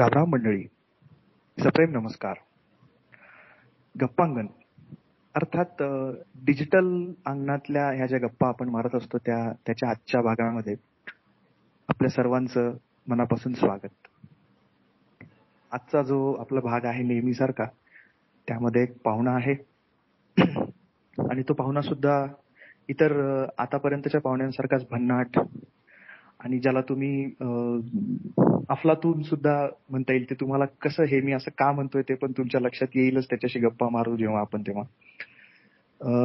[0.00, 0.64] राम मंडळी
[1.58, 2.34] सप्रेम नमस्कार.
[4.00, 4.46] गप्पांगण.
[5.34, 5.82] अर्थात
[6.44, 10.74] डिजिटल अंगणातल्या ह्या ज्या गप्पा आपण मारत असतो त्या त्याच्या आजच्या भागामध्ये
[11.88, 12.72] आपल्या सर्वांचं
[13.08, 14.08] मनापासून स्वागत.
[15.72, 17.64] आजचा जो आपला भाग आहे नेहमीसारखा
[18.48, 19.54] त्यामध्ये एक पाहुणा आहे.
[21.30, 22.26] आणि तो पाहुणा सुद्धा
[22.88, 25.38] इतर आतापर्यंतच्या पाहुण्यांसारखाच भन्नाट
[26.40, 27.24] आणि ज्याला तुम्ही
[28.70, 29.54] अफलातून सुद्धा
[29.90, 33.26] म्हणता येईल ते तुम्हाला कसं हे मी असं का म्हणतोय ते पण तुमच्या लक्षात येईलच
[33.30, 34.84] त्याच्याशी गप्पा मारू जेव्हा आपण तेव्हा.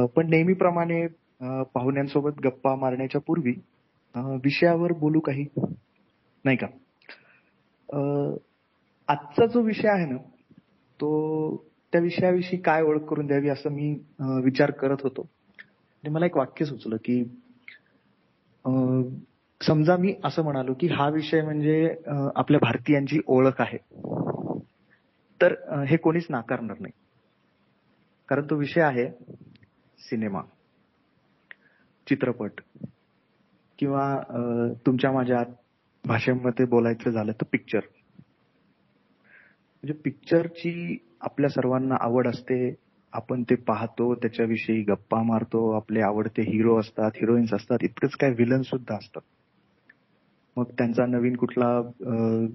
[0.06, 1.06] पण नेहमीप्रमाणे
[1.74, 3.54] पाहुण्यांसोबत गप्पा मारण्याच्या पूर्वी
[4.44, 5.46] विषयावर बोलू काही?
[6.44, 6.66] नाही का?
[9.08, 10.16] आजचा जो विषय आहे ना
[11.00, 11.56] तो
[11.92, 13.92] त्या विषयाविषयी काय ओळख करून द्यावी असं मी
[14.44, 15.26] विचार करत होतो.
[16.04, 17.22] आणि मला एक वाक्य सुचलं की
[19.66, 21.94] समजा मी असं म्हणालो की हा विषय म्हणजे
[22.36, 23.78] आपल्या भारतीयांची ओळख आहे.
[25.40, 25.54] तर
[25.88, 26.92] हे कोणीच नाकारणार नाही.
[28.28, 29.08] कारण तो विषय आहे
[29.98, 30.42] सिनेमा
[32.06, 32.60] चित्रपट
[33.78, 34.06] किंवा
[34.86, 35.42] तुमच्या माझ्या
[36.04, 37.80] भाषेमध्ये बोलायचं झालं तर पिक्चर.
[39.84, 42.74] म्हणजे पिक्चरची आपल्या सर्वांना आवड असते.
[43.12, 48.62] आपण ते पाहतो त्याच्याविषयी गप्पा मारतो आपले आवडते हिरो असतात हिरोईन्स असतात इतकंच काय विलन
[48.62, 49.20] सुद्धा असतात
[50.56, 51.82] मग त्यांचा नवीन कुठला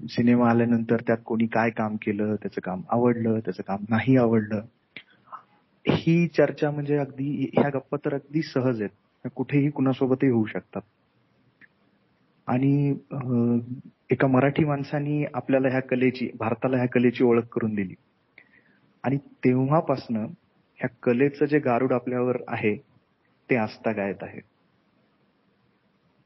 [0.09, 4.61] सिनेमा आल्यानंतर त्यात कोणी काय काम केलं त्याचं काम आवडलं त्याचं काम नाही आवडलं.
[5.86, 9.28] ही चर्चा म्हणजे अगदी ह्या गप्पा तर अगदी सहज आहेत.
[9.36, 10.81] कुठेही कुणासोबतही होऊ शकतात.
[12.47, 12.95] आणि
[14.09, 17.94] एका मराठी माणसानी आपल्याला ह्या कलेची भारताला ह्या कलेची ओळख करून दिली.
[19.03, 20.25] आणि तेव्हापासनं
[20.80, 22.75] ह्या कलेचं जे गारुड आपल्यावर आहे
[23.50, 24.39] ते आस्था गायत आहे.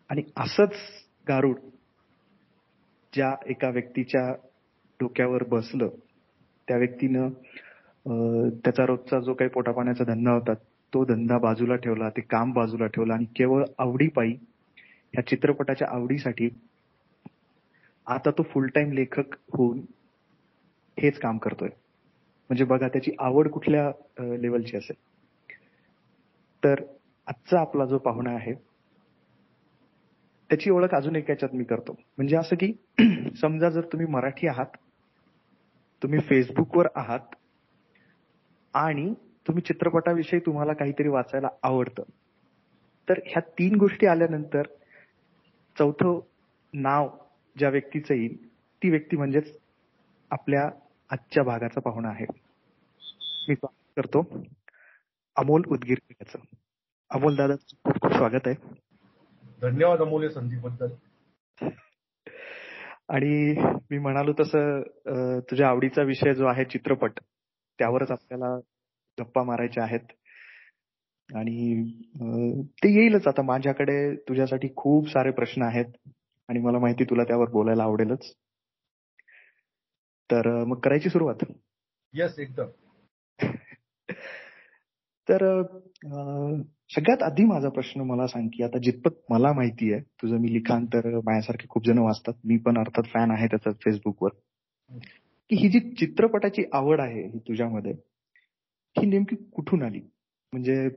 [0.10, 0.74] आणि असंच
[1.28, 1.60] गारुड
[3.14, 4.32] ज्या एका व्यक्तीच्या
[5.00, 5.90] डोक्यावर बसलं
[6.68, 7.30] त्या व्यक्तीनं
[8.60, 10.54] त्याचा रोजचा जो काही पोटापाण्याचा धंदा होता
[10.94, 14.36] तो धंदा बाजूला ठेवला ते काम बाजूला ठेवलं आणि केवळ आवडीपायी
[15.14, 16.50] या चित्रपटाच्या आवडीसाठी
[18.08, 19.80] आता तो फुल टाइम लेखक होऊन
[20.98, 21.70] हेच काम करतोय.
[22.50, 23.92] म्हणजे बघा त्याची आवड कुठल्या
[24.38, 24.96] लेवलची असेल.
[26.64, 26.84] तर
[27.28, 28.54] आजचा आपला जो पाहुणा आहे
[30.54, 31.92] त्याची ओळख अजून एक याच्यात मी करतो.
[32.18, 32.74] म्हणजे असं की
[33.42, 34.66] समजा जर तुम्ही मराठी आहात
[36.02, 37.36] तुम्ही फेसबुकवर आहात
[38.74, 39.14] आणि
[39.48, 42.04] तुम्ही चित्रपटाविषयी तुम्हाला काहीतरी वाचायला आवडतं
[43.10, 44.68] तर ह्या तीन गोष्टी आल्यानंतर
[45.78, 46.20] चौथं
[46.74, 47.10] नाव
[47.58, 48.38] ज्या व्यक्तीचं येईल
[48.82, 49.58] ती व्यक्ती म्हणजेच
[50.32, 50.70] आपल्या
[51.10, 52.26] आजच्या भागाचा पाहुणा आहे.
[53.50, 54.26] मी करतो.
[55.36, 56.40] अमोल उदगीर याचं
[57.10, 58.83] अमोल दादा खूप खूप स्वागत आहे.
[59.64, 60.90] धन्यवाद अमोल संधीबद्दल.
[63.10, 63.56] आणि
[63.92, 67.20] मी म्हणालो तसं तुझ्या आवडीचा विषय जो आहे चित्रपट
[67.80, 68.56] त्यावरच आपल्याला
[69.18, 70.12] गप्पा मारायच्या आहेत.
[71.30, 71.84] आणि
[72.84, 73.42] ते येईलच आता.
[73.42, 75.86] माझ्याकडे तुझ्यासाठी खूप सारे प्रश्न आहेत
[76.50, 78.32] आणि मला माहिती तुला त्यावर बोलायला आवडेलच.
[80.30, 81.46] तर मग करायची सुरुवात?
[82.14, 82.68] येस एकदम.
[85.30, 85.62] तर
[86.96, 90.86] सगळ्यात आधी माझा प्रश्न मला सांग की आता जितपत मला माहिती आहे तुझं मी लिखाण
[90.86, 92.34] तर माझ्यासारखे खूप जण वाचतात.
[92.46, 94.30] मी पण अर्थात फॅन आहे त्याचा फेसबुकवर
[95.50, 97.94] की ही जी चित्रपटाची आवड आहे ही तुझ्यामध्ये
[98.96, 100.00] ही नेमकी कुठून आली?
[100.54, 100.90] म्हणजे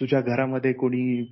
[0.00, 1.24] तुझ्या घरामध्ये कोणी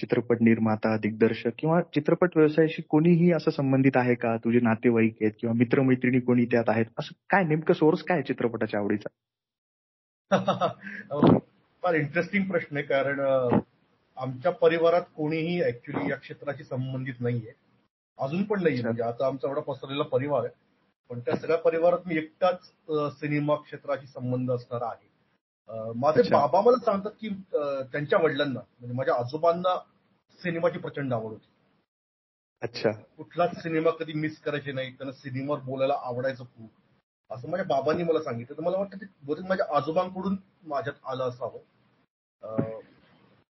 [0.00, 4.36] चित्रपट निर्माता दिग्दर्शक किंवा चित्रपट व्यवसायाशी कोणीही असं संबंधित आहे का?
[4.36, 6.86] तुझे नातेवाईक आहेत किंवा मित्रमैत्रिणी कोणी त्यात आहेत?
[6.98, 9.08] असं काय नेमकं सोर्स काय चित्रपटाच्या आवडीचा?
[11.82, 13.20] फार इंटरेस्टिंग प्रश्न आहे कारण
[14.16, 17.52] आमच्या परिवारात कोणीही ऍक्च्युली या क्षेत्राशी संबंधित नाहीये.
[18.18, 20.54] अजून पण नाही म्हणजे आता आमचा एवढा पसरलेला परिवार आहे.
[21.10, 22.66] पण त्या सगळ्या परिवारात मी एकटाच
[23.18, 25.10] सिनेमा क्षेत्राशी संबंध असणारा आहे.
[25.96, 27.28] माझे बाबा मला सांगतात की
[27.92, 29.76] त्यांच्या वडिलांना म्हणजे माझ्या आजोबांना
[30.40, 31.48] सिनेमाची प्रचंड आवड होती.
[32.62, 32.90] अच्छा.
[33.16, 36.70] कुठलाच सिनेमा कधी मिस करायचे नाही त्यांना सिनेमावर बोलायला आवडायचं खूप.
[37.30, 38.56] असं माझ्या बाबांनी मला सांगितलं.
[38.56, 41.58] तर मला वाटतं ते बहुतेक माझ्या आजोबांकडून माझ्यात आलं असावं.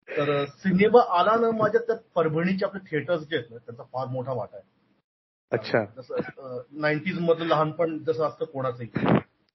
[0.08, 4.32] तर सिनेमा आला ना माझ्या त्यात परभणीचे आपले थिएटर्स जे आहेत ना त्यांचा फार मोठा
[4.32, 4.66] वाटा आहे.
[5.52, 5.84] अच्छा.
[5.96, 8.88] जसं नाईन्टीज मधलं लहानपण जसं असतं कोणाचंही.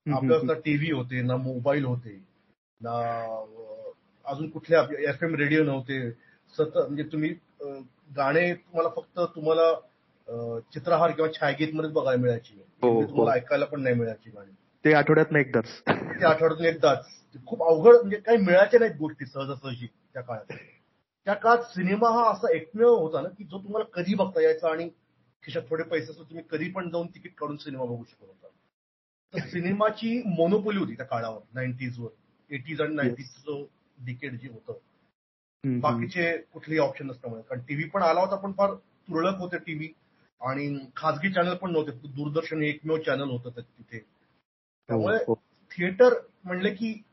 [0.05, 2.17] आपल्या टीव्ही होते ना मोबाईल होते
[2.81, 2.93] ना
[4.25, 4.77] अजून कुठले
[5.09, 6.09] एफ एम रेडिओ नव्हते.
[6.53, 7.29] सतत म्हणजे तुम्ही
[8.17, 9.73] गाणे तुम्हाला फक्त तुम्हाला
[10.73, 12.61] चित्रहार किंवा छायागीत मध्ये बघायला मिळायची.
[12.81, 13.01] हो, हो.
[13.09, 14.51] तुम्हाला ऐकायला पण नाही मिळायची गाणी.
[14.85, 15.65] ते आठवड्यात एकदाच.
[15.87, 17.05] ते आठवड्यातून एकदाच.
[17.45, 20.53] खूप अवघड म्हणजे काही मिळायच्या नाहीत गोष्टी सहजासहजी त्या काळात.
[21.25, 24.89] त्या काळात सिनेमा हा असा एकमेव होता ना की जो तुम्हाला कधी बघता यायचा आणि
[25.43, 28.47] खिशात थोडे पैसे असतो तुम्ही कधी पण जाऊन तिकीट काढून सिनेमा बघू शकत होता.
[29.33, 32.09] तर सिनेमाची मोनोपोली होती त्या काळावर नाईन्टीजवर
[32.53, 33.63] एटीज आणि नाईन्टीजचं
[34.05, 34.73] डिकेड जे होतं.
[35.79, 37.41] बाकीचे कुठलेही ऑप्शन नसल्यामुळे.
[37.41, 39.89] कारण टीव्ही पण आला होता पण फार तुरळक होते टीव्ही
[40.41, 41.91] आणि खाजगी चॅनल पण नव्हते.
[42.07, 44.18] दूरदर्शन हे एकमेव चॅनल होतं तिथे.
[44.89, 45.33] त्यामुळे हो, हो.
[45.71, 46.13] थिएटर
[46.43, 47.03] म्हणले की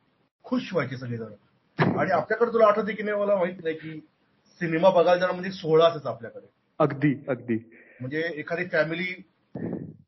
[0.45, 1.33] खुश व्हायचे सगळेजण.
[1.99, 4.01] आणि आपल्याकडे तुला आठवते की नाही मला माहीत नाही की
[4.61, 6.47] सिनेमा बघायला जाणं म्हणजे सोहळा असायचा आपल्याकडे.
[6.79, 7.59] अगदी अगदी.
[8.01, 9.23] म्हणजे एखादी फॅमिली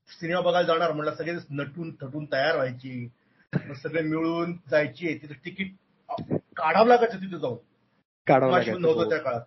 [0.09, 3.09] सिनेमा बघायला जाणार म्हणलं सगळे नटून थटून तयार व्हायची
[3.82, 5.75] सगळे मिळून जायची तिथे तिकीट
[6.56, 7.56] काढावं लागायचं तिथे जाऊन.
[8.26, 9.11] काढावं लागायचं, नव्हतं हो.
[9.11, 9.41] त्या काळात.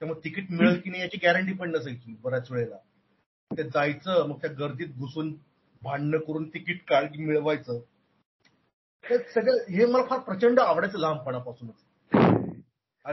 [0.00, 2.76] त्यामुळे तिकीट मिळेल की नाही याची गॅरंटी पण नसायची बऱ्याच वेळेला.
[3.50, 5.34] ते जायचं मग त्या गर्दीत घुसून
[5.84, 7.80] भांडणं करून तिकीट काढ मिळवायचं.
[9.04, 11.84] हे सगळं हे मला फार प्रचंड आवडायचं लहानपणापासूनच.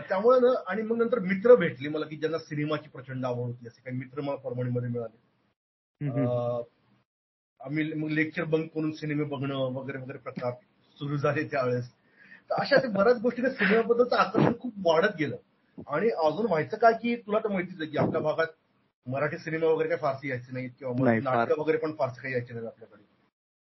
[0.10, 3.82] त्यामुळे ना आणि मग नंतर मित्र भेटले मला की ज्यांना सिनेमाची प्रचंड आवड होती असे
[3.82, 5.18] काही मित्र मला परभणीमध्ये मिळाले.
[7.60, 10.54] आम्ही मग लेक्चर बंक करून सिनेमे बघणं वगैरे वगैरे प्रकार
[11.00, 11.90] सुरू झाले त्यावेळेस.
[12.50, 15.36] तर अशा बऱ्याच गोष्टी सिनेमाबद्दलचं आकर्षण खूप वाढत गेलं.
[15.88, 18.48] आणि अजून व्हायचं काय की तुला तर माहितीच आहे की आपल्या भागात
[19.08, 21.14] मराठी सिनेमा वगैरे काही फारसे यायचे नाहीत किंवा.
[21.14, 23.04] नाटकं वगैरे पण फारसे काही यायचे नाहीत आपल्याकडे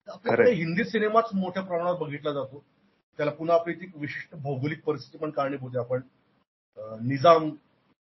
[0.08, 0.52] तर आपल्याकडे.
[0.52, 2.64] हिंदी सिनेमाच मोठ्या प्रमाणात बघितला जातो
[3.20, 7.50] त्याला पुन्हा आपली ती विशिष्ट भौगोलिक परिस्थिती पण कारणीभूत आहे आपण निजाम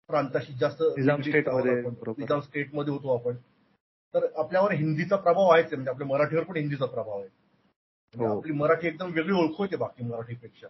[0.09, 1.95] प्रांताशी जास्त निजाम निगडीत state आहोत मध्ये, आपण.
[1.95, 2.21] बरोबर.
[2.21, 3.37] निजाम स्टेटमध्ये होतो आपण
[4.15, 5.75] तर आपल्यावर हिंदीचा प्रभाव आहेच आहे.
[5.77, 8.39] म्हणजे आपल्या मराठीवर पण हिंदीचा प्रभाव आहे म्हणजे हो.
[8.39, 10.69] आपली मराठी एकदम वेगळी ओळख होते बाकी मराठीपेक्षा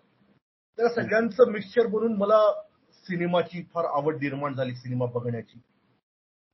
[0.79, 2.39] त्या सगळ्यांचं मिक्सचर बनून मला
[3.07, 5.61] सिनेमाची फार आवड निर्माण झाली सिनेमा बघण्याची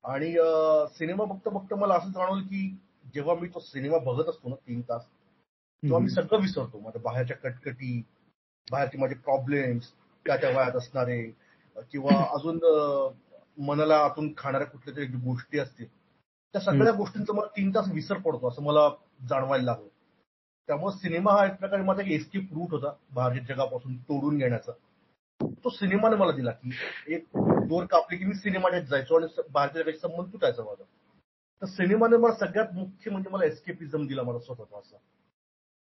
[0.04, 0.30] आणि
[0.94, 2.68] सिनेमा बघता बघता मला असं जाणवलं की
[3.14, 6.78] जेव्हा मी तो सिनेमा बघत असतो ना तीन तास तेव्हा मी सगळं विसरतो.
[6.80, 8.00] माझ्या बाहेरच्या कटकटी
[8.68, 9.90] बाहेरचे माझे प्रॉब्लेम्स
[10.26, 11.20] त्या त्या वयात असणारे
[11.92, 12.58] किंवा अजून
[13.58, 15.86] मनाला आतून खाणाऱ्या कुठल्या तरी गोष्टी असतील
[16.54, 18.88] त्या सगळ्या गोष्टींचा मला तीन तास विसर पडतो असं मला
[19.28, 19.88] जाणवायला लागलं.
[20.68, 24.72] त्यामुळे सिनेमा हा एक प्रकारे माझा एस्केप रूट होता बाहेरच्या जगापासून तोडून घेण्याचा.
[25.40, 26.70] तो सिनेमाने मला दिला की
[27.14, 27.26] एक
[27.68, 30.84] दोन कापले की मी सिनेमाच्यात जायचो आणि भारतीय बाहेरच्या संबंध तुटायचा माझा
[31.62, 34.96] तर सिनेमाने मला सगळ्यात मुख्य म्हणजे मला एस्केपिझम दिला मला स्वतःचा असा.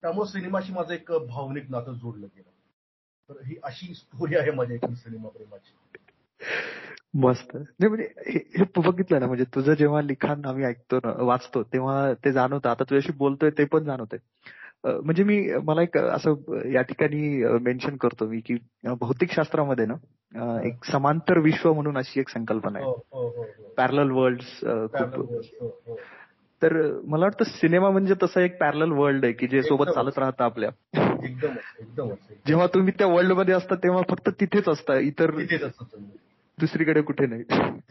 [0.02, 2.50] त्यामुळे सिनेमाशी माझं एक भावनिक नातं जोडलं गेलं.
[3.30, 5.74] तर ही अशी स्टोरी आहे माझ्या एकूण सिनेमा प्रेमाची.
[7.14, 7.56] मस्त.
[7.56, 8.10] नाही म्हणजे
[8.56, 12.70] हे बघितलं ना म्हणजे तुझं जेव्हा लिखाण आम्ही ऐकतो ना वाचतो तेव्हा ते जाणवतं.
[12.70, 14.20] आता तुझ्याशी बोलतोय ते पण जाणवतंय.
[14.86, 19.94] म्हणजे मी मला एक असं या ठिकाणी मेन्शन करतो मी की भौतिक भौतिकशास्त्रामध्ये ना
[20.64, 22.88] एक समांतर विश्व म्हणून अशी एक संकल्पना आहे.
[22.88, 23.46] हो हो
[23.78, 25.96] पॅरल वर्ल्ड खूप हो, हो.
[26.62, 29.94] तर मला वाटतं सिनेमा म्हणजे तसं एक पॅरल वर्ल्ड आहे की जे सोबत एकदम.
[29.94, 30.70] चालत राहतं आपल्या.
[32.48, 35.32] जेव्हा तुम्ही त्या वर्ल्डमध्ये असता तेव्हा फक्त तिथेच असता इतर.
[36.58, 37.42] दुसरीकडे कुठे नाही.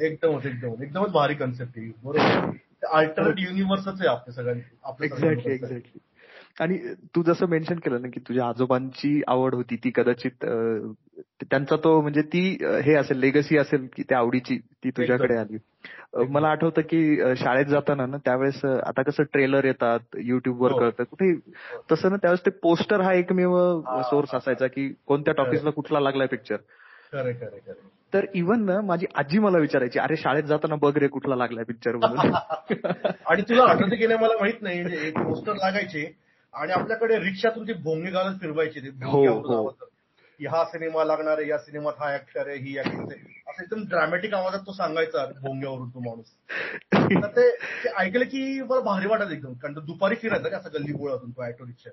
[0.01, 0.83] एकदमच एकदमच.
[0.83, 1.87] एकदमच भारी कन्सेप्ट आहे.
[2.05, 2.51] बरोबर.
[2.87, 5.67] अल्टरनेट युनिव्हर्सच आहे आपल्या सगळ्यांनी आपल्या एक्झॅक्टली सगळ्यांचं.
[5.67, 5.99] एक्झॅक्टली
[6.61, 6.79] आणि
[7.15, 10.45] तू जसं मेन्शन केलं ना की तुझ्या आजोबांची आवड होती ती कदाचित
[11.51, 12.41] त्यांचा तो म्हणजे ती
[12.85, 15.59] हे असेल लेगसी असेल की त्या आवडीची ती तुझ्याकडे आली.
[16.29, 20.79] मला आठवतं की शाळेत जाताना ना त्यावेळेस आता कसं ट्रेलर येतात युट्यूबवर हो.
[20.79, 21.05] कळतं.
[21.05, 21.33] कुठे
[21.93, 26.57] तसं ना त्यावेळेस ते पोस्टर हा एकमेव सोर्स असायचा की कोणत्या टॉकीजला कुठला लागलाय पिक्चर
[28.13, 31.97] तर इव्हन ना माझी आजी मला विचारायची अरे शाळेत जाताना बघ रे कुठला लागलाय पिक्चर
[31.97, 32.19] म्हणून.
[33.27, 37.69] आणि तुला आठवतं की नाही मला माहीत नाही म्हणजे एक पोस्टर लागायचे आणि आपल्याकडे रिक्षातून
[37.69, 39.69] ते भोंगे घालत फिरवायचे ते हो, हो.
[40.41, 43.43] की हा सिनेमा लागणार आहे या सिनेमात हा ऍक्टर आहे ही ऍक्टर आहे.
[43.49, 46.27] असं एकदम ड्रॅमॅटिक आवाजात तो सांगायचा भोंग्यावरून तो माणूस.
[47.25, 49.53] तर ते ऐकलं की मला भारी वाटत एकदम.
[49.53, 51.91] कारण दुपारी फिरायचा रे असं गल्ली बोळातून तो ऑटो रिक्षा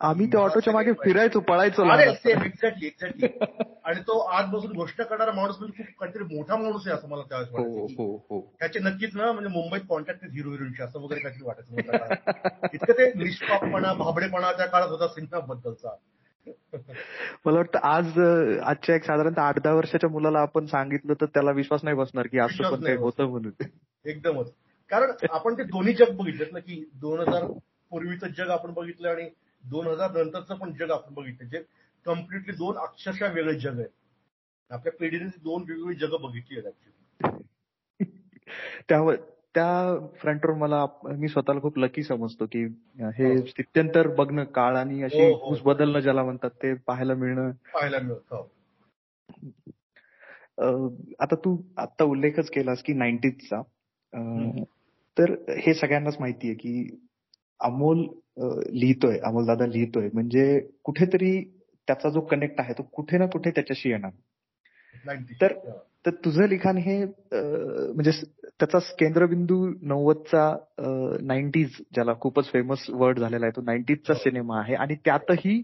[0.00, 3.26] आम्ही त्या ऑटोच्या मागे फिरायचो पळायचो एक्झॅक्टली एक्झॅक्टली
[3.84, 7.22] आणि तो आज बसून गोष्ट करणारा माणूस म्हणजे खूप काहीतरी मोठा माणूस आहे असं मला
[7.22, 8.40] त्यावेळेस हो वाटायचं हो हो.
[8.60, 12.68] त्याचे नक्कीच ना म्हणजे मुंबईत कॉन्टॅक्ट हिरो हिरोईनशी असं वगैरे काहीतरी वाटायचं.
[12.74, 15.94] इतकं ते निष्पापपणा भाबडेपणा त्या काळात होता सिनेमाबद्दलचा
[17.46, 18.18] मला वाटतं आज
[18.62, 22.38] आजच्या एक साधारणतः आठ दहा वर्षाच्या मुलाला आपण सांगितलं तर त्याला विश्वास नाही बसणार की
[22.38, 23.52] असं पण काही होतं म्हणून.
[24.04, 24.52] एकदमच.
[24.90, 27.44] कारण आपण ते दोन्ही जग बघितलेत ना की दोन हजार
[27.92, 29.28] पूर्वीचं जग आपण बघितलं आणि
[29.66, 31.62] दोन हजार नंतरचं पण जग आपण बघितलं जे
[32.06, 37.44] कम्प्लिटली दोन अक्षरशः वेगळे जग आहेत आपल्या पिढीने दोन वेगवेगळी जगं बघितली आहेत ऍक्च्युली
[38.88, 39.14] त्यावर
[39.54, 42.64] त्या फ्रंटवर मला मी स्वतःला खूप लकी समजतो की
[43.16, 43.46] हे हो.
[43.46, 45.48] स्थित्यंतर बघणं काळ आणि अशी हो, हो.
[45.48, 48.48] घुस बदलणं ज्याला म्हणतात ते पाहायला मिळणं पाहायला मिळत हो
[51.20, 53.62] आता तू आता उल्लेखच केलास की नाईन्टीजचा.
[55.16, 56.98] तर हे सगळ्यांनाच माहितीये की
[57.60, 58.06] अमोल
[58.72, 61.40] लिहितोय अमोल दादा लिहितोय म्हणजे कुठेतरी
[61.88, 64.10] त्याचा जो कनेक्ट आहे तो कुठे ना कुठे त्याच्याशी येणार
[65.06, 65.34] 90.
[65.40, 65.72] तर हा.
[66.06, 68.10] तर तुझं लिखाण हे म्हणजे
[68.60, 70.56] त्याचा केंद्रबिंदू नव्वदचा
[71.22, 74.18] नाईन्टीज ज्याला खूपच फेमस वर्ड झालेला आहे तो नाईन्टीजचा हो.
[74.18, 75.62] सिनेमा आहे आणि त्यातही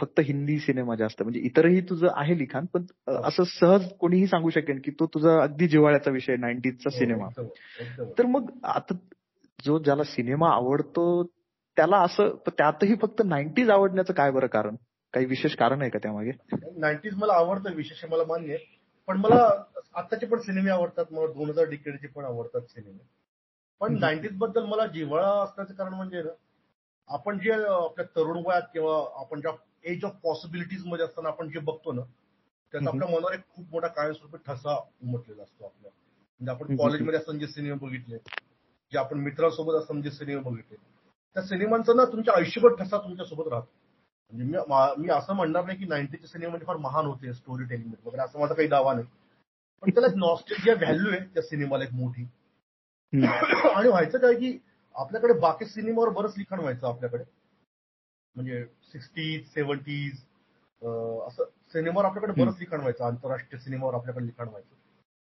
[0.00, 3.12] फक्त हिंदी सिनेमा जास्त म्हणजे इतरही तुझं आहे लिखाण पण हो.
[3.12, 7.28] असं सहज कोणीही सांगू शकेल की तो तुझा अगदी जिव्हाळ्याचा विषय नाईन्टीजचा सिनेमा
[8.18, 8.94] तर मग आता
[9.58, 11.22] जो ज्याला सिनेमा आवडतो
[11.76, 14.76] त्याला असं त्यातही फक्त नाईन्टीज आवडण्याचं काय बरं कारण?
[15.12, 16.30] काही विशेष कारण आहे का त्यामागे?
[16.76, 18.64] नाईन्टीज मला आवडतं विशेष मला मान्य आहे.
[19.06, 22.98] पण मला आताचे पण सिनेमे आवडतात मला दोन हजार डिकेडचे पण आवडतात सिनेमे.
[23.80, 26.30] पण नाईन्टीजबद्दल मला जिव्हाळा असण्याचं कारण म्हणजे ना
[27.08, 29.52] आपण जे आपल्या तरुण वयात किंवा आपण ज्या
[29.84, 32.02] एज ऑफ पॉसिबिलिटीजमध्ये असताना आपण जे बघतो ना
[32.72, 35.90] त्याचा आपल्या मनावर एक खूप मोठा कायमस्वरूपी ठसा उमटलेला असतो आपल्या.
[36.40, 38.16] म्हणजे आपण कॉलेजमध्ये असताना जे सिनेमे बघितले
[38.94, 40.76] जे आपण मित्रांसोबत असताना जे सिनेमे बघितले.
[41.36, 43.68] त्या सिनेमांचा ना तुमच्या आयुष्यभर ठसा तुमच्यासोबत राहतो.
[44.32, 48.22] म्हणजे मी असं म्हणणार नाही की नाईन्टीचे सिनेमे म्हणजे फार महान होते स्टोरी टेलिंग वगैरे
[48.22, 49.06] असं माझा काही दावा नाही.
[49.82, 52.22] पण त्याला एक नॉस्टेजिया व्हॅल्यू आहे त्या सिनेमाला एक मोठी.
[53.12, 54.58] आणि व्हायचं काय की
[54.96, 57.24] आपल्याकडे बाकी सिनेमावर बरंच लिखाण व्हायचं आपल्याकडे.
[58.34, 60.12] म्हणजे सिक्स्टीज सेव्हन्टीज
[61.26, 63.04] असं सिनेमावर आपल्याकडे बरंच लिखाण व्हायचं.
[63.04, 64.74] आंतरराष्ट्रीय सिनेमावर आपल्याकडे लिखाण व्हायचं.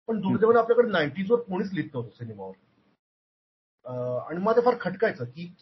[0.08, 2.54] पण दुर्दैवाने आपल्याकडे नाईन्टीजवर कोणीच लिहित नव्हतं सिनेमावर.
[3.86, 5.54] आणि मला फार खटकायचं की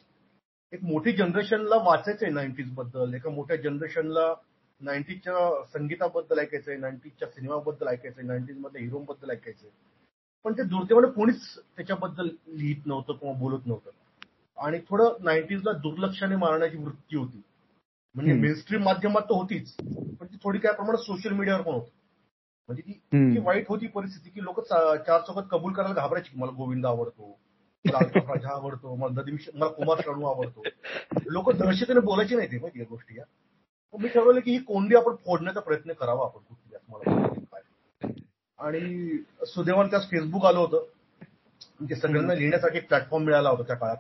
[0.74, 4.34] एक मोठी जनरेशनला वाचायचंय नाईन्टीजबद्दल एका मोठ्या जनरेशनला
[4.82, 9.70] नाईन्टीजच्या संगीताबद्दल ऐकायचंय नाईन्टीजच्या सिनेमाबद्दल ऐकायचंय नाईन्टीज मधल्या हिरोबद्दल ऐकायचंय.
[10.44, 11.42] पण ते दुर्दैवाने कोणीच
[11.76, 13.90] त्याच्याबद्दल लिहित नव्हतं किंवा बोलत नव्हतं.
[14.58, 17.42] आणि थोडं नाईन्टीजला दुर्लक्षाने मारण्याची वृत्ती होती.
[18.16, 19.76] म्हणजे मेनस्ट्रीम माध्यमात तर होतीच
[20.20, 21.92] पण ती थोडी काय प्रमाणात सोशल मीडियावर पण होती.
[22.70, 22.92] म्हणजे
[23.34, 27.38] ती वाईट होती परिस्थिती की लोक चार चौकात कबूल करायला घाबरायची की मला गोविंद आवडतो.
[27.88, 29.22] राजा आवडतो मला
[29.56, 30.64] मला कुमार शानू आवडतो.
[31.32, 33.24] लोक दहशतीने बोलायचे नाही ते माहिती या गोष्टी या.
[33.94, 38.08] मी ठरवलं की ही कोंडी आपण फोडण्याचा प्रयत्न करावा आपण कुठली मला
[38.60, 39.18] आणि
[39.48, 40.86] सुदैवान त्यास फेसबुक आलं होतं.
[41.80, 43.98] म्हणजे सगळ्यांना लिहिण्यासाठी एक प्लॅटफॉर्म मिळाला होता त्या काळात.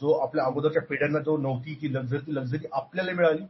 [0.00, 3.44] जो आपल्या अगोदरच्या पिढ्यांना जो नव्हती की लक्झरी लक्झरी आपल्याला मिळाली.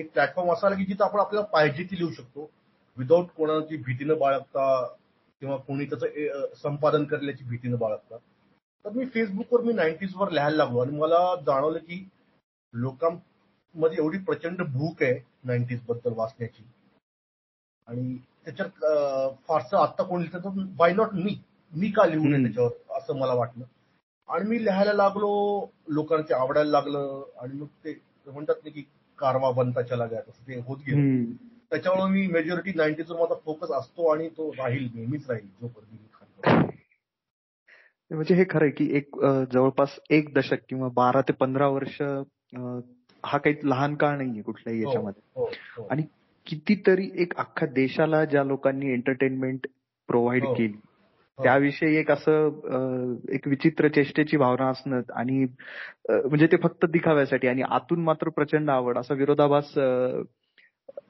[0.00, 2.50] एक प्लॅटफॉर्म असा आला की जिथं आपण आपल्याला पाहिजे ती लिहू शकतो.
[2.96, 4.84] विदाऊट कोणाची भीतीनं बाळगता
[5.40, 6.06] किंवा कोणी त्याचं
[6.62, 8.16] संपादन करण्याची भीतीनं बाळगता.
[8.86, 12.04] तर मी फेसबुकवर मी नाईन्टीजवर लिहायला लागलो आणि मला जाणवलं की
[12.74, 16.62] लोकांमध्ये एवढी प्रचंड भूक आहे नाईन्टीजबद्दल वाचण्याची.
[17.88, 21.36] आणि त्याच्यात फारसं आता कोण लिहितं वाय नॉट मी
[21.72, 23.64] मी का लिहू नये त्याच्यावर असं मला वाटलं.
[24.28, 25.30] आणि मी लिहायला लागलो
[25.88, 28.82] लोकांचे आवडायला लागलं आणि मग ते म्हणतात ना की
[29.18, 31.32] कारवा बनता चला गया तसं ते होत गेलं.
[31.70, 36.75] त्याच्यामुळे मी मेजॉरिटी नाईन्टीजवर माझा फोकस असतो आणि तो राहील नेहमीच राहील जोपर्यंत मी
[38.10, 39.16] म्हणजे हे खरंय की एक
[39.52, 42.02] जवळपास एक दशक किंवा बारा ते पंधरा वर्ष
[43.24, 45.44] हा काही लहान काळ नाहीये कुठल्याही याच्यामध्ये.
[45.90, 46.02] आणि
[46.46, 49.66] कितीतरी एक अख्खा देशाला ज्या लोकांनी एंटरटेनमेंट
[50.08, 50.72] प्रोव्हाइड केली
[51.42, 55.44] त्याविषयी एक असं एक विचित्र चेष्टेची भावना असणं आणि
[56.10, 59.72] म्हणजे ते फक्त दिखाव्यासाठी आणि आतून मात्र प्रचंड आवड असा विरोधाभास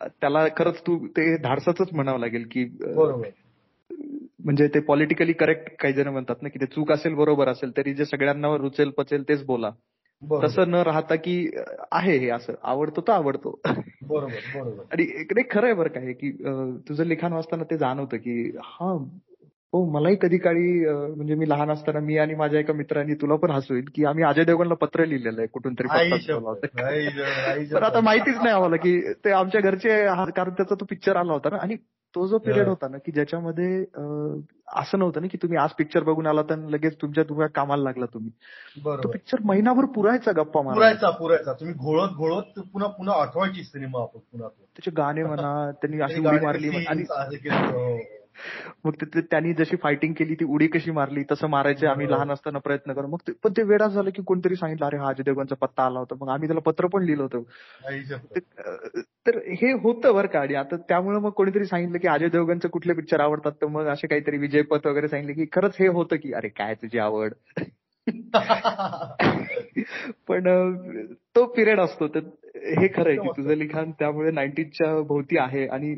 [0.02, 2.64] त्याला खरंच तू ते धाडसाच म्हणावं लागेल की
[4.44, 7.94] म्हणजे ते पॉलिटिकली करेक्ट काही जण म्हणतात ना की ते चूक असेल बरोबर असेल तरी
[7.94, 9.70] जे सगळ्यांना रुचेल पचेल तेच बोला.
[10.22, 11.50] तसं न राहता की
[11.92, 13.60] आहे हे असं आवडतो तर आवडतो.
[14.02, 14.82] बरोबर बरोबर.
[14.92, 16.30] आणि खरं आहे बरं काय की
[16.88, 18.96] तुझं लिखाण वाचताना ते जाणवतं की हा
[19.72, 23.50] हो मलाही कधी काळी म्हणजे मी लहान असताना मी आणि माझ्या एका मित्रांनी तुला पण
[23.50, 25.88] हसू येईल की आम्ही अजय देवगणला पत्र लिहिलेलं आहे कुठून तरी
[27.72, 31.50] तर आता माहितीच नाही आम्हाला की ते आमच्या घरचे कारण त्याचा तो पिक्चर आला होता
[31.50, 31.76] ना आणि
[32.16, 33.80] तो जो पिरियड होता ना की ज्याच्यामध्ये
[34.74, 38.06] असं नव्हतं ना की तुम्ही आज पिक्चर बघून आला तर लगेच तुमच्या तुम्हाला कामाला लागला
[38.14, 38.30] तुम्ही.
[38.86, 41.52] तो पिक्चर महिनाभर पुरायचा गप्पा पुरायचा पुरायचा.
[41.52, 46.44] तुम्ही घोळत घोळत पुन्हा पुन्हा आठवायची सिनेमा आपण पुन्हा त्याचे गाणे म्हणा त्यांनी अशी उडी
[46.44, 47.04] मारली आणि
[48.84, 52.58] मग ते त्यांनी जशी फायटिंग केली ती उडी कशी मारली तसं मारायचे आम्ही लहान असताना
[52.58, 53.06] प्रयत्न करू.
[53.06, 56.14] मग पण ते वेळा झालं की कोणतरी सांगितलं अरे हा अजय देवगणचा पत्ता आला होता.
[56.20, 57.42] मग आम्ही त्याला पत्र पण लिहिलं होतं.
[59.26, 62.92] तर हे होतं बरं का आणि आता त्यामुळे मग कोणीतरी सांगितलं की अजय देवगणचं कुठले
[62.92, 66.48] पिक्चर आवडतात तर मग असे काहीतरी विजयपथ वगैरे सांगितले की खरंच हे होतं की अरे
[66.48, 67.32] काय तुझी आवड.
[70.28, 70.44] पण
[71.36, 72.08] तो पिरियड असतो.
[72.08, 72.20] तर
[72.56, 75.94] हे खरं आहे की तुझं लिखाण त्यामुळे नाईन्टीजच्या भोवती आहे आणि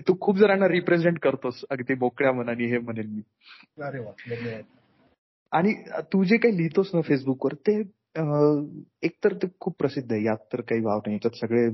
[0.00, 3.22] तू खूप जणांना रिप्रेझेंट करतोस अगदी मोकळ्या मनाने हे म्हणेल मी.
[5.52, 5.72] आणि
[6.12, 7.80] तू जे काही लिहितोस ना फेसबुकवर ते
[9.02, 11.70] एकतर ते खूप प्रसिद्ध आहे यात तर काही भाव नाही याच्यात सगळे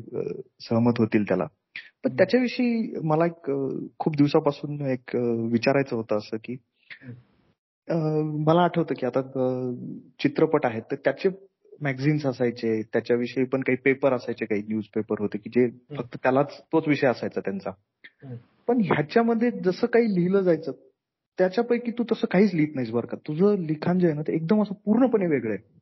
[0.61, 1.47] सहमत होतील त्याला.
[2.04, 3.50] पण त्याच्याविषयी मला एक
[3.99, 5.16] खूप दिवसापासून एक
[5.52, 6.57] विचारायचं होतं असं की
[8.45, 9.21] मला आठवतं की आता
[10.21, 11.28] चित्रपट आहेत तर त्याचे
[11.83, 16.61] मॅगझिन्स असायचे त्याच्याविषयी पण काही पेपर असायचे काही न्यूज पेपर होते की जे फक्त त्यालाच
[16.73, 17.71] तोच विषय असायचा त्यांचा.
[18.69, 20.73] पण ह्याच्यामध्ये जसं काही लिहिलं जायचं
[21.38, 23.16] त्याच्यापैकी तू तसं काहीच लिहित नाहीस बरं का.
[23.16, 25.75] तुझं लिखाण जे आहे ना ते एकदम असं पूर्णपणे वेगळं आहे.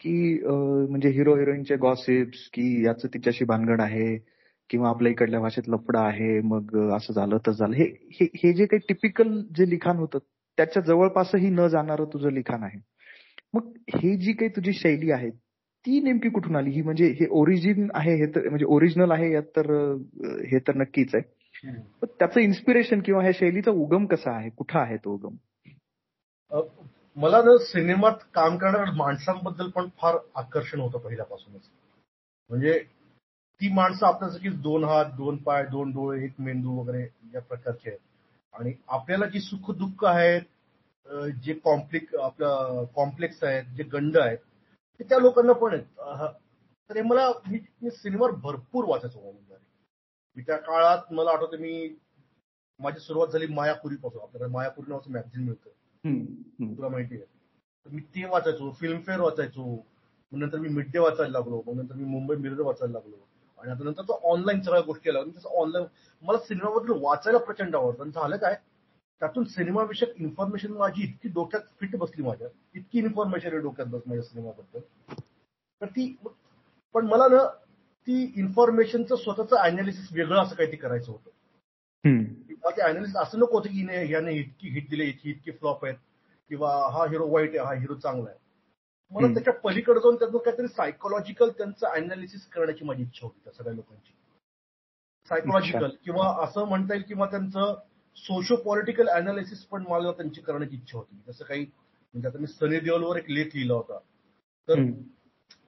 [0.00, 4.16] की म्हणजे हिरो हिरोईनचे गॉसिप्स की याचं तिच्याशी भानगड आहे
[4.70, 7.74] किंवा आपल्या इकडल्या भाषेत लफडा आहे मग असं झालं तर झालं.
[7.76, 10.18] हे हे जे काही टिपिकल जे लिखाण होतं
[10.56, 12.78] त्याच्या जवळपासही न जाणारं तुझं लिखाण आहे.
[13.54, 15.30] मग हे जी काही तुझी शैली आहे
[15.84, 16.70] ती नेमकी कुठून आली?
[16.70, 19.70] ही म्हणजे हे ओरिजिन आहे हे तर म्हणजे ओरिजिनल आहे यात तर
[20.50, 21.22] हे तर नक्कीच आहे.
[22.00, 24.48] पण त्याचं इन्स्पिरेशन किंवा ह्या शैलीचा उगम कसा आहे?
[24.50, 25.34] कुठं आहे तो उगम?
[27.16, 31.68] मला ना सिनेमात काम करणाऱ्या माणसांबद्दल पण फार आकर्षण होतं पहिल्यापासूनच.
[32.50, 32.78] म्हणजे
[33.60, 37.02] ती माणसं आपल्यासारखी दोन हात दोन पाय दोन डोळे एक मेंदू वगैरे
[37.34, 38.00] या प्रकारचे आहेत.
[38.54, 40.42] आणि आपल्याला जी सुख दुःख आहेत
[41.44, 44.38] जे कॉम्प्लिक आपलं कॉम्प्लेक्स आहेत जे गंड आहेत
[45.00, 46.32] ते त्या लोकांना पण आहेत.
[46.90, 49.32] तर हे मला मी सिनेमावर भरपूर वाचायचो
[50.36, 51.88] मी त्या काळात मला आठवतं मी
[52.80, 54.20] माझी सुरुवात झाली मायापुरीपासून.
[54.22, 55.70] आपल्याकडे मायापुरी नावाचं मॅगझिन मिळतं.
[56.76, 57.24] तुला माहिती आहे.
[57.86, 59.64] मी ते वाचायचो फिल्मफेअर वाचायचो.
[60.32, 61.62] मग नंतर मी मिड डे वाचायला लागलो.
[61.66, 63.16] मग नंतर मी मुंबई मिरर वाचायला लागलो.
[63.58, 65.22] आणि आता नंतर तो ऑनलाईन सगळ्या गोष्टी आल्या.
[65.36, 65.86] तसं ऑनलाईन
[66.22, 68.10] मला सिनेमाबद्दल वाचायला प्रचंड आवडतं.
[68.10, 68.56] झालं काय?
[69.20, 72.48] त्यातून सिनेमाविषयक इन्फॉर्मेशन माझी इतकी डोक्यात फिट बसली माझ्या.
[72.74, 74.80] इतकी इन्फॉर्मेशन आहे डोक्यात बस माझ्या सिनेमाबद्दल.
[75.80, 76.14] तर ती
[76.94, 77.44] पण मला ना
[78.06, 81.30] ती इन्फॉर्मेशनचं स्वतःचं अनालिसिस वेगळं असं काहीतरी करायचं होतं.
[82.76, 85.96] ते अनालिसिस असं नको होतं की याने इतकी हिट दिली इतकी इतकी फ्लॉप आहेत.
[86.50, 88.38] किंवा हा हिरो वाईट आहे हा हिरो चांगला आहे.
[89.12, 93.74] मला त्याच्या पलीकडे जाऊन त्यातून काहीतरी सायकोलॉजिकल त्यांचं अनालिसिस करण्याची माझी इच्छा होती त्या सगळ्या
[93.74, 94.12] लोकांची.
[95.28, 97.74] सायकोलॉजिकल किंवा असं म्हणता येईल किंवा त्यांचं
[98.16, 101.20] सोशो पॉलिटिकल अनालिसिस पण मला त्यांची करण्याची इच्छा होती.
[101.26, 103.98] जसं काही म्हणजे आता मी सनी देओलवर एक लेख लिहिला होता.
[104.68, 104.80] तर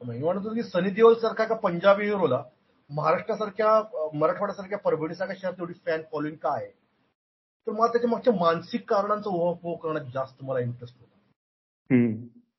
[0.04, 2.42] मी म्हणत होतो की सनी देओल सारखा का पंजाबी हिरोला
[2.90, 3.70] महाराष्ट्रासारख्या
[4.14, 6.70] मराठवाड्यासारख्या परभणीसारख्या शहरात एवढी फॅन फॉलोईंग का आहे?
[7.66, 11.18] तर मला त्याच्या मागच्या मानसिक कारणांचा उहापोह करण्यात जास्त मला इंटरेस्ट होता.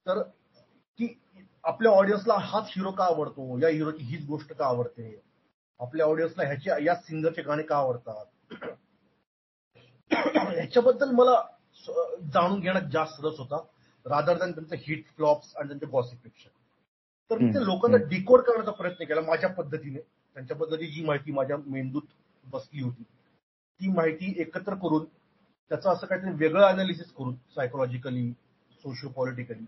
[0.07, 0.21] तर
[0.99, 1.07] की
[1.63, 3.57] आपल्या ऑडियन्सला हाच हिरो का आवडतो?
[3.59, 5.21] या हिरोची हीच गोष्ट का आवडते?
[5.79, 8.53] आपल्या ऑडियन्सला ह्याची या सिंगरचे गाणे का आवडतात?
[10.11, 11.41] ह्याच्याबद्दल मला
[12.33, 13.57] जाणून घेण्यात जास्त रस होता
[14.05, 16.49] रादर दॅन त्यांचं हिट फ्लॉप्स आणि त्यांच्या गॉसिपेक्षा
[17.31, 19.99] तर मी त्या लोकांना डिकोड करण्याचा प्रयत्न केला माझ्या पद्धतीने.
[20.35, 22.01] त्यांच्याबद्दलची जी माहिती माझ्या मेंदूत
[22.43, 28.29] बसली होती ती माहिती एकत्र करून त्याचं असं काहीतरी वेगळं अनालिसिस करून सायकोलॉजिकली
[28.83, 29.65] सोशिओ पॉलिटिकली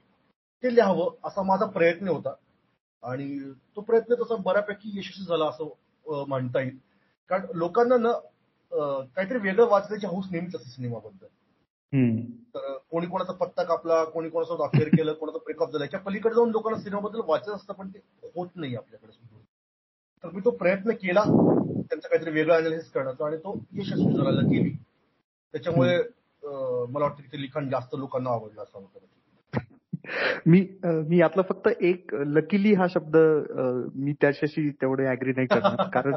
[0.64, 2.34] ते लिहावं असा माझा प्रयत्न होता.
[3.04, 3.40] आणि
[3.76, 6.78] तो प्रयत्न तसा बऱ्यापैकी यशस्वी झाला असं म्हणता येईल.
[7.30, 8.12] कारण लोकांना ना
[8.72, 11.28] काहीतरी वेगळं वाचण्याची हौस नेहमीच असते सिनेमाबद्दल.
[12.56, 16.52] तर कोणी कोणाचा पत्ता कापला कोणी कोणासोबत अफेअर केलं कोणाचा ब्रेकअप झाला याच्या पलीकडे जाऊन
[16.52, 18.00] लोकांना सिनेमाबद्दल वाचत असतं पण ते
[18.36, 19.12] होत नाही आपल्याकडे
[20.24, 24.70] तर मी तो प्रयत्न केला त्यांचा काहीतरी वेगळा अनालिसिस करण्याचा आणि तो यशस्वी झाला केली.
[25.54, 25.98] त्याच्यामुळे
[26.44, 28.86] मला वाटतं की ते लिखाण जास्त लोकांना आवडलं असं
[30.46, 33.18] मी मी यातला फक्त एक लकीली हा शब्द
[33.96, 35.76] मी त्याच्याशी तेवढे अॅग्री नाही करणार.
[35.94, 36.14] कारण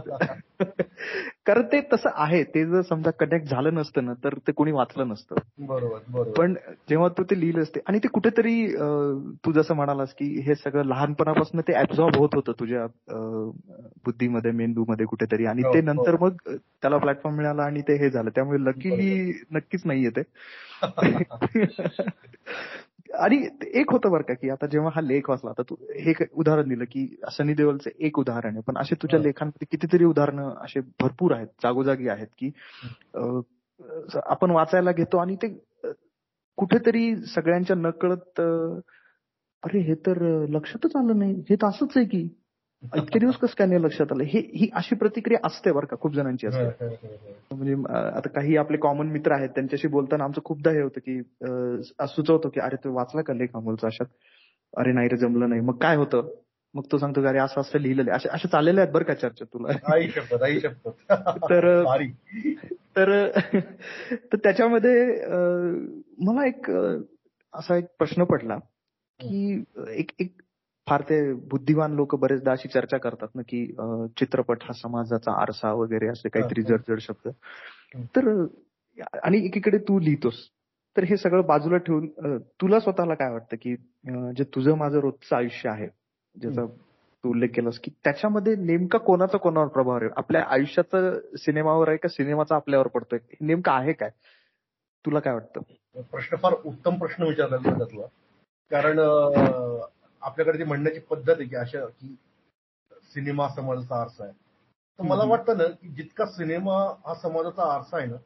[1.46, 2.44] कारण ते तसं आहे.
[2.44, 5.34] ते जर समजा कनेक्ट झालं नसतं ना तर ते कोणी वाचलं नसतं.
[5.58, 6.54] बरोबर पण
[6.88, 8.74] जेव्हा तू ते लिहिलं असते आणि ते कुठेतरी
[9.44, 12.86] तू जसं म्हणालास की हे सगळं लहानपणापासून ते ऍब्झॉर्ब होत होतं तुझ्या
[14.04, 15.46] बुद्धीमध्ये मेंदूमध्ये कुठेतरी.
[15.46, 18.30] आणि ते नंतर मग त्याला प्लॅटफॉर्म मिळाला आणि ते हे झालं.
[18.30, 20.22] त्यामुळे लकीली नक्कीच नाहीये ते.
[23.12, 23.36] आणि
[23.74, 26.84] एक होतं बरं का की आता जेव्हा हा लेख वाचला आता तू हे उदाहरण दिलं
[26.84, 28.60] की सनी देवलचं एक उदाहरण आहे.
[28.66, 32.50] पण असे तुझ्या लेखांमध्ये कितीतरी उदाहरणं असे भरपूर आहेत जागोजागी आहेत की
[34.26, 35.48] आपण वाचायला घेतो आणि ते
[36.58, 38.40] कुठेतरी सगळ्यांच्या नकळत
[39.62, 40.18] अरे हे तर
[40.50, 41.34] लक्षातच आलं नाही.
[41.50, 42.28] हे तर असंच आहे की
[42.96, 44.24] इतके दिवस कसं काय नाही लक्षात आलं?
[44.24, 46.86] हे ही अशी प्रतिक्रिया असते बरं का खूप जणांची असते.
[47.54, 51.20] म्हणजे आता काही आपले कॉमन मित्र आहेत त्यांच्याशी बोलताना आमचं खूपदा हे होतं की
[52.08, 54.06] सुचवतो की अरे तू वाचला का लेख अमोलचा अशात?
[54.76, 55.60] अरे नाही रे जमलं नाही.
[55.60, 56.28] मग काय होतं?
[56.74, 58.28] मग तो सांगतो अरे असं असं लिहिलेलं आहे.
[58.28, 59.72] असे चाललेले आहेत बरं का चर्चा तुला.
[62.96, 63.28] तर
[64.32, 65.26] तर त्याच्यामध्ये
[66.18, 66.70] मला एक
[67.54, 68.56] असा एक प्रश्न पडला
[69.20, 70.41] की एक एक
[70.86, 71.16] फार ते
[71.50, 73.66] बुद्धिवान लोक बरेचदा अशी चर्चा करतात ना की
[74.18, 77.28] चित्रपट हा समाजाचा आरसा वगैरे असे काहीतरी जड शब्द.
[78.16, 78.28] तर
[79.24, 80.48] आणि एकीकडे तू लिहितोस.
[80.96, 83.74] तर हे सगळं बाजूला ठेवून तुला स्वतःला काय वाटतं की
[84.36, 85.86] जे तुझं माझं रोजचं आयुष्य आहे
[86.36, 86.64] ज्याचा
[87.24, 90.08] तू उल्लेख केलास की त्याच्यामध्ये नेमका कोणाचा कोणावर प्रभाव आहे?
[90.16, 93.18] आपल्या आयुष्याचा सिनेमावर आहे का सिनेमाचा आपल्यावर पडतोय?
[93.40, 94.10] नेमकं आहे काय?
[95.04, 95.60] तुला काय वाटतं?
[96.10, 98.06] प्रश्न फार उत्तम प्रश्न विचारला तुला
[98.70, 98.98] कारण
[100.22, 102.16] आपल्याकडे जी म्हणण्याची पद्धत आहे की अशा की
[103.02, 104.32] सिनेमा समाजाचा आरसा आहे.
[104.98, 108.16] तर मला वाटतं ना की जितका सिनेमा हा समाजाचा आरसा आहे ना.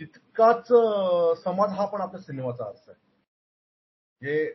[0.00, 0.66] तितकाच
[1.44, 2.94] समाज हा पण आपल्या सिनेमाचा अर्थ आहे.
[4.22, 4.54] जे.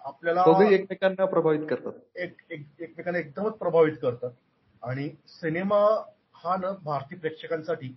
[0.00, 1.92] आपल्याला एकमेकांना प्रभावित करतात.
[2.16, 4.30] एक एक- एकमेकांना एकदमच प्रभावित करतात.
[4.82, 7.96] आणि सिनेमा हा ना भारतीय प्रेक्षकांसाठी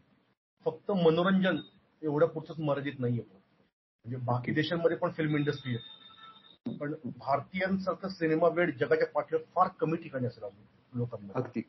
[0.66, 1.58] फक्त मनोरंजन
[2.02, 3.24] एवढ्या पुरतच मर्यादित नाहीये.
[3.24, 6.01] म्हणजे बाकी देशांमध्ये पण फिल्म इंडस्ट्री आहे.
[6.65, 11.41] पण भारतीयांसारखं सिनेमा वेळ जगाच्या पाठीवर फार कमी ठिकाणी असेल अजून लोकांमध्ये.
[11.41, 11.62] अगदी.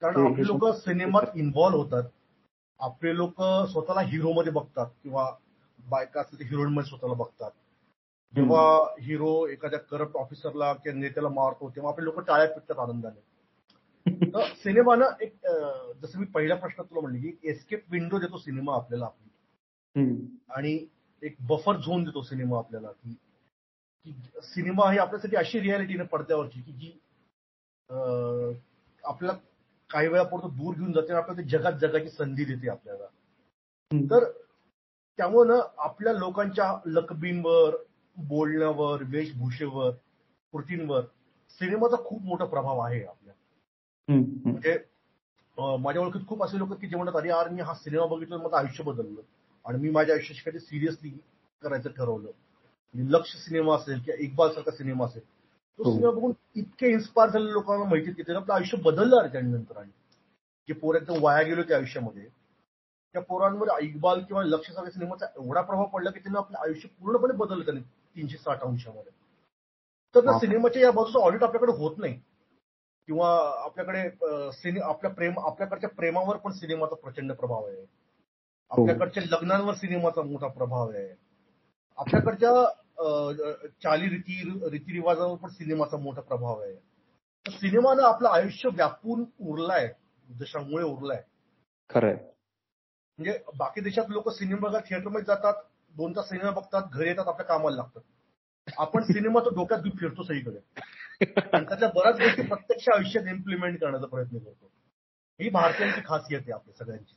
[0.00, 2.02] कारण आपली लोक सिनेमात इन्व्हॉल्व्ह होतात.
[2.78, 5.30] आपले लोक स्वतःला हिरो मध्ये बघतात किंवा
[5.88, 7.50] बायका असतील ते हिरोईन मध्ये स्वतःला बघतात.
[8.34, 13.22] जेव्हा हिरो एखाद्या करप्ट ऑफिसरला किंवा नेत्याला मारतो तेव्हा आपले लोक टाळ्या पिटतात आनंदाने.
[14.34, 15.34] तर सिनेमानं एक
[16.02, 19.04] जसं मी पहिल्या प्रश्नात तुला म्हणले की एस्केप विंडो देतो सिनेमा आपल्याला.
[19.04, 19.28] आपली.
[20.48, 20.86] आणि
[21.22, 23.16] एक बफर झोन देतो सिनेमा आपल्याला की
[24.06, 24.12] की
[24.42, 26.92] सिनेमा ही आपल्यासाठी अशी रियालिटी ना पडद्यावरची की जी
[29.04, 29.36] आपल्याला
[29.90, 33.06] काही वेळापुरतं दूर घेऊन जाते आणि आपल्याला ते जगात जगाची संधी देते आपल्याला.
[34.10, 34.24] तर
[35.18, 37.76] त्यामुळं ना आपल्या लोकांच्या लकबींवर
[38.16, 39.90] बोलण्यावर वेशभूषेवर
[40.52, 41.02] कृतींवर
[41.60, 43.34] सिनेमाचा खूप मोठा प्रभाव आहे आपल्या.
[44.08, 44.78] म्हणजे
[45.78, 48.56] माझ्या ओळखीत खूप असे लोक की जे म्हणतात अरे यार मी हा सिनेमा बघितला माझं
[48.56, 49.20] आयुष्य बदललं
[49.64, 51.10] आणि मी माझ्या आयुष्याशी काही सिरियसली
[51.62, 52.30] करायचं ठरवलं
[52.94, 55.92] लक्ष सिनेमा असेल किंवा इक्बाल सारखा सिनेमा असेल तो हो.
[55.92, 59.90] सिनेमा बघून इतके इन्स्पायर झालेले लोकांना माहिती की त्यानं आपलं आयुष्य बदललं अरे त्यानंतर आणि
[60.68, 62.28] जे पोर एकदम वाया गेलो त्या आयुष्यामध्ये
[63.12, 67.36] त्या पोरांवर इक्बाल किंवा लक्ष सारख्या सिनेमाचा एवढा प्रभाव पडला की त्यानं आपलं आयुष्य पूर्णपणे
[67.36, 69.12] बदललं त्याने तीनशे साठ अंशामध्ये.
[70.14, 70.38] तर त्या.
[70.38, 72.14] सिनेमाच्या या बाजूचं ऑडिट आपल्याकडे होत नाही.
[73.06, 73.28] किंवा
[73.64, 74.10] आपल्याकडे
[74.52, 77.86] सिने आपल्या प्रेम आपल्याकडच्या प्रेमावर पण सिनेमाचा प्रचंड प्रभाव आहे.
[78.70, 81.14] आपल्याकडच्या लग्नांवर सिनेमाचा मोठा प्रभाव आहे.
[81.96, 82.83] आपल्याकडच्या
[83.82, 86.74] चाली रीती रीतिरिवाजावर पण सिनेमाचा मोठा प्रभाव आहे.
[87.46, 89.92] तर सिनेमानं आपलं आयुष्य व्यापून उरलाय
[90.28, 91.22] दशामुळे उरलाय.
[91.90, 92.14] खरंय.
[93.18, 95.62] म्हणजे बाकी देशात लोक सिनेमा थिएटरमध्ये जातात
[95.96, 98.02] दोन तास सिनेमा बघतात घरी येतात आपल्या कामाला लागतात.
[98.78, 100.58] आपण सिनेमा तर डोक्यात घेऊन फिरतो सगळीकडे.
[101.24, 104.70] त्याच्या बऱ्याच गोष्टी प्रत्यक्ष आयुष्यात इम्प्लिमेंट करण्याचा प्रयत्न करतो.
[105.40, 107.14] ही भारतीयांची खासियत आहे आपल्या सगळ्यांची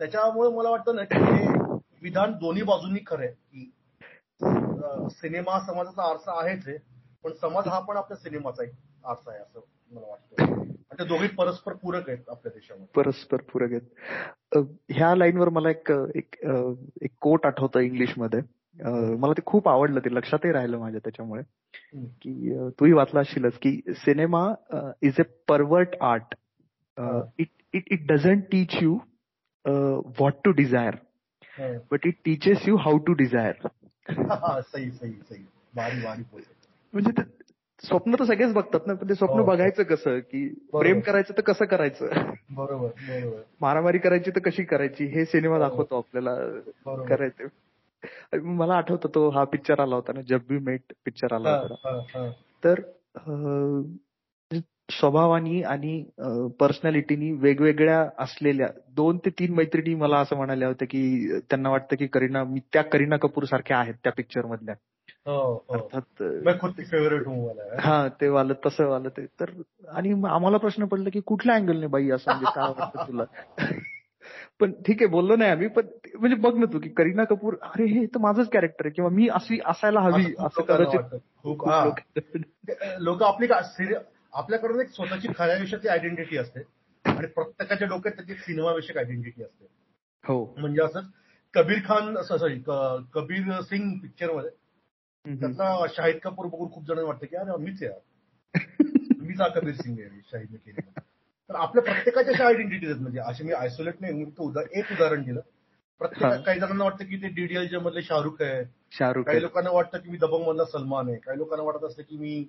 [0.00, 1.46] त्याच्यामुळे मला वाटतं ना की हे
[2.02, 3.70] विधान दोन्ही बाजूंनी खरं आहे की
[4.40, 6.76] सिनेमा समाजाचा आरसा आहेच आहे
[7.24, 8.72] पण समाज हा पण आपल्या सिनेमाचा एक
[9.04, 9.60] आरसा आहे असं
[9.92, 10.62] मला वाटतं.
[10.98, 12.86] ते दोघे परस्पर पूरक आहेत आपल्या देशामध्ये.
[12.94, 14.62] परस्पर पूरक आहेत.
[14.90, 16.36] ह्या लाईनवर मला एक एक
[17.02, 18.40] एक कोट आठवतं इंग्लिशमध्ये.
[19.18, 21.42] मला ते खूप आवडलं ते लक्षातही राहिलं माझ्या त्याच्यामुळे.
[22.22, 24.54] की तूही वाचला असशीलच की cinema
[25.02, 26.34] is a pervert art.
[27.38, 28.98] It it it doesn't teach you
[29.64, 30.94] what to desire.
[31.92, 33.66] But it teaches you how to desire
[34.10, 35.44] सही सही सही
[35.76, 36.52] भारी बोलतो
[36.92, 37.22] म्हणजे ते
[37.86, 39.44] स्वप्न तर सगळेच बघतात ना पण ते स्वप्न हो.
[39.44, 42.06] बघायचं कसं की प्रेम करायचं तर कसं करायचं
[42.50, 45.58] बरोबर बरोबर मारामारी करायची तर कशी करायची हे सिनेमा.
[45.58, 46.36] दाखवतो आपल्याला.
[47.08, 47.46] करायचं
[48.38, 52.30] मला आठवतं तो हा पिक्चर आला होता ना जब बी मेट पिक्चर आला होता.
[52.64, 52.80] तर
[54.90, 56.04] स्वभावानी आणि
[56.60, 62.06] पर्सनॅलिटीनी वेगवेगळ्या असलेल्या दोन ते तीन मैत्रिणी मला असं म्हणाल्या होत्या की त्यांना वाटतं की
[62.06, 64.74] करीना मी त्या करीना कपूर सारख्या आहेत त्या पिक्चर मधल्या.
[66.90, 67.46] फेवरेट हूँ.
[67.46, 67.80] वाला है.
[67.80, 69.26] हा ते वालं तसं वालं ते.
[69.40, 69.50] तर
[69.88, 73.24] आणि आम्हाला प्रश्न पडला की कुठल्या अँगलने बाई असं म्हणजे काय वाटतं तुला?
[74.60, 75.82] पण ठीक आहे बोललो नाही आम्ही पण
[76.14, 79.28] म्हणजे बघ ना तू की करीना कपूर अरे हे तर माझंच कॅरेक्टर आहे किंवा मी
[79.28, 81.18] अशी असायला हवी असं कदाचित.
[82.98, 83.46] लोक आपली
[84.34, 86.60] आपल्याकडून एक स्वतःची खऱ्या आयुष्याची आयडेंटिटी असते
[87.04, 89.66] आणि प्रत्येकाच्या डोक्यात त्याची सिनेमाविषयक आयडेंटिटी असते.
[90.24, 90.54] हो.
[90.58, 91.04] म्हणजे असंच
[91.54, 92.62] कबीर खान सॉरी
[93.12, 94.50] कबीर सिंग पिक्चरमध्ये
[95.88, 97.98] शाहिद कपूर बघून खूप जण वाटतं की अरे मीच आहे यार.
[99.18, 101.00] मीच हा कबीर सिंग आहे शाहिदने केलेला.
[101.48, 103.00] तर आपल्या प्रत्येकाच्या अशा आयडेंटिटीज आहेत.
[103.00, 104.22] म्हणजे असे मी आयसोलेट नाही
[104.72, 105.40] एक उदाहरण दिलं.
[105.98, 106.44] प्रत्येक.
[106.44, 108.64] काही जणांना वाटतं की ते डीडीएलचे मधले शाहरुख आहे.
[108.92, 109.42] शाहरुख काही.
[109.42, 111.18] लोकांना वाटतं की मी दबंग मधला सलमान आहे.
[111.18, 112.46] काही लोकांना वाटत असतं की मी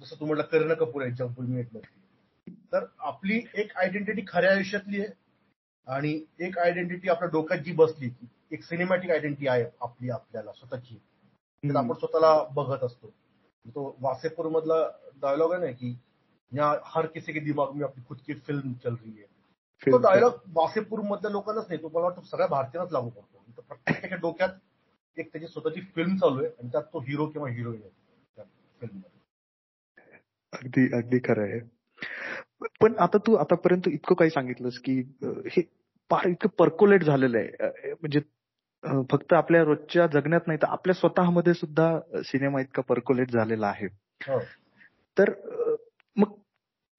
[0.00, 5.08] जसं तू म्हटलं करीना कपूर जगभूमी एक मधली तर आपली एक आयडेंटिटी खऱ्या आयुष्यातली आहे
[5.86, 10.94] आणि एक आयडेंटिटी आपल्या डोक्यात जी बसली की एक सिनेमॅटिक आयडेंटिटी आहे आपली आपल्याला स्वतःची.
[10.94, 11.76] तर.
[11.76, 13.08] आपण स्वतःला बघत असतो.
[13.66, 14.74] तो वासेपूर मधला
[15.16, 15.98] डायलॉग आहे ना की
[16.52, 19.24] यहाँ हर किसी के दिमाग में अपनी खुद की फिल्म चल रही है
[19.92, 19.98] तो.
[19.98, 23.62] डायलॉग वासेपूर मधल्या लोकांनाच नाही तो मला वाटतं सगळ्या भारतीयांनाच लागू पडतो.
[23.68, 24.48] प्रत्येकाच्या डोक्यात
[25.16, 27.90] एक त्याची स्वतःची फिल्म चालू आहे आणि त्यात तो हिरो किंवा हिरोईन आहे
[28.36, 28.44] त्या
[28.80, 29.15] फिल्ममध्ये
[30.52, 31.60] अगदी अगदी खरं आहे.
[32.80, 35.62] पण आता तू आतापर्यंत इतकं काही सांगितलंस की हे
[36.10, 37.92] फार इतकं पर्कोलेट झालेलं आहे.
[37.92, 38.20] म्हणजे
[39.10, 43.86] फक्त आपल्या रोजच्या जगण्यात नाही तर आपल्या स्वतःमध्ये सुद्धा सिनेमा इतका पर्कोलेट झालेला आहे.
[44.28, 44.38] हो.
[45.18, 45.30] तर
[46.16, 46.32] मग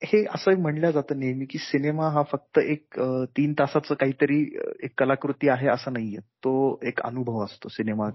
[0.03, 2.99] हे असं म्हणलं जातं नेहमी की सिनेमा हा फक्त एक
[3.37, 6.19] तीन तासाचं काहीतरी एक कलाकृती आहे असं नाहीये.
[6.19, 8.09] तो एक अनुभव असतो सिनेमा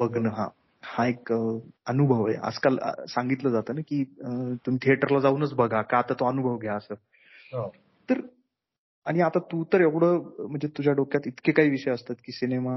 [0.00, 0.48] बघणं हा.
[0.84, 2.36] हा एक अनुभव आहे.
[2.42, 4.02] आजकाल सांगितलं जातं ना की
[4.66, 6.94] तुम्ही थिएटरला जाऊनच बघा का आता तो अनुभव घ्या असं.
[7.52, 7.68] हो.
[8.08, 8.20] तर
[9.06, 12.76] आणि आता तू तर एवढं म्हणजे तुझ्या डोक्यात इतके काही विषय असतात की सिनेमा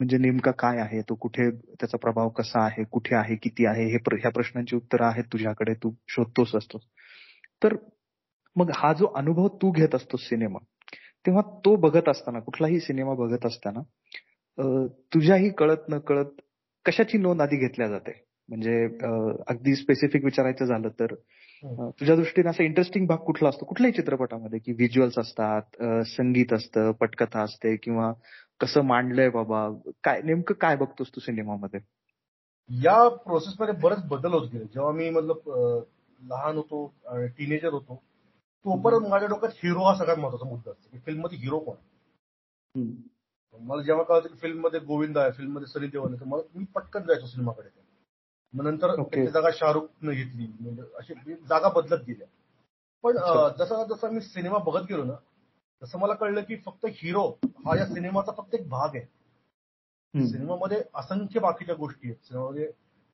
[0.00, 1.00] म्हणजे नेमका काय आहे?
[1.00, 2.84] तो कुठे त्याचा प्रभाव कसा आहे?
[2.84, 3.36] कुठे आहे?
[3.36, 3.84] किती आहे?
[3.92, 5.74] हे ह्या प्रश्नांची उत्तरं आहेत तुझ्याकडे.
[5.74, 6.78] तू शोधतोस असतो
[7.62, 7.76] तर
[8.56, 10.58] मग हा जो अनुभव तू घेत असतो सिनेमा
[11.26, 13.82] तेव्हा तो बघत असताना कुठलाही सिनेमा बघत असताना
[15.14, 16.40] तुझ्याही कळत न कळत
[16.86, 18.12] कशाची नोंद आधी घेतल्या जाते?
[18.48, 18.84] म्हणजे
[19.48, 21.14] अगदी स्पेसिफिक विचारायचं झालं तर
[21.90, 23.64] तुझ्या दृष्टीने असं इंटरेस्टिंग भाग कुठला असतो?
[23.64, 28.12] कुठल्याही चित्रपटामध्ये की व्हिज्युअल्स असतात संगीत असतं पटकथा असते किंवा
[28.60, 29.68] कसं मांडलंय बाबा
[30.04, 31.80] काय नेमकं काय बघतोस तू सिनेमामध्ये?
[32.70, 34.64] या प्रोसेसमध्ये बरेच बदल होत गेले.
[34.64, 35.82] जेव्हा मी मतलब
[36.20, 36.86] लहान होतो
[37.38, 37.94] टीनेजर होतो
[38.64, 40.88] तोपर्यंत माझ्या डोक्यात हिरो हा सगळ्यात महत्त्वाचा मुद्दा असतो.
[40.92, 41.76] की फिल्ममध्ये हिरो कोण?
[43.58, 47.26] मला जेव्हा कळतं की फिल्ममध्ये गोविंद आहे फिल्ममध्ये सनी देवल तर मला मी पटकन जायचो
[47.26, 47.68] सिनेमाकडे.
[48.54, 50.46] मग नंतर त्याची जागा शाहरुखनं घेतली.
[50.60, 51.14] म्हणजे अशी
[51.48, 52.26] जागा बदलत गेल्या.
[53.04, 53.16] पण
[53.58, 55.14] जसा जसा मी सिनेमा बघत गेलो ना
[55.82, 57.26] तसं मला कळलं की फक्त हिरो
[57.66, 59.04] हा या सिनेमाचा फक्त एक भाग आहे.
[60.14, 62.24] सिनेमामध्ये असंख्य बाकीच्या गोष्टी आहेत.
[62.24, 62.70] सिनेमामध्ये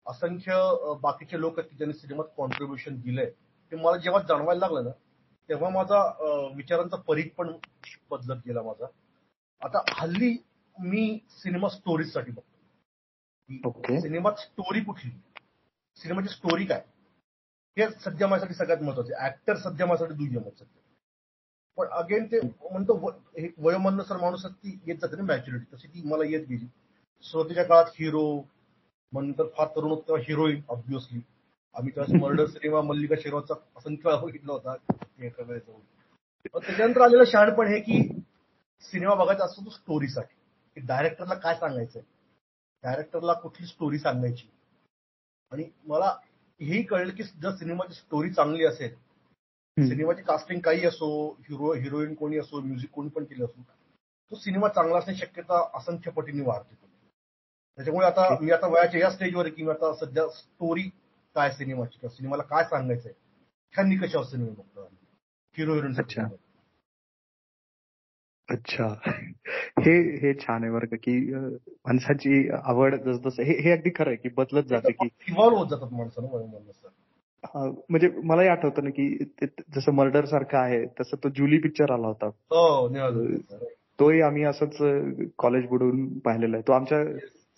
[0.07, 0.55] असंख्य
[1.03, 3.31] बाकीचे लोक आहेत की ज्यांनी सिनेमात कॉन्ट्रीब्युशन दिलंय.
[3.73, 4.91] ते मला जेव्हा जाणवायला लागलं ना
[5.49, 6.01] तेव्हा माझा
[6.57, 7.53] विचारांचा परीघ पण
[8.11, 8.87] बदलत गेला माझा.
[9.63, 10.37] आता हल्ली
[10.77, 15.11] मी सिनेमा स्टोरीजसाठी बघतो सिनेमात स्टोरी कुठली?
[15.99, 16.81] सिनेमाची स्टोरी काय?
[17.77, 20.81] हे सध्या माझ्यासाठी सगळ्यात महत्त्वाचे ऍक्टर सध्या माझ्यासाठी दुय्यम सध्या.
[21.79, 22.95] पण अगेन ते म्हणतो
[23.59, 26.67] वयोमानुसार माणूस ती येत जाते ना मॅच्युरिटी तशी ती मला येत गेली.
[27.25, 28.25] सुरुवातीच्या काळात हिरो
[29.13, 31.21] नंतर फार तरुण होता हिरोईन ऑब्विसली
[31.75, 34.75] आम्ही त्यावेळेस मर्डर सिनेमा मल्लिका शेरवाचा असंख्य बघितला होता.
[36.47, 38.22] त्याच्यानंतर आलेलं शहाणपण हे की
[38.83, 40.35] सिनेमा बघायचा असतो तो स्टोरीसाठी
[40.77, 42.03] की डायरेक्टरला काय सांगायचंय?
[42.85, 44.49] डायरेक्टरला कुठली स्टोरी सांगायची?
[45.53, 46.07] आणि मला
[46.61, 48.95] हेही कळलं की जर सिनेमाची स्टोरी चांगली असेल
[49.77, 51.09] सिनेमाची कास्टिंग काही असो
[51.49, 56.11] हिरो हिरोईन कोणी असो म्युझिक कोणी पण केलं असो तो सिनेमा चांगला असण्याची शक्यता असंख्य
[56.11, 56.75] पटीने वाढते.
[57.79, 60.83] त्याच्यामुळे आता मी आता वयाच्या या स्टेजवर की आता सध्या स्टोरी
[61.37, 61.99] काय सिनेमाची?
[61.99, 63.13] किंवा सिनेमाला काय सांगायचंय?
[63.75, 64.89] ह्या निकषावर सिनेमा बघतो
[65.55, 65.93] हिरो हिरोईन
[68.53, 69.01] अच्छा.
[69.81, 71.35] हे हे छान आहे बरं का की
[71.69, 75.93] माणसाची आवड जसं हे हे अगदी खरं आहे की बदलत जाते की इव्हॉल्व्ह होत जातात
[75.93, 76.91] माणसानं
[77.91, 79.25] म्हणजे मलाही आठवतं ना की
[79.77, 82.27] जसं मर्डर सारखं आहे तसं तो जुली पिक्चर आला होता.
[82.27, 82.89] हो
[84.01, 84.77] तोही आम्ही असंच
[85.39, 86.63] कॉलेज बुडून पाहिलेला आहे.
[86.69, 87.05] तो आमच्या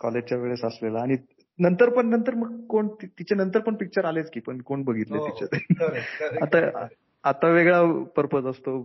[0.01, 0.99] कॉलेजच्या वेळेस असलेला.
[1.01, 1.17] आणि
[1.59, 5.27] नंतर पण नंतर मग कोण तिच्या नंतर पण पिक्चर आलेच की पण कोण बघितले हो,
[5.27, 5.87] पिक्चर
[6.43, 6.87] आता
[7.25, 7.83] आता वेगळा
[8.17, 8.79] पर्पज असतो.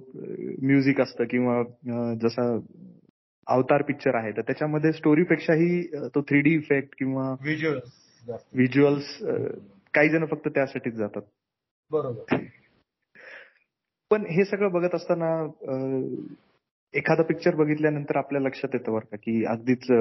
[0.62, 2.44] म्युझिक असतं किंवा जसा
[3.48, 5.82] अवतार पिक्चर आहे तर त्याच्यामध्ये स्टोरीपेक्षाही
[6.16, 9.18] तो थ्री डी इफेक्ट किंवा व्हिज्युअल्स
[9.94, 11.22] काही जण फक्त त्यासाठीच जातात.
[11.92, 12.36] बरोबर.
[14.12, 15.30] पण हे सगळं बघत असताना
[16.94, 19.92] एखादा पिक्चर बघितल्यानंतर आपल्या लक्षात येतं बरं का की अगदीच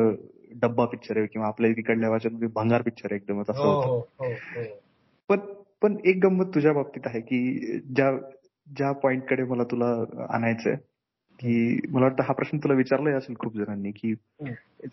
[0.61, 3.88] डब्बा पिक्चर आहे किंवा आपल्या इकडल्या भाषेमध्ये भंगार पिक्चर आहे एकदमच असं होतं.
[3.88, 4.62] हो, हो,
[5.29, 5.38] पण
[5.83, 8.11] पण एक गंमत तुझ्या बाबतीत आहे की ज्या
[8.67, 9.87] ज्या पॉइंटकडे मला तुला
[10.35, 10.75] आणायचंय
[11.41, 14.14] की मला वाटतं हा प्रश्न तुला विचारलाय असेल खूप जणांनी की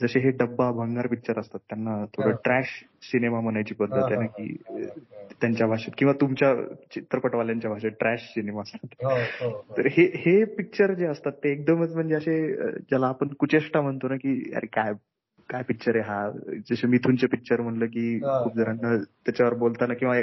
[0.01, 2.67] जसे हे डब्बा भंगार पिक्चर असतात त्यांना थोडं ट्रॅश
[3.03, 4.55] सिनेमा म्हणायची पद्धत आहे ना की
[5.41, 6.53] त्यांच्या भाषेत किंवा तुमच्या
[6.91, 8.87] चित्रपटवाल्यांच्या भाषेत ट्रॅश सिनेमा असतात.
[9.77, 14.15] तर हे हे पिक्चर जे असतात ते एकदमच म्हणजे असे ज्याला आपण कुचेष्टा म्हणतो ना
[14.15, 14.93] की अरे काय
[15.49, 16.29] काय पिक्चर आहे हा?
[16.69, 20.15] जसे मिथूनचे पिक्चर म्हणलं की खूप जणांना त्याच्यावर बोलताना किंवा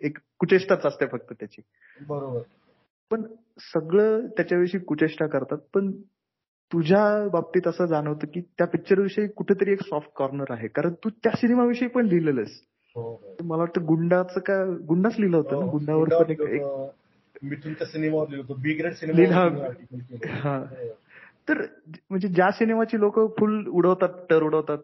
[0.00, 1.62] एक कुचेष्टाच असते फक्त त्याची.
[2.08, 2.40] बरोबर.
[3.10, 3.22] पण
[3.74, 5.58] सगळं त्याच्याविषयी कुचेष्टा करतात.
[5.74, 5.90] पण
[6.72, 10.68] तुझ्या बाबतीत असं जाणवतं की त्या पिक्चर विषयी कुठेतरी एक सॉफ्ट कॉर्नर आहे.
[10.68, 12.50] कारण तू त्या सिनेमाविषयी पण लिहिलेलंस
[12.96, 13.36] हो, हो.
[13.44, 14.54] मला वाटतं गुंडाचं का
[14.88, 15.64] गुंडाच लिहिलं होतं ना?
[15.64, 16.62] हो, गुंडावर पण एक
[17.42, 19.48] मिथूनच्या सिनेमावर लिहिलं बी ग्रेड सिनेमा
[20.28, 20.64] हा.
[21.48, 21.62] तर
[22.10, 24.78] म्हणजे ज्या सिनेमाची लोक फुल उडवतात टर उडवतात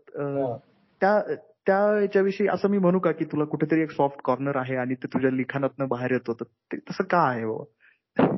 [1.00, 1.22] त्या
[1.66, 5.06] त्या याच्याविषयी असं मी म्हणू का की तुला कुठेतरी एक सॉफ्ट कॉर्नर आहे आणि ते
[5.06, 6.20] तुझ्या लिखाणातनं बाहेर येत.
[6.26, 8.36] होतं ते तसं का आहे बाबा?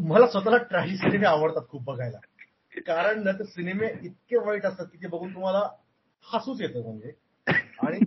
[0.00, 2.18] मला स्वतःला ट्रॅजिक सिनेमे आवडतात खूप बघायला.
[2.86, 5.68] कारण ना ते सिनेमे इतके वाईट असतात की ते बघून तुम्हाला
[6.24, 7.12] हसूच येतं म्हणजे.
[7.78, 7.98] आणि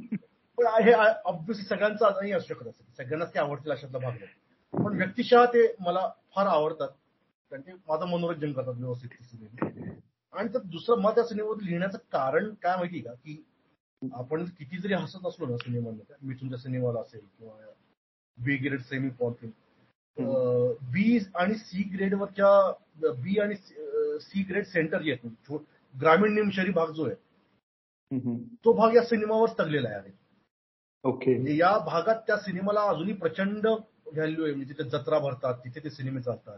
[0.58, 2.84] पण हे ऑब्व्हियसली सगळ्यांचं नाही असू शकत असतं.
[2.98, 4.86] सगळ्यांनाच ते आवडतील अशातला भाग नाही.
[4.86, 6.90] पण व्यक्तिशः ते मला फार आवडतात.
[7.52, 9.90] कारण ते माझं मनोरंजन करतात व्यवस्थित सिनेमे
[10.34, 13.14] आणि तर दुसरं मग त्या सिनेमावर लिहिण्याचं कारण काय माहिती का?
[13.14, 13.44] की
[14.02, 17.56] आपण किती जरी हसत असलो ना सिनेमामध्ये मिथूनच्या सिनेमाला असेल किंवा
[18.38, 19.52] B grade semi fortune
[20.92, 23.56] B आणि सी ग्रेडवरच्या बी आणि
[24.22, 25.54] सी ग्रेड सेंटर जे आहेत
[25.96, 28.20] ग्रामीण निमशहरी भाग जो आहे
[28.66, 30.12] तो भाग या सिनेमावर तगलेला आहे
[31.04, 31.34] ओके.
[31.36, 34.54] म्हणजे या भागात त्या सिनेमाला अजूनही प्रचंड व्हॅल्यू आहे.
[34.54, 36.58] म्हणजे तिथे जत्रा भरतात तिथे ते सिनेमे चालतात.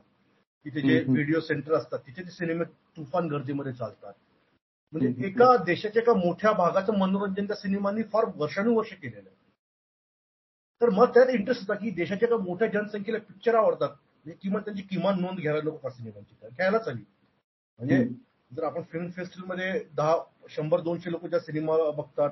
[0.65, 0.99] तिथे जे.
[1.08, 2.63] व्हिडिओ सेंटर असतात तिथे ते सिनेमे
[2.97, 4.13] तुफान गर्दीमध्ये चालतात.
[4.93, 5.27] म्हणजे.
[5.27, 9.36] एका देशाच्या एका मोठ्या भागाचं मनोरंजन त्या सिनेमांनी फार वर्षानुवर्ष केलेलं आहे.
[10.82, 13.89] तर मग त्यात इंटरेस्ट होता की देशाच्या एका मोठ्या जनसंख्येला पिक्चर आवडतात.
[14.25, 17.03] म्हणजे किमान त्यांची किमान नोंद घ्यायला नको का सिनेमांची तर घ्यायलाच हवी
[17.79, 18.08] म्हणजे.
[18.51, 20.15] जर आपण फिल्म फेस्टिवलमध्ये दहा
[20.49, 22.29] शंभर दोनशे लोक ज्या सिनेमा बघतात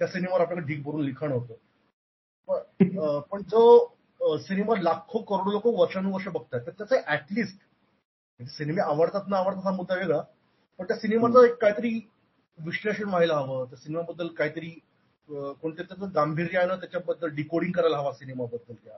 [0.00, 1.54] त्या सिनेमावर आपल्याकडे ढीक भरून लिखाण होतं.
[3.30, 7.62] पण जो सिनेमा लाखो करोडो लोक वर्षानुवर्ष बघतात तर त्याचं ऍटलिस्ट
[8.40, 10.20] सिनेमे आवडतात ना आवडतात हा मुद्दा वेगळा
[10.78, 11.98] पण त्या सिनेमाचं एक काहीतरी
[12.58, 13.64] विश्लेषण व्हायला हवं.
[13.66, 14.70] त्या सिनेमाबद्दल काहीतरी
[15.28, 18.96] कोणत्या त्याचं गांभीर्य आहे ना त्याच्याबद्दल डिकोडिंग करायला हवा सिनेमाबद्दल त्या.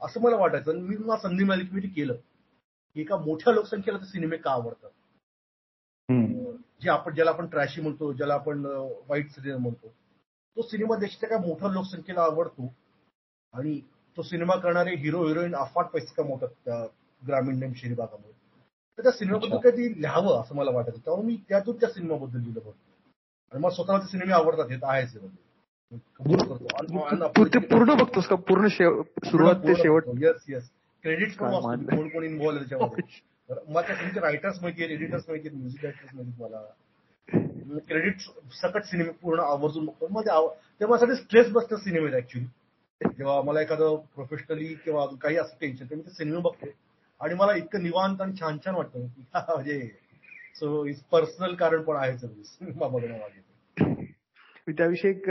[0.00, 0.70] असं मला वाटायचं.
[0.72, 2.14] आणि मी मला संधी मिळाली की मी ते केलं.
[2.94, 4.90] की एका मोठ्या लोकसंख्येला ते सिनेमे का आवडतात.
[6.82, 8.64] जे आपण ज्याला आपण ट्रॅशी म्हणतो ज्याला आपण
[9.08, 9.88] वाईट सिनेमा म्हणतो.
[10.56, 12.72] तो सिनेमा देशाच्या काय मोठ्या लोकसंख्येला आवडतो.
[13.54, 13.80] आणि
[14.16, 16.84] तो सिनेमा करणारे हिरो हिरोईन अफाट पैसे कमवतात त्या
[17.22, 18.41] ग्रामीण नेमशेरी भागामध्ये
[18.98, 19.56] तर त्या सिनेमाबद्दल.
[19.56, 22.72] काहीतरी लिहावं असं मला वाटतं त्यामुळे मी त्यातून त्या सिनेमाबद्दल लिहिलं बघ
[23.52, 25.40] आणि मला स्वतःला ते सिनेमे आवडतात हे तर आहेच आहे म्हणजे
[27.36, 28.34] तू ते पूर्ण बघतोस का?
[28.48, 30.04] पूर्ण सुरुवात ते शेवट?
[30.20, 30.68] येस येस
[31.04, 31.96] वाचतो मानलं.
[31.96, 33.02] कोण कोण इन्व्हॉल्व त्याच्यामध्ये.
[33.48, 37.78] तर मला त्या फिल्मचे रायटर्स माहिती आहेत एडिटर्स माहिती आहेत म्युझिक डायरेक्टर्स माहिती मला.
[37.88, 38.20] क्रेडिट
[38.52, 40.08] सकट सिनेमे पूर्ण आवर्जून बघतो.
[40.10, 40.46] मध्ये
[40.80, 42.46] ते माझ्यासाठी स्ट्रेस बसतं सिनेमे ऍक्च्युली
[43.16, 46.66] जेव्हा मला एखादं प्रोफेशनली किंवा काही असं टेन्शन तर मी ते सिनेमे बघतो.
[47.22, 49.00] आणि मला इतकं निवांत आणि छान छान वाटतं.
[49.00, 49.90] हा, म्हणजे
[50.54, 53.52] सो पर्सनल कारण पण आहे सिनेमा बघण्यामागे
[54.66, 55.30] मी त्याविषयी एक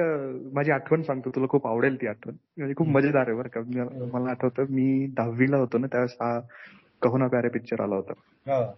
[0.53, 1.29] माझी आठवण सांगतो.
[1.29, 2.35] तुला खूप आवडेल ती आठवण.
[2.57, 3.61] म्हणजे खूप मजेदार आहे बरं का.
[3.61, 6.39] मी- मला आठवतं मी दहावीला होतो ना त्यावेळेस हा
[7.01, 8.13] कहो ना प्यारे पिक्चर आला होता.
[8.47, 8.73] हा.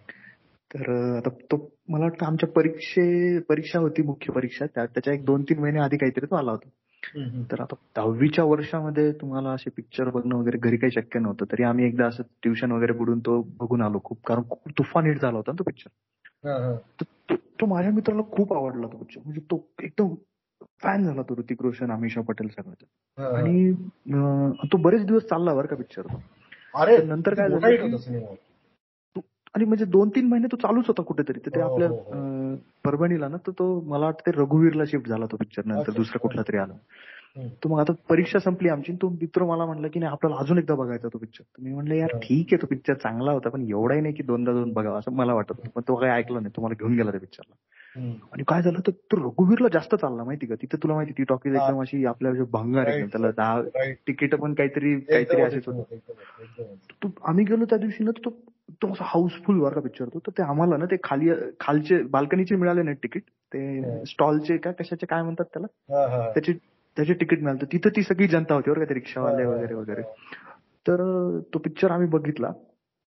[0.74, 4.66] तर आता तो मला वाटतं आमच्या परीक्षे परीक्षा होती मुख्य परीक्षा.
[4.66, 6.68] त्या त्याच्या एक दोन तीन महिने आधी काहीतरी तो आला होता.
[7.50, 11.44] तर आता दहावीच्या वर्षामध्ये तुम्हाला असे पिक्चर बघणं वगैरे घरी काही शक्य नव्हतं.
[11.52, 14.18] तरी आम्ही एकदा असं ट्युशन वगैरे बुडून तो बघून आलो खूप.
[14.26, 15.90] कारण खूप तुफान हिट झाला होता ना तो पिक्चर
[16.48, 16.74] हा, हा.
[17.00, 20.14] तर तो माझ्या मित्राला खूप आवडला तो पिक्चर म्हणजे तो एकदम
[20.82, 23.36] फॅन झाला तो ऋतिक रोशन अमिषा पटेल सगळ्याचा.
[23.38, 23.72] आणि
[24.72, 26.06] तो बरेच दिवस चालला बरं का पिक्चर
[26.74, 28.34] अरे नंतर काय झालं hit की- होता सिनेमा
[29.54, 32.12] आणि म्हणजे दोन तीन महिने तो चालूच होता कुठेतरी तर ते हो, आपल्या हो, हो.
[32.12, 36.18] अं, परभणीला ना तर तो मला वाटतं ते रघुवीरला शिफ्ट झाला तो पिक्चर नंतर दुसरा
[36.18, 36.74] कुठला तरी आला.
[37.62, 40.74] तो मग आता परीक्षा संपली आमची तो मित्र मला म्हणला की नाही आपल्याला अजून एकदा
[40.74, 42.18] बघायचा तो पिक्चर मी म्हणलं यार हा.
[42.18, 45.34] ठीक आहे तो पिक्चर चांगला होता पण एवढाही नाही की दोनदा दोन बघावा असं मला
[45.34, 45.52] वाटत.
[45.74, 47.54] पण तो काही ऐकलं नाही तो मला घेऊन गेला त्या पिक्चरला.
[48.32, 51.56] आणि काय झालं तर तो रघुवीरला जास्त चालला माहिती का तिथे तुला माहिती ती टॉकीज
[51.56, 51.66] हा.
[51.66, 53.06] एकदम अशी आपल्या भंगार एकदम.
[53.06, 53.62] त्याला दहा.
[54.06, 58.30] तिकीट पण काहीतरी काहीतरी असेच होतं आम्ही गेलो त्या दिवशी ना तो
[58.72, 60.18] तो असा हाऊसफुल वर का पिक्चर तो.
[60.18, 64.04] तर ते आम्हाला ना ते खाली खालचे बाल्कनीचे मिळाले नाही तिकीट ते.
[64.04, 65.66] स्टॉलचे काय कशाचे काय म्हणतात त्याला.
[66.32, 66.52] त्याचे
[66.96, 67.64] त्याचे तिकीट मिळालं.
[67.72, 70.02] तिथं ती सगळी जनता होती बरं का ते रिक्षावाले वगैरे वगैरे.
[70.88, 70.96] तर
[71.54, 72.50] तो पिक्चर आम्ही बघितला.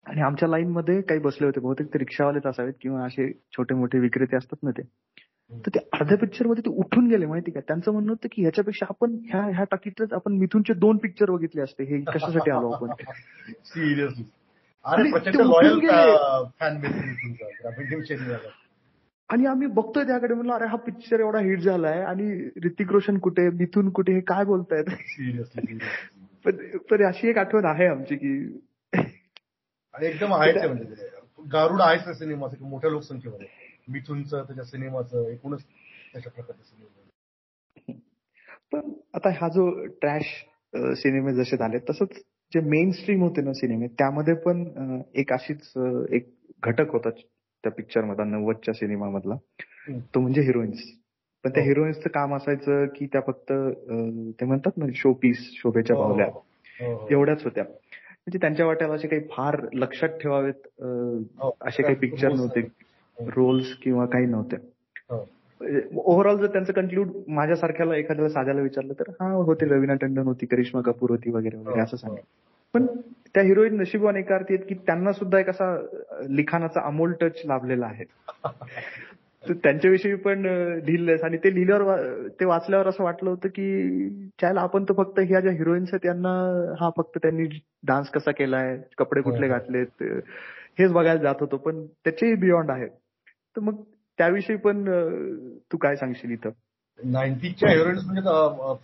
[0.06, 1.60] आणि आमच्या लाईन मध्ये काही बसले होते.
[1.60, 4.82] बहुतेक ते रिक्षावालेच असावेत किंवा असे छोटे मोठे विक्रेते असतात ना ते.
[5.52, 7.60] तर ते अर्ध्या पिक्चरमध्ये ते उठून गेले माहिती का?
[7.60, 11.84] त्यांचं म्हणणं होतं की ह्याच्यापेक्षा आपण ह्या ह्या टाकीतच आपण मिथूनचे दोन पिक्चर बघितले असते.
[11.84, 12.88] हे कशासाठी आलो आपण?
[13.64, 14.24] सिरियसली
[14.84, 16.48] अरे आणि प्रचंड ते उठून लॉयल गेले.
[16.60, 18.48] फॅन बेस तुमचा ग्रामीण टीम शरीराला
[19.30, 22.00] आणि आम्ही बघतोय त्याकडे म्हणलं अरे हा पिक्चर एवढा हिट झालाय.
[22.02, 24.84] आणि ऋतिक रोशन कुठे मिथून कुठे हे काय बोलतायत?
[25.08, 25.78] सिरियसली
[26.90, 28.32] पण अशी एक आठवण आहे आमची की
[29.94, 31.08] एकदम आहेच आहे म्हणजे.
[31.52, 33.46] गारुड आहेच त्या सिनेमाचं की मोठ्या लोकसंख्येमध्ये.
[33.88, 35.62] मिथूनचं त्याच्या सिनेमाचं एकूणच
[36.12, 37.98] त्याच्या प्रकारच्या सिनेमा.
[38.72, 40.24] पण आता हा जो ट्रॅश
[40.98, 42.20] सिनेमे जसे झाले तसंच
[42.52, 44.64] जे मेन स्ट्रीम होते ना सिनेमे त्यामध्ये पण
[45.14, 45.72] एक अशीच
[46.10, 46.28] एक
[46.62, 49.98] घटक होता त्या पिक्चर मधला नव्वदच्या सिनेमामधला हम्म.
[50.14, 50.82] तो म्हणजे हिरोईन्स
[51.44, 51.62] पण त्या.
[51.62, 53.52] हिरोईन्सचं काम असायचं की त्या फक्त
[54.40, 56.42] ते म्हणतात ना शो पीस शोभेच्या बावल्या हो,
[56.80, 57.06] हो.
[57.10, 61.56] एवढ्याच होत्या म्हणजे त्यांच्या वाट्याला असे काही फार लक्षात ठेवावेत हो.
[61.60, 62.60] असे काही पिक्चर नव्हते.
[63.18, 64.56] रोल्स किंवा काही नव्हते
[65.10, 65.24] हो.
[65.94, 70.80] ओव्हरऑल जर त्यांचं कन्क्लूड माझ्यासारख्याला एखाद्याला साध्याला विचारलं तर हा होते रवीना टंडन होती करिश्मा
[70.80, 72.22] कपूर होती वगैरे वगैरे असं सांगेल
[72.74, 72.86] पण
[73.34, 75.76] त्या हिरोईन नशिबवान एका अर्थी आहेत की त्यांना सुद्धा एक असा
[76.28, 78.04] लिखाणाचा अमोल टच लाभलेला आहे.
[79.48, 80.42] तर त्यांच्याविषयी पण
[80.84, 84.08] लिहिलंयस आणि ते लिहिल्यावर ते वाचल्यावर असं वाटलं होतं की
[84.40, 86.30] त्याला आपण तर फक्त ह्या ज्या हिरोईन्स आहेत त्यांना
[86.80, 87.44] हा फक्त त्यांनी
[87.82, 89.52] डान्स कसा केलाय कपडे कुठले हो.
[89.52, 90.02] घातलेत
[90.78, 91.56] हेच बघायला जात होतो.
[91.56, 92.86] पण त्याचेही बियॉन्ड आहे.
[92.86, 93.82] तर मग
[94.18, 94.84] त्याविषयी पण
[95.72, 96.50] तू काय सांगशील इथं?
[97.04, 98.22] नाईन्टीजच्या हिरोईन्स म्हणजे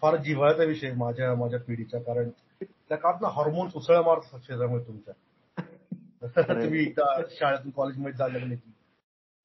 [0.00, 1.98] फार जिव्हाळ्याचा विषय माझ्या माझ्या पिढीचा.
[1.98, 2.30] कारण
[2.62, 5.14] त्या काळात ना हॉर्मोन्स उसळ मारत शरीरामुळे तुमच्या.
[6.42, 8.72] तुम्ही एकदा शाळेतून कॉलेजमध्ये जायला लागले की.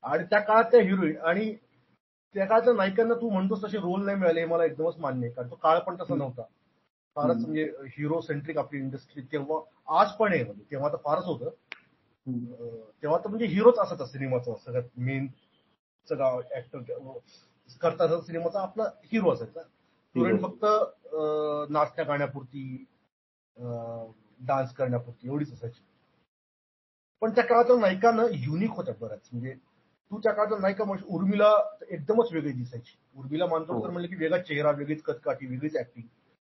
[0.03, 1.55] आणि त्या काळात त्या हिरोईन आणि
[2.35, 5.35] त्या काळातल्या नायिकांना तू म्हणतोस तसे रोल नाही मिळाले हे मला एकदमच मान्य आहे.
[5.35, 6.41] कारण तो काळ पण तसा नव्हता.
[7.15, 7.35] फारच.
[7.35, 9.59] म्हणजे हिरो सेंट्रिक आपली इंडस्ट्री तेव्हा
[10.01, 10.43] आज पण आहे.
[10.43, 11.49] म्हणजे तेव्हा तर फारच होतं.
[13.03, 15.27] तेव्हा तर म्हणजे हिरोच असायचा सिनेमाचा सगळ्यात मेन
[16.09, 16.79] सगळा ऍक्टर
[17.77, 19.61] करता सिनेमाचा आपला हिरो असायचा.
[19.61, 20.41] स्टुडंट.
[20.41, 20.65] फक्त
[21.71, 22.85] नाचण्या गाण्यापुरती
[24.39, 25.81] डान्स करण्यापुरती एवढीच असायची.
[27.21, 29.29] पण त्या काळात नायिकानं युनिक होत्या बऱ्याच.
[29.31, 29.53] म्हणजे
[30.11, 31.51] तू त्या काळात नायिका म्हणजे उर्मिला
[31.89, 32.97] एकदमच वेगळी दिसायची.
[33.15, 33.91] उर्मिला मानतोडकर हो.
[33.91, 36.07] म्हणलं की वेगळा चेहरा वेगळीच कथकाठी वेगळीच ऍक्टिंग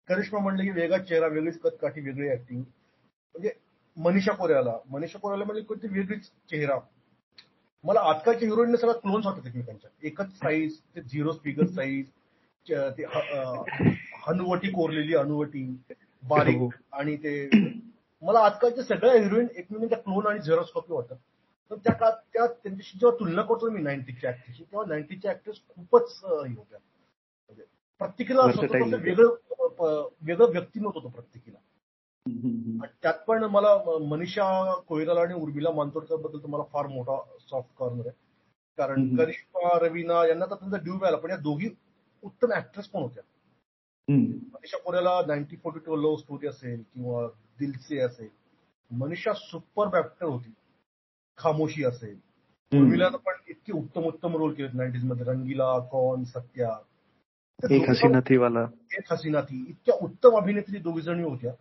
[0.08, 3.52] करिश्मा म्हणलं की वेगळा चेहरा वेगळीच कथकाठी वेगळी ऍक्टिंग म्हणजे
[3.96, 6.78] मनीषा कोऱ्याला मनीषा कोऱ्याला म्हणजे कोणती वेगळीच चेहरा.
[7.84, 12.06] मला आजकालच्या हिरोईन सगळ्या क्लोन्स वाटतात एकमेकांच्या एकच साईज ते झिरो स्पीकर साईज
[12.96, 13.62] ते ह-
[14.26, 15.98] हनुवटी कोरलेली हनुवटी हो.
[16.24, 17.48] बारीक आणि ते
[18.22, 21.16] मला आजकालच्या सगळ्या हिरोईन एकमेकांच्या क्लोन आणि झेरॉक्स कॉपी वाटतात
[21.70, 26.18] तर त्या काळात त्या त्यांच्याशी जेव्हा तुलना करतो मी नाईन्टीच्या ऍक्टरशी तेव्हा नाईन्टीच्या ऍक्टर्स खूपच
[26.24, 27.62] हे होत्या म्हणजे
[28.00, 28.42] प्रत्येकीला.
[28.96, 31.58] वेगळं वेगळं व्यक्तिमत्व होतं प्रत्येकीला
[33.02, 38.16] त्यात पण मला मनीषा कोयराला आणि उर्मिला मातोंडकरबद्दल तर मला फार मोठा सॉफ्ट कॉर्नर आहे.
[38.76, 39.16] कारण.
[39.16, 41.68] करिश्मा रवीना यांना तर त्यांचा ड्यू मिळाला पण या दोघी
[42.22, 43.22] उत्तम ऍक्ट्रेस पण होत्या.
[44.28, 47.26] Manisha Koirala ninety forty two love story असेल किंवा
[47.58, 48.28] दिलसे असेल
[48.90, 50.52] मनीषा सुपर ऍक्टर होती.
[51.38, 52.14] खामोशी असेल.
[52.14, 52.84] हम्म.
[52.84, 55.24] उर्मिलानं पण इतके उत्तम उत्तम रोल केलेत नाईन्टीजमध्ये.
[55.24, 56.68] रंगीला कॉन सत्या.
[57.62, 61.52] त्या एक दोघी हसीना थी वाला एक हसीना थी इतक्या उत्तम अभिनेत्री दोघी जणी होत्या.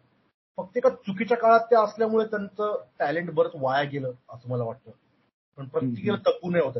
[0.57, 4.91] फक्त एका चुकीच्या काळात त्या असल्यामुळे त्यांचं टॅलेंट बरंच वाया गेलं असं मला वाटतं.
[5.57, 6.77] पण प्रत्येकाला तब्बू नाही होत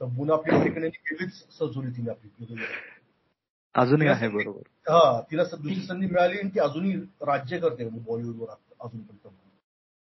[0.00, 2.56] तब्बून आपली अमेरिकन वेगळीच सजवली तिने आपली.
[3.74, 4.60] अजूनही आहे बरोबर.
[4.90, 8.48] हा तिला दुसरी संधी मिळाली आणि ती अजूनही राज्य करते म्हणजे बॉलिवूडवर
[8.80, 9.30] अजून पण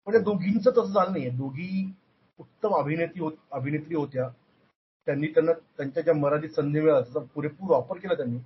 [0.07, 1.29] पण या दोघींचं तसं झालं नाहीये.
[1.29, 1.93] दोघी
[2.39, 4.27] उत्तम अभिनेत्री होत अभिनेत्री होत्या.
[5.07, 8.37] त्यांनी त्यांना त्यांच्या ज्या मराठीत संधी मिळाल्या त्याचा पुरेपूर वापर केला त्यांनी.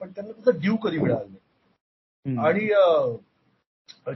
[0.00, 2.36] पण त्यांना त्याचा ड्यू कधी मिळाला नाही.
[2.38, 2.68] आणि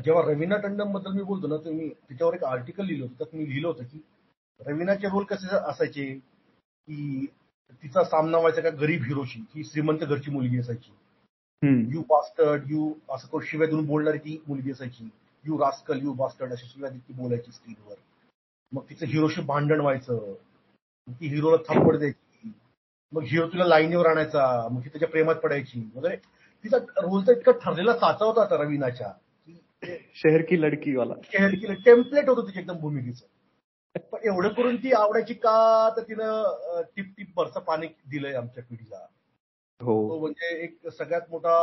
[0.04, 3.48] जेव्हा रवीना टंडनबद्दल मी बोलतो ना तर मी त्याच्यावर एक आर्टिकल लिहिलं होतं त्यात मी
[3.48, 4.00] लिहिलं होतं की
[4.60, 7.26] रवीनाचे रोल कसे असायचे की
[7.82, 10.92] तिचा सामना व्हायचा का गरीब हिरोशी ही श्रीमंत घरची मुलगी असायची.
[11.92, 15.08] यू बास्टर्ड यू असं करून शिवाय देऊन बोलणारी ती मुलगी असायची.
[15.44, 17.94] यू रास्कल यू बास्टर्ड अशी शिवाय ती बोलायची स्क्रीनवर
[18.72, 20.34] मग तिचं हिरोशी भांडण व्हायचं.
[21.08, 22.52] ती हिरोला थप्पड द्यायची.
[23.12, 24.68] मग हिरो तुला लाईनीवर आणायचा.
[24.68, 25.90] मग ती त्याच्या प्रेमात पडायची.
[25.96, 26.16] वगैरे
[26.64, 29.12] तिचा रोल तर इतका ठरलेला साचा होता आता रवीनाच्या.
[30.14, 33.26] शहर की लडकी वाला। टेम्पलेट होतं तिच्या एकदम भूमिकेचं.
[34.12, 35.88] पण एवढं करून ती आवडायची का?
[35.96, 39.06] तर तिनं टिप टिप बरचं पाणी दिलंय आमच्या पिढीला.
[39.80, 40.08] हो.
[40.08, 41.56] तो म्हणजे एक सगळ्यात मोठा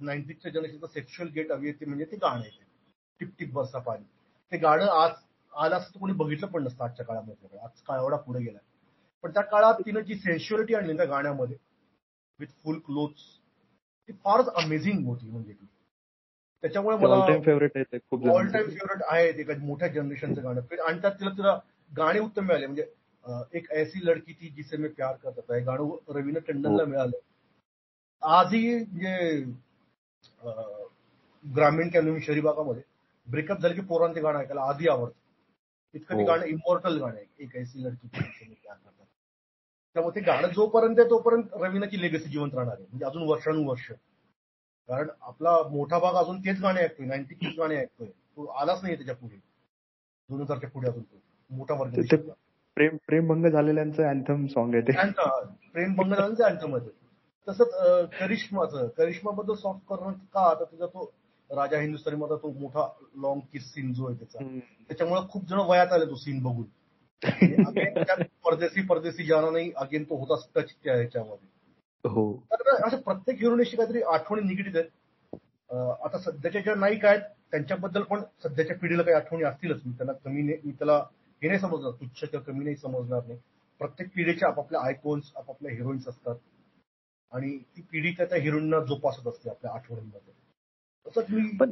[0.00, 2.64] नाईन्टीजच्या जनरेशनचा सेक्शुअल गेट अभिनेत्री म्हणजे ते गाणं आहे
[3.20, 4.04] टिप टिप बरसा पाणी.
[4.52, 5.10] ते गाणं आज
[5.52, 8.58] आज असं कोणी बघितलं पण नसतं आजच्या काळामध्ये आज काळ एवढा पुढे गेला
[9.22, 11.56] पण त्या काळात तिनं जी सेन्शुअलिटी आणली त्या गाण्यामध्ये
[12.38, 13.22] विथ फुल क्लोथ्स
[14.08, 15.66] ती फारच अमेझिंग होती म्हणजे ती.
[16.64, 18.68] त्याच्यामुळे ऑल टाइम मला फेवरेट आहे ते खूप ऑल टाइम.
[18.68, 21.58] फेवरेट आहे ते मोठ्या जनरेशनचं गाणं फिर आणि त्यात तिला तिला
[21.90, 22.86] गाणे उत्तम मिळाले म्हणजे
[23.52, 26.88] एक ऐसी लडकी थी जिसे मैं प्यार करता हे गाणं रवीना टंडनला हो.
[26.88, 27.16] मिळालं
[28.22, 29.44] आजही म्हणजे
[31.44, 32.82] ग्रामीण किंवा शहरी भागामध्ये
[33.26, 35.14] ब्रेकअप झालं की पोरांना ते गाणं ऐकायला आधी आवडतं
[35.94, 36.26] इतकं ते हो.
[36.26, 39.04] गाणं इमॉर्टल गाणं आहे एक ऐसी लडकी थी जिसे मैं प्यार करता था.
[39.96, 43.90] त्यामुळे ते गाणं जोपर्यंत आहे तोपर्यंत रवीनाची लेगसी जिवंत राहणार आहे म्हणजे अजून वर्षानुवर्ष
[44.88, 48.06] कारण आपला मोठा भाग अजून तेच गाणे ऐकतोय नाईन्टी गाणे ऐकतोय.
[48.06, 49.36] तो आलाच नाही त्याच्या पुढे.
[50.28, 51.16] दोन हजारच्या पुढे अजून तो.
[51.50, 52.16] मोठा वर्ग
[52.74, 54.92] प्रेम प्रेमभंग झालेल्यांचं अँथम सॉन्ग आहे ते.
[55.02, 56.88] Anthem, प्रेम बंगलांचे अँथममध्ये
[57.48, 57.68] तसंच
[58.20, 58.88] करिश्माचं.
[58.88, 60.50] करिश्माबद्दल सॉफ्ट करणं का?
[60.50, 61.12] आता त्याचा तो
[61.50, 64.58] राजा हिंदुस्थानी मध्ये तो मोठा लॉंग किस सीन जो आहे त्याचा.
[64.88, 66.64] त्याच्यामुळे खूप जण वयात आले तो सीन बघून.
[68.44, 71.55] परदेसी परदेसी जाना नाही अगेन तो होता टच त्या ह्याच्यामध्ये.
[72.06, 72.32] हो.
[72.86, 74.90] असं प्रत्येक हिरोनीशी काहीतरी आठवणी निगडीत आहेत.
[76.04, 79.80] आता सध्याच्या ज्या नायिका आहेत त्यांच्याबद्दल पण सध्याच्या पिढीला काही आठवणी असतीलच.
[79.86, 80.96] मी त्यांना कमी नाही मी त्याला
[81.42, 83.38] हे नाही समजणार तुच्छ किंवा कमी नाही समजणार नाही
[83.80, 86.36] प्रत्येक पिढीच्या आपापल्या आयकोन्स आपापल्या हिरोईन्स असतात.
[87.32, 90.32] आणि ती पिढी त्या त्या हिरोईनना जोपासत असते आपल्या आठवणींमध्ये.
[91.06, 91.70] तसंच मी पण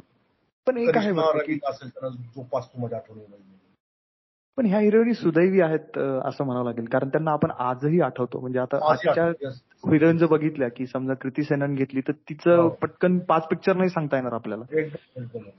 [0.67, 3.53] पण एक आहे असेल त्यांना जोपासतो माझ्या आठवणीमध्ये.
[4.57, 6.85] पण ह्या हिरोईनी सुदैवी आहेत असं म्हणावं लागेल.
[6.85, 8.39] कारण त्यांना आपण आजही आठवतो.
[8.39, 9.49] म्हणजे आता आजच्या.
[9.91, 12.69] हिरोईन जर बघितल्या की समजा कृती सेनन घेतली तर तिचं हो.
[12.69, 14.65] पटकन पाच पिक्चर नाही सांगता येणार आपल्याला.
[14.71, 15.49] एकदम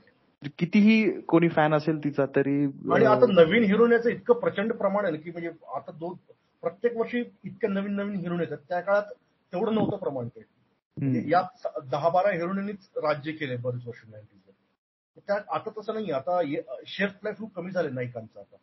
[0.59, 5.17] कितीही कोणी फॅन असेल तिचा तरी आणि आता नवीन हिरोईन याचं इतकं प्रचंड प्रमाण आहे
[5.17, 6.13] की म्हणजे आता दोन
[6.61, 8.57] प्रत्येक वर्षी इतक्या नवीन नवीन हिरोईन येतात.
[8.69, 9.03] त्या काळात
[9.53, 10.43] तेवढं नव्हतं प्रमाण ते.
[10.97, 11.29] म्हणजे हम्म.
[11.31, 11.41] या
[11.91, 14.41] दहा बारा हिरोईननीच राज्य केले बरेच वर्ष नाईन्टीज
[15.27, 16.41] त्यात आता तसं नाही आता
[16.87, 18.55] शेल्फ लाईफ खूप कमी झाले नायिकांचं आता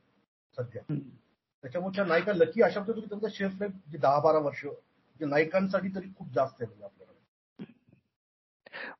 [0.56, 0.82] सध्या.
[1.62, 4.64] त्याच्यामुळे त्या नायिका लकी अशा की त्यांचा शेल्फ लाईफ दहा बारा वर्ष
[5.20, 7.12] नायिकांसाठी तरी खूप जास्त आहे म्हणजे आपल्याकडे.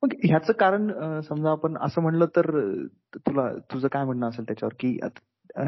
[0.03, 2.51] मग ह्याचं कारण समजा आपण असं म्हणलं तर
[3.17, 4.75] तुला तुझं काय म्हणणं असेल त्याच्यावर?
[4.81, 4.99] की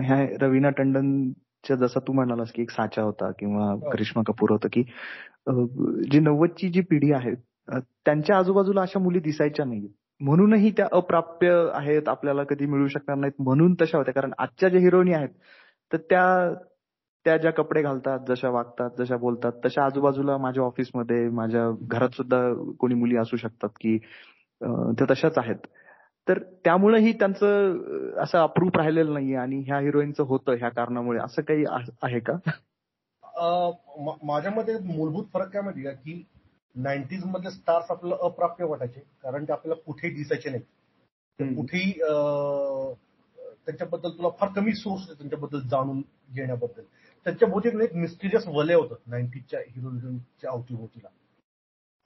[0.01, 3.91] ह्या रवीना टंडनच्या जसा तू म्हणालास की एक साचा होता किंवा हो.
[3.91, 4.83] करिश्मा कपूर होतं की
[6.11, 7.35] जी नव्वदची जी पिढी आहे
[7.71, 9.89] त्यांच्या आजूबाजूला अशा मुली दिसायच्या नाही
[10.21, 14.15] म्हणूनही त्या अप्राप्य आहेत आपल्याला कधी मिळू शकणार नाहीत म्हणून तशा होत्या.
[14.15, 15.29] कारण आजच्या ज्या हिरोईनी आहेत
[15.93, 16.25] तर त्या
[17.27, 22.39] त्या ज्या कपडे घालतात जशा वागतात जशा बोलतात तशा आजूबाजूला माझ्या ऑफिसमध्ये माझ्या घरात सुद्धा
[22.79, 23.97] कोणी मुली असू शकतात की
[24.61, 25.67] त्या तशाच आहेत.
[26.27, 31.21] तर त्यामुळेही त्यांचं अं, असं अप्रूप राहिलेलं नाहीये आणि ह्या हिरोईनचं होतं ह्या कारणामुळे.
[31.21, 31.65] असं काही
[32.03, 32.37] आहे का?
[34.23, 35.91] माझ्या मते मूलभूत फरक काय माहिती का?
[35.91, 36.25] की
[36.75, 41.55] नाईन्टीज मधले स्टार्स आपल्याला अप्राप्य वाटायचे कारण ते आपल्याला कुठेही दिसायचे नाही.
[41.55, 41.93] कुठेही
[43.67, 46.01] त्यांच्याबद्दल तुला फार कमी सोर्स त्यांच्याबद्दल जाणून
[46.35, 46.83] घेण्याबद्दल.
[47.27, 51.09] त्यांच्या भोवती एक मिस्टिरियस वलय होतं नाईन्टीजच्या हिरो हिरोईनच्या अवतीभोवतीला.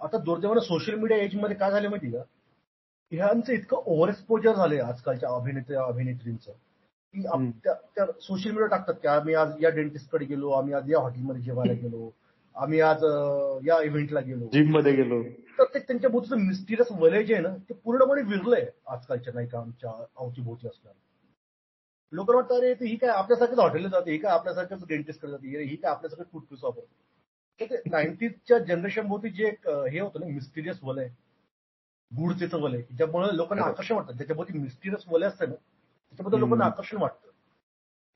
[0.01, 2.23] आता दुर्दैवानं सोशल मीडिया एजमध्ये काय झालं माहिती का?
[3.13, 6.53] ह्यांचं इतकं ओव्हर एक्सपोजर झालंय आजकालच्या अभिनेते अभिनेत्रींचं.
[7.15, 7.23] की.
[7.95, 11.73] त्या सोशल मीडिया टाकतात की आम्ही आज या डेंटिस्टकडे गेलो आम्ही आज या हॉटेलमध्ये जेवायला
[11.73, 12.11] गेलो
[12.55, 13.05] आम्ही आज
[13.67, 14.47] या इव्हेंटला गेलो.
[14.53, 15.23] जिममध्ये गेलो.
[15.59, 19.59] तर ते त्यांच्या भोवतीचं मिस्टिरियस वलय जे आहे ना ते पूर्णपणे विरलंय आजकालच्या नाही का
[19.59, 20.93] आमच्या अवतीभोवती असणार
[22.13, 25.91] लोक वाटतं अरे ही काय आपल्यासारखंच हॉटेलला जाते ही काय आपल्यासारखंच डेंटिस्टकडे जाते ही काय
[25.91, 31.09] आपल्यासारखं टूथपेस्ट वापरते तर ते नाईन्टीजच्या जनरेशन भोवती जे एक हे होतं ना मिस्टिरियस वलय
[32.13, 33.65] गुडचेचं वलय ज्यामुळे लोकांना.
[33.65, 34.17] आकर्षण वाटतं.
[34.17, 36.39] त्याच्याभोवती मिस्टिरियस वलय असतं ना त्याच्याबद्दल.
[36.39, 37.29] लोकांना आकर्षण वाटतं.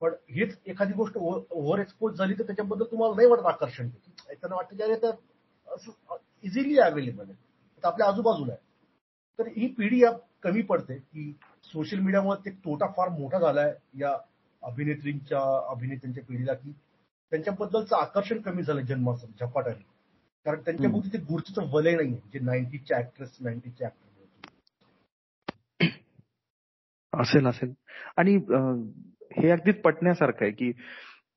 [0.00, 3.88] पण हेच एखादी गोष्ट ओव्हर एक्सपोज झाली तर त्याच्याबद्दल तुम्हाला नाही वाटत आकर्षण.
[3.88, 5.14] त्यांना वाटतं की अरे तर
[6.42, 7.34] इझिली अवेलेबल आहे.
[7.82, 8.62] तर आपल्या आजूबाजूला आहे.
[9.38, 10.10] तर ही पिढी या
[10.42, 11.32] कमी पडते की
[11.64, 14.16] सोशल मीडियामुळे ते तोटा फार मोठा झालाय या
[14.62, 16.72] अभिनेत्रींच्या अभिनेत्यांच्या पिढीला की
[17.30, 19.82] त्यांच्याबद्दलचं आकर्षण कमी झालं जन्माचं झपाट्याने.
[20.46, 21.00] कारण त्यांच्या हम्म.
[21.00, 24.02] भोवती ते गुडचं वलय नाहीये जे नाईन्टीजच्या ऍक्ट्रेस नाईन्टीजच्या ऍक्टर
[27.12, 27.72] असेल असेल.
[28.16, 28.36] आणि
[29.36, 30.72] हे अगदीच पटण्यासारखं आहे की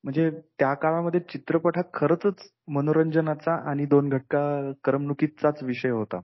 [0.04, 0.30] म्हणजे
[0.60, 6.20] त्या काळामध्ये चित्रपट हा खरंच मनोरंजनाचा आणि दोन घटका करमणुकीचाच विषय होता.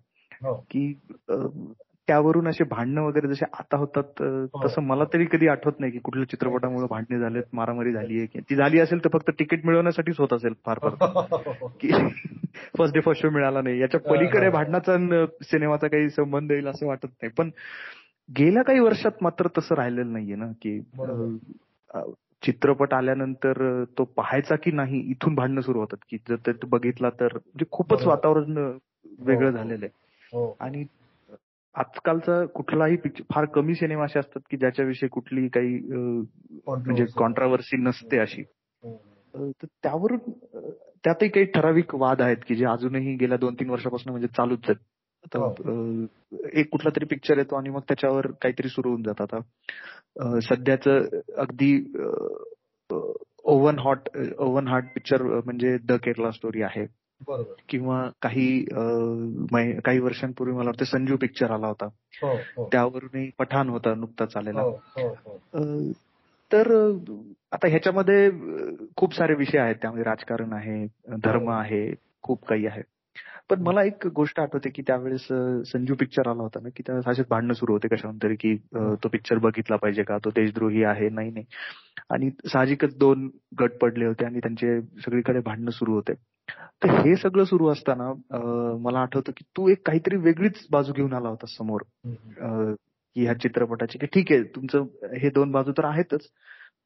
[0.52, 1.72] की अं,
[2.08, 4.68] त्यावरून असे भांडणं वगैरे जसे आता होतात हो.
[4.68, 8.56] तसं मला तरी कधी आठवत नाही की कुठल्या चित्रपटामुळे भांडणे झालेत मारामारी झाली आहे ती
[8.56, 10.96] झाली असेल तर फक्त तिकीट मिळवण्यासाठीच होत असेल फार फार.
[11.80, 11.88] की
[12.78, 13.80] फर्स्ट डे फर्स्ट शो मिळाला नाही.
[13.80, 17.30] याच्या पलीकडे भांडणाचा सिनेमाचा काही संबंध येईल असं वाटत नाही.
[17.38, 17.50] पण
[18.38, 20.80] गेल्या काही वर्षात मात्र तसं राहिलेलं नाहीये ना की
[22.44, 27.34] चित्रपट आल्यानंतर तो पाहायचा की नाही इथून भांडणं सुरू होतात की जर ते बघितला तर
[27.34, 28.08] म्हणजे खूपच.
[28.08, 28.58] वातावरण
[29.20, 29.58] वेगळं हो.
[29.58, 29.88] झालेलं आहे.
[29.88, 30.03] हो
[30.34, 30.84] आणि
[31.76, 35.80] आजकालचा कुठलाही पिक्चर फार कमी सिनेमा असे असतात की ज्याच्याविषयी कुठली काही
[36.68, 37.06] म्हणजे.
[37.18, 38.98] कॉन्ट्रावर्सी नसते अशी हो.
[39.34, 40.32] तर त्यावरून
[41.04, 45.36] त्यातही काही ठराविक वाद आहेत की जे अजूनही गेल्या दोन तीन वर्षापासून म्हणजे चालूच आहेत
[45.36, 46.06] हो.
[46.54, 50.88] एक कुठला तरी पिक्चर येतो आणि मग त्याच्यावर काहीतरी सुरू होऊन जातं आता सध्याच
[51.38, 51.94] अगदी
[53.44, 56.86] oven hot oven heart picture म्हणजे द केरला स्टोरी आहे
[57.69, 58.65] किंवा काही
[59.86, 61.86] काही वर्षांपूर्वी मला वाटतं संजू पिक्चर आला होता.
[62.21, 62.67] हो हो.
[62.71, 64.61] त्यावरूनही पठाण होता नुकताच आलेला.
[64.61, 65.91] हो
[66.51, 66.71] तर
[67.51, 68.30] आता ह्याच्यामध्ये
[68.97, 69.76] खूप सारे विषय आहेत.
[69.82, 70.86] त्यामध्ये राजकारण आहे
[71.24, 71.49] धर्म.
[71.49, 72.82] आहे खूप काही आहे.
[73.49, 75.28] पण मला एक गोष्ट आठवते की त्यावेळेस
[75.71, 79.07] संजू पिक्चर आला होता ना की त्यावेळेस असेच भांडणं सुरू होते कशाहून तरी की तो
[79.07, 80.17] पिक्चर बघितला पाहिजे का?
[80.17, 81.45] तो देशद्रोही आहे नाही नाही.
[82.09, 83.30] आणि साहजिकच दोन
[83.61, 86.13] गट पडले होते आणि त्यांचे सगळीकडे भांडणं सुरू होते.
[86.50, 88.12] तर हे सगळं सुरू असताना
[88.78, 91.82] मला आठवतं की तू एक काहीतरी वेगळीच बाजू घेऊन आला होता समोर
[93.16, 94.86] की ह्या चित्रपटाची की ठीक आहे तुमचं
[95.18, 96.28] हे दोन बाजू तर आहेतच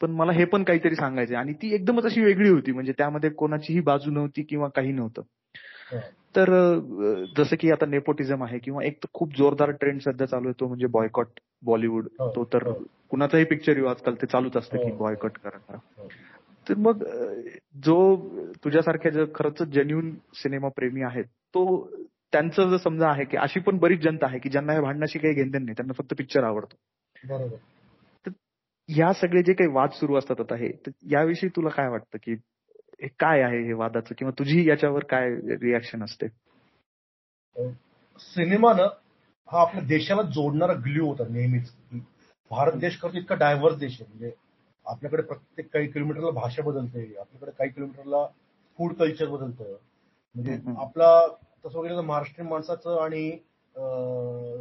[0.01, 3.79] पण मला हे पण काहीतरी सांगायचं आणि ती एकदमच अशी वेगळी होती म्हणजे त्यामध्ये कोणाचीही
[3.79, 5.21] बाजू नव्हती किंवा काही नव्हतं
[5.91, 5.97] हो.
[6.35, 6.49] तर
[7.37, 10.67] जसं की आता नेपोटिझम आहे किंवा एक तर खूप जोरदार ट्रेंड सध्या चालू आहे तो
[10.67, 11.27] म्हणजे बॉयकॉट
[11.63, 12.73] बॉलिवूड हो, तो तर हो.
[13.09, 14.91] कुणाचाही पिक्चर येऊ आजकाल ते चालूच असतं की.
[14.91, 15.77] बॉयकॉट करा.
[16.69, 17.03] तर मग
[17.75, 18.15] जो
[18.63, 21.63] तुझ्यासारख्या जो खरंच जेन्युन सिनेमा प्रेमी आहेत तो
[22.31, 25.33] त्यांचं जर समजा आहे की अशी पण बरीच जनता आहे की ज्यांना या भांडणाशी काही
[25.33, 26.75] घेणदेण नाही त्यांना फक्त पिक्चर आवडतो.
[27.27, 27.55] बरोबर.
[28.89, 32.33] या सगळे जे काही वाद सुरू असतात आता हे तर याविषयी तुला काय वाटतं की
[33.01, 35.29] हे काय आहे हे वादाचं किंवा तुझी याच्यावर काय
[35.61, 36.27] रिॲक्शन असते?
[38.19, 38.87] सिनेमानं
[39.49, 41.71] हा आपल्या देशाला जोडणारा ग्ल्यू होता नेहमीच.
[42.51, 44.05] भारत देश करतो इतका डायव्हर्स देश आहे.
[44.09, 44.31] म्हणजे
[44.85, 48.27] आपल्याकडे प्रत्येक काही किलोमीटरला भाषा बदलते आपल्याकडे काही किलोमीटरला
[48.77, 49.75] फूड कल्चर बदलतं.
[50.35, 50.57] म्हणजे.
[50.77, 51.09] आपला
[51.65, 53.29] तसं वगैरे महाराष्ट्रीयन माणसाचं आणि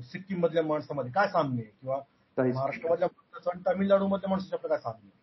[0.03, 1.71] सिक्कीम मधल्या माणसामध्ये काय साम्य आहे?
[1.71, 1.97] किंवा
[2.37, 5.15] महाराष्ट्रामधल्या माणसाचं आणि तामिळनाडू मधल्या माणसाचं आपलं काय साम्य आहे?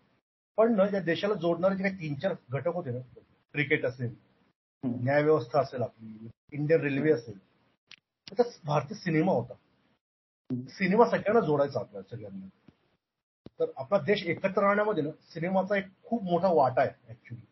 [0.57, 2.99] पण ना या देशाला जोडणारे जे काही तीन चार घटक होते ना
[3.53, 4.13] क्रिकेट असेल.
[4.83, 9.53] न्यायव्यवस्था असेल आपली इंडियन रेल्वे असेल त्याचा भारतीय सिनेमा होता.
[10.69, 12.47] सिनेमा सगळ्यांना जोडायचा आपल्याला सगळ्यांना.
[13.59, 17.45] तर आपला देश एकत्र राहण्यामध्ये ना सिनेमाचा एक खूप मोठा वाटा आहे ऍक्च्युली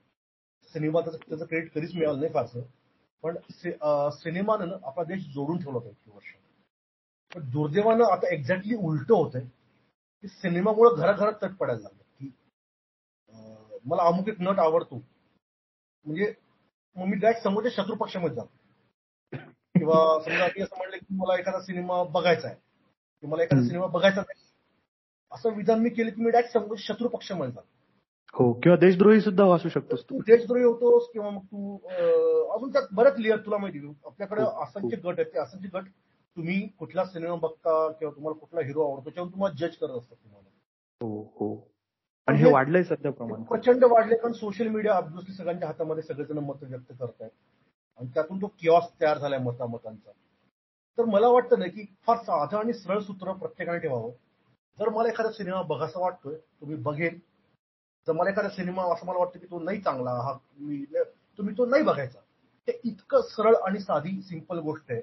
[0.74, 2.62] सिनेमा त्याचं त्याचं क्रेडिट कधीच मिळालं नाही फारसं.
[3.24, 3.38] पण
[4.12, 6.34] सिनेमानं ना आपला देश जोडून ठेवला होता इतकी वर्ष.
[7.36, 9.42] पण दुर्दैवानं आता एक्झॅक्टली उलट होतंय
[10.22, 12.04] की सिनेमामुळे घराघरात तट पडायला लागलं.
[12.20, 12.32] की
[13.86, 14.96] मला अमुक एक नट आवडतो.
[16.06, 16.34] म्हणजे
[16.96, 19.38] मग मी डायरेक्ट समोरच्या शत्रू पक्षामध्ये जातो.
[19.76, 22.56] किंवा समजा मी असं म्हणलं की मला एखादा सिनेमा बघायचा आहे.
[23.22, 24.44] की मला एखादा सिनेमा बघायचा नाही.
[25.32, 27.68] असं विधान मी केलं की मी डायरेक्ट समोर शत्रू पक्षामध्ये जातो.
[28.34, 31.78] हो किंवा देशद्रोही सुद्धा वाचू शकतोस तू देशद्रोही होतोस किंवा मग तू
[32.56, 33.88] अजून त्यात बरेच लेअर तुला माहिती.
[34.06, 35.34] आपल्याकडे असंख्य गट आहेत.
[35.34, 35.88] ते असंख्य गट
[36.38, 40.50] तुम्ही कुठला सिनेमा बघता किंवा तुम्हाला कुठला हिरो आवडतो त्याच्यावर तुम्हाला जज करत असतात तुम्हाला.
[41.02, 41.68] हो हो.
[42.28, 43.44] आणि हे वाढलंय सध्या प्रमाण.
[43.44, 47.32] प्रचंड वाढले कारण सोशल मीडिया ऑब्विसली सगळ्यांच्या हातामध्ये सगळेजण मतं व्यक्त करतायत.
[48.00, 50.12] आणि त्यातून तो किऑस तयार झालाय मतामतांचा.
[50.98, 54.12] तर मला वाटतं ना की फार साधं आणि सरळ सूत्र प्रत्येकाने ठेवावं.
[54.80, 57.20] जर मला एखादा सिनेमा बघासा वाटतोय तो मी बघेन
[58.08, 60.84] जर मला एखादा सिनेमा असं मला वाटतं की तो नाही चांगला हा मी
[61.40, 62.20] तुम्ही तो नाही बघायचा.
[62.68, 65.02] ते इतकं सरळ आणि साधी सिंपल गोष्ट आहे.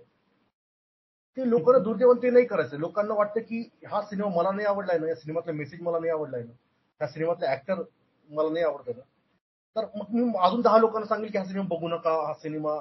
[1.36, 2.76] ते लोकांना दुर्दैवान ते नाही करायचं.
[2.78, 6.42] लोकांना वाटतं की हा सिनेमा मला नाही आवडलाय ना या सिनेमातला मेसेज मला नाही आवडलाय
[6.42, 6.52] ना
[7.00, 7.82] त्या सिनेमातला ऍक्टर
[8.28, 9.02] मला नाही आवडतोय ना.
[9.76, 12.74] तर मग मी अजून दहा लोकांना सांगेल की हा सिनेमा बघू नका हा सिनेमा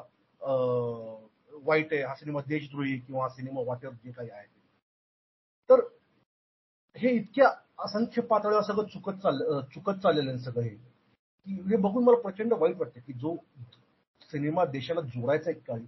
[1.66, 4.46] वाईट आहे हा सिनेमा देशद्रोही किंवा हा सिनेमा वाटेवर जे काही आहे.
[5.70, 5.80] तर
[6.98, 10.70] हे इतक्या असंख्य पातळीवर सगळं चुकत चाललं चुकत चाललेलं आहे सगळं हे.
[10.70, 13.36] की हे बघून मला प्रचंड वाईट वाटतं की जो
[14.32, 15.86] सिनेमा देशाला जोडायचा एक काळी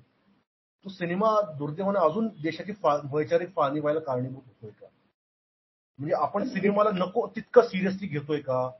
[0.86, 4.88] तो सिनेमा दुर्दैवाने अजून देशाची फा- वैचारिक फाळणी व्हायला कारणीभूत होतोय का?
[5.97, 8.72] म्हणजे आपण सिनेमाला नको तितकं सिरियसली घेतोय का?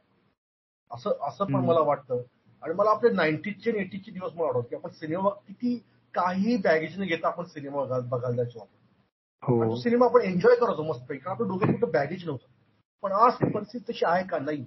[0.92, 1.54] असं असं पण.
[1.54, 2.22] मला वाटतं.
[2.62, 7.00] आणि मला आपले नाईन्टीजचे आणि एटीजचे दिवस मला आठवत की आपण सिनेमा किती काही बॅगेज
[7.00, 8.79] न घेता आपण सिनेमा बघा- बघायला जायचो आपण.
[9.44, 9.76] हो.
[9.76, 12.48] सिनेमा आपण एन्जॉय करायचो मस्त आपल्या डोक्यात कुठं बॅगेज नव्हतं.
[13.04, 14.64] पण आज ती परिस्थिती तशी आहे का नाही?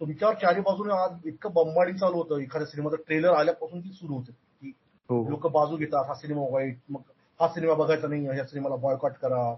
[0.00, 2.38] तुमच्यावर चारी बाजूने आज इतकं बंबाडी चालू होतं.
[2.38, 4.32] एखाद्या सिनेमाचं ट्रेलर आल्यापासून ती सुरू होते.
[4.32, 4.72] की
[5.08, 5.28] हो.
[5.28, 6.04] लोक बाजू घेतात.
[6.06, 6.78] हा सिनेमा वाईट.
[6.88, 7.00] मग
[7.40, 8.26] हा सिनेमा बघायचा नाही.
[8.26, 9.54] ह्या सिनेमाला बॉयकॉट करा.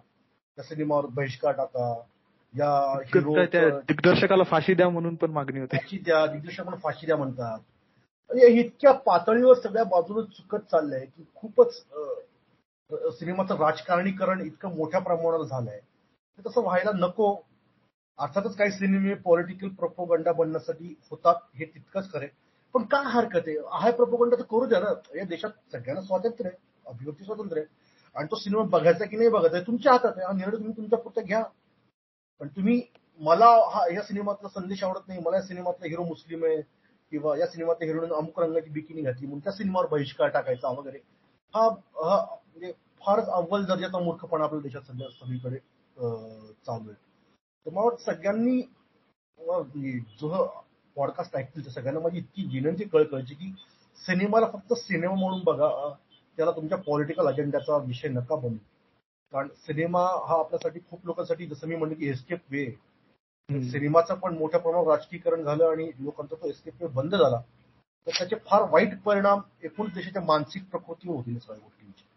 [0.57, 2.01] त्या सिनेमावर बहिष्कार टाका.
[2.55, 3.35] या हिरो
[3.81, 5.77] दिग्दर्शकाला फाशी द्या म्हणून पण मागणी होते.
[5.77, 6.27] फाशी द्या.
[6.27, 7.59] दिग्दर्शकांना फाशी द्या म्हणतात.
[8.29, 11.85] म्हणजे इतक्या पातळीवर सगळ्या बाजूने चुकत चाललंय की खूपच
[12.93, 15.79] सिनेमाचं राजकारणीकरण इतकं मोठ्या प्रमाणावर झालंय.
[16.39, 17.35] ते तसं व्हायला नको.
[18.19, 22.27] अर्थातच काही सिनेमे पॉलिटिकल प्रोपोगंडा बनण्यासाठी होतात हे तितकंच खरे
[22.75, 23.57] पण काय हरकत आहे?
[23.73, 24.93] हा प्रोपोगंडा तर करू द्या ना.
[25.17, 26.59] या देशात सगळ्यांना स्वातंत्र्य आहे.
[26.87, 27.75] अभिव्यक्ती स्वातंत्र्य आहे.
[28.17, 30.27] आणि तो सिनेमा बघायचा की नाही बघायचा आहे तुमच्या हातात आहे.
[30.27, 31.43] हा निर्णय तुम्ही तुमच्या पुरता घ्या.
[32.41, 32.83] पण तुम्ही
[33.21, 35.21] मला हा या सिनेमातला संदेश आवडत नाही.
[35.21, 36.61] मला या सिनेमातला हिरो मुस्लिम आहे.
[37.13, 39.27] किंवा या सिनेमातल्या हिरोने अमुक रंगाची बिकिनी घातली.
[39.27, 40.99] म्हणून त्या सिनेमावर बहिष्कार टाकायचा वगैरे.
[41.55, 42.73] हा हा म्हणजे
[43.03, 45.59] फारच अव्वल दर्जाचा मूर्खपणा आपल्या देशात सध्या सगळीकडे
[46.67, 46.95] चालू आहे.
[47.67, 48.61] तर मला वाटतं सगळ्यांनी
[49.39, 50.45] म्हणजे जो
[50.97, 53.53] पॉडकास्ट ऐकतील त्या सगळ्यांना माझी इतकी विनंती कळ कळची की
[54.01, 55.69] सिनेमाला फक्त सिनेमा म्हणून बघा
[56.39, 58.57] त्याला तुमच्या पॉलिटिकल अजेंड्याचा विषय नका बनू.
[59.33, 62.65] कारण सिनेमा हा आपल्यासाठी खूप लोकांसाठी जसं मी म्हणलं की एस्केप वे.
[63.49, 67.41] सिनेमाचं पण मोठ्या प्रमाणात राजकीकरण झालं आणि लोकांचा तो एस्केप वे बंद झाला.
[68.07, 72.09] तर त्याचे फार वाईट परिणाम एकूण देशाच्या मानसिक प्रकृतीवर होतील सगळ्या गोष्टींचे.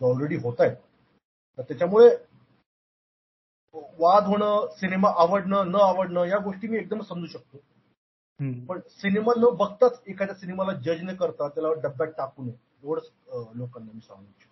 [0.00, 0.76] ऑलरेडी होत आहेत
[1.58, 2.08] तर त्याच्यामुळे
[3.98, 7.58] वाद होणं सिनेमा आवडणं न आवडणं या गोष्टी मी एकदम समजू शकतो.
[8.68, 12.54] पण सिनेमा न बघताच एखाद्या सिनेमाला जज न करता त्याला डब्यात टाकू नये.
[12.82, 13.10] एवढंच
[13.56, 14.46] लोकांना मी सांगू इच्छितो.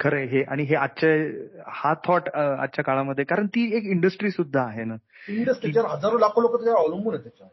[0.00, 0.26] खरं आहे.
[0.26, 4.94] हे आणि हे आजच्या हा थॉट आजच्या काळामध्ये कारण ती एक इंडस्ट्री सुद्धा आहे ना.
[5.28, 7.52] इंडस्ट्रीच्या हजारो लाखो लोक त्याच्यावर अवलंबून आहेत त्याच्यावर.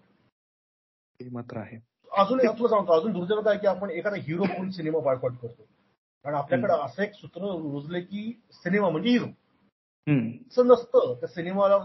[1.20, 1.78] हे मात्र आहे.
[2.12, 2.92] अजून तुला सांगतो.
[2.92, 5.64] अजून दुर्दैव काय की आपण एखादा हिरो बघून सिनेमा बायकॉट करतो.
[6.24, 9.26] कारण आपल्याकडे असं एक सूत्र रुजले की सिनेमा म्हणजे हिरो.
[10.52, 11.14] असं नसतं.
[11.20, 11.78] त्या सिनेमाला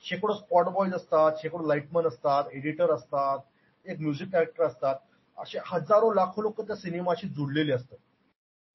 [0.00, 3.38] शेकडो स्पॉट बॉयज असतात शेकडो लाईटमन असतात एडिटर असतात
[3.84, 4.96] एक म्युझिक डायरेक्टर असतात.
[5.38, 7.96] असे हजारो लाखो लोक त्या सिनेमाशी जुडलेले असतात.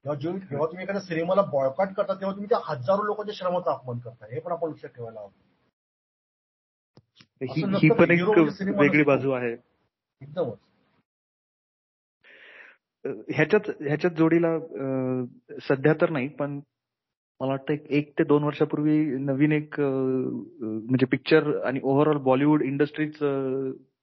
[0.04, 4.00] जेव्हा जेव्हा जेव्हा तुम्ही एखाद्या सिनेमाला बॉयकॉट करता तेव्हा तुम्ही त्या हजारो लोकांच्या श्रमाचा अपमान
[4.00, 5.30] करताय हे पण आपण लक्षात ठेवायला हवं.
[7.42, 9.04] ही पण एक म्हणजे सिनेमा वेगळी.
[9.04, 9.52] बाजू आहे.
[10.22, 10.58] एकदमच.
[13.06, 14.58] ह्याच्यात ह्याच्यात जोडीला
[15.70, 16.60] सध्या तर नाही पण
[17.40, 23.18] मला वाटतं एक- एक ते दोन वर्षापूर्वी नवीन एक म्हणजे पिक्चर आणि ओव्हरऑल बॉलिवूड इंडस्ट्रीच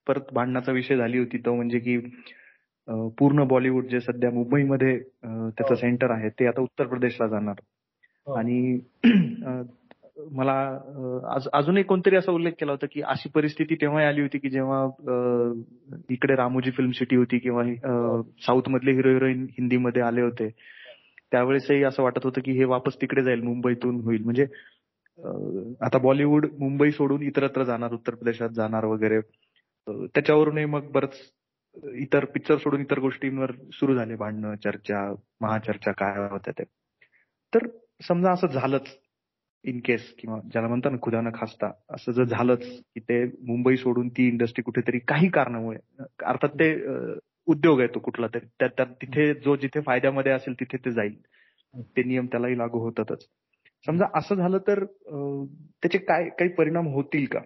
[0.07, 1.97] परत भांडण्याचा विषय झाली होती तो म्हणजे की
[3.19, 5.75] पूर्ण बॉलिवूड जे सध्या मुंबईमध्ये त्याचं हो.
[5.75, 7.61] सेंटर आहे ते आता उत्तर प्रदेशला जाणार
[8.27, 8.33] हो.
[8.33, 8.79] आणि
[10.19, 10.53] मला
[11.35, 14.85] आज- अजूनही कोणतरी असा उल्लेख केला होता की अशी परिस्थिती तेव्हा आली होती की जेव्हा
[16.11, 17.65] इकडे रामोजी फिल्म सिटी होती किंवा
[18.47, 20.49] साऊथ मधले हिरो हिरोईन हिंदीमध्ये आले होते
[21.33, 24.23] त्यावेळेसही असं वाटत होतं की हे वापस तिकडे जाईल मुंबईतून होईल.
[24.25, 24.47] म्हणजे
[25.81, 29.21] आता बॉलिवूड मुंबई सोडून इतरत्र जाणार उत्तर प्रदेशात जाणार वगैरे
[29.87, 31.19] त्याच्यावरूनही मग बरंच
[31.95, 36.65] इतर पिक्चर सोडून इतर गोष्टींवर सुरू झाले भांडणं चर्चा महाचर्चा काय होत्या ते
[37.53, 37.67] तर
[38.09, 38.97] समजा असं झालंच
[39.69, 42.65] इन केस किंवा ज्याला म्हणतात ना खुदानं खासता असं जर झालंच
[42.95, 45.79] की ते मुंबई सोडून ती इंडस्ट्री कुठेतरी काही कारणामुळे
[46.25, 46.75] अर्थात ते
[47.47, 48.47] उद्योग आहे तो कुठला तरी
[48.81, 51.15] तिथे जो जिथे फायद्यामध्ये असेल तिथे ते जाईल.
[51.97, 53.27] ते नियम त्यालाही लागू होतातच.
[53.87, 54.85] समजा असं झालं तर
[55.83, 57.41] त्याचे काय काही परिणाम होतील का?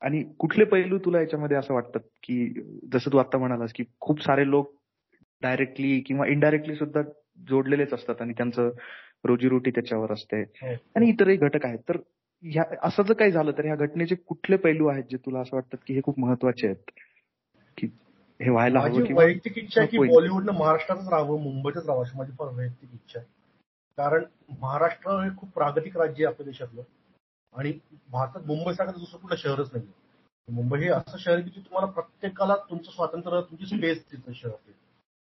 [0.00, 2.60] आणि कुठले पैलू तुला याच्यामध्ये असं वाटतात की
[2.92, 4.74] जसं तू आता म्हणालास की खूप सारे लोक
[5.42, 7.02] डायरेक्टली किंवा इनडायरेक्टली सुद्धा
[7.48, 8.70] जोडलेलेच असतात आणि त्यांचं
[9.24, 10.42] रोजीरोटी त्याच्यावर असते.
[10.42, 10.74] हो.
[10.96, 11.78] आणि इतरही घटक आहेत.
[11.88, 11.96] तर
[12.42, 15.78] ह्या असं जर काही झालं तर ह्या घटनेचे कुठले पैलू आहेत जे तुला असं वाटतात
[15.86, 16.90] की हे खूप महत्त्वाचे आहेत?
[17.78, 17.86] की
[18.40, 20.08] हे व्हायला हवं वैयक्तिक इच्छा की नकोय.
[20.08, 23.26] बॉलिवूडनं महाराष्ट्रातच राहावं मुंबईतच राहावं अशी माझी फार वैयक्तिक इच्छा आहे.
[23.98, 24.24] कारण
[24.60, 26.82] महाराष्ट्र हे खूप प्रागतिक राज्य आहे आपल्या देशातलं.
[27.54, 27.72] आणि
[28.08, 29.86] भारतात मुंबईसारखं दुसरं कुठलं शहरच नाही
[30.48, 34.72] मुंबई हे असं शहर की तुम्हाला प्रत्येकाला तुमचं स्वातंत्र्य तुमची स्पेस तिथं शहर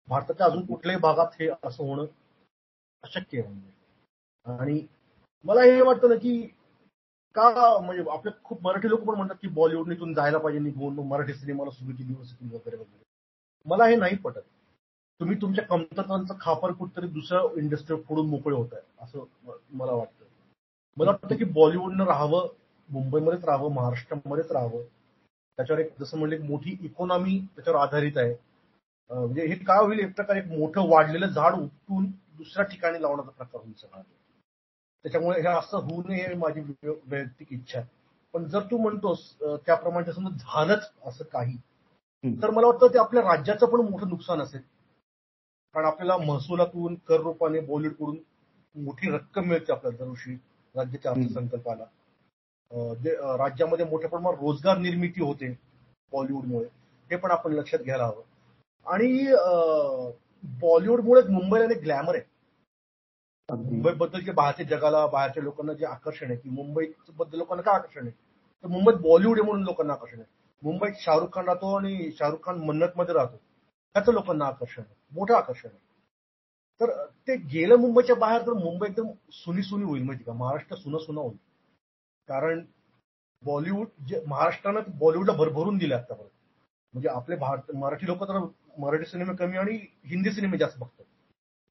[0.09, 2.05] भारताच्या अजून कुठल्याही भागात हे असं होणं
[3.05, 3.71] अशक्य म्हणजे.
[4.47, 4.81] आणि
[5.45, 6.41] मला हे वाटतं ना की
[7.35, 7.49] का
[7.81, 11.71] म्हणजे आपले खूप मराठी लोक पण म्हणतात की बॉलिवूडने इथून जायला पाहिजे निघून मराठी सिनेमाला
[11.71, 13.03] सुरुची दिवस वगैरे वगैरे.
[13.67, 14.41] मला हे नाही पटत.
[15.21, 19.25] तुम्ही तुमच्या कमतरतांचा खापर कुठतरी दुसऱ्या इंडस्ट्री फोडून मोकळे होत आहे असं
[19.71, 20.25] मला वाटतं.
[20.97, 22.49] मला वाटतं की बॉलिवूडनं राहावं
[22.89, 24.83] मुंबईमध्येच राहावं महाराष्ट्रामध्येच राहावं.
[25.59, 28.35] त्याच्यावर एक जसं म्हणलं एक मोठी इकॉनॉमी त्याच्यावर आधारित आहे.
[29.11, 29.99] म्हणजे हे काय होईल?
[29.99, 32.07] एक प्रकारे एक मोठं वाढलेलं झाड उपटून
[32.43, 34.03] दुसऱ्या ठिकाणी लावण्याचा प्रकार होईल सगळा.
[35.05, 37.89] त्याच्यामुळे हे असं होऊ नये माझी वैयक्तिक इच्छा आहे.
[38.35, 39.23] पण जर तू म्हणतोस
[39.67, 41.57] त्याप्रमाणे समजा झालंच असं काही.
[42.25, 44.61] तर मला वाटतं ते आपल्या राज्याचं पण मोठं नुकसान असेल.
[45.75, 48.19] कारण आपल्याला महसुलातून कर रूपाने बॉलिवूडकडून
[48.75, 50.35] मोठी रक्कम मिळते आपल्याला दरवर्षी
[50.75, 51.13] राज्याच्या.
[51.13, 51.85] अर्थसंकल्पाला.
[53.37, 55.53] राज्यामध्ये मोठ्या प्रमाणात रोजगार निर्मिती होते
[56.13, 56.67] बॉलिवूडमुळे
[57.11, 58.23] हे पण आपण लक्षात घ्यायला हवं.
[58.87, 59.09] आणि
[60.61, 62.25] बॉलिवूडमुळे मुंबईला एक ग्लॅमर आहे.
[63.57, 66.87] मुंबई बद्दल जे बाहेरच्या जगाला बाहेरच्या लोकांना जे आकर्षण आहे की मुंबई
[67.17, 68.11] बद्दल लोकांना काय आकर्षण आहे?
[68.63, 70.27] तर मुंबईत बॉलिवूड आहे म्हणून लोकांना आकर्षण आहे.
[70.63, 73.37] मुंबईत शाहरुख खान राहतो आणि शाहरुख खान मन्नत मध्ये राहतो.
[73.95, 74.95] त्याचं लोकांना आकर्षण आहे.
[75.13, 75.79] मोठं आकर्षण आहे.
[76.81, 80.33] तर ते गेलं मुंबईच्या बाहेर तर मुंबई एकदम सुनी सुनी होईल माहिती का?
[80.33, 81.37] महाराष्ट्र सुन सुना होईल.
[82.29, 82.65] कारण
[83.45, 86.31] बॉलिवूड जे महाराष्ट्रानं बॉलिवूडला भरभरून दिलं आतापर्यंत.
[86.93, 88.39] म्हणजे आपले भारत मराठी लोक तर
[88.79, 89.77] मराठी सिनेमे कमी आणि
[90.07, 91.05] हिंदी सिनेमे जास्त बघतात.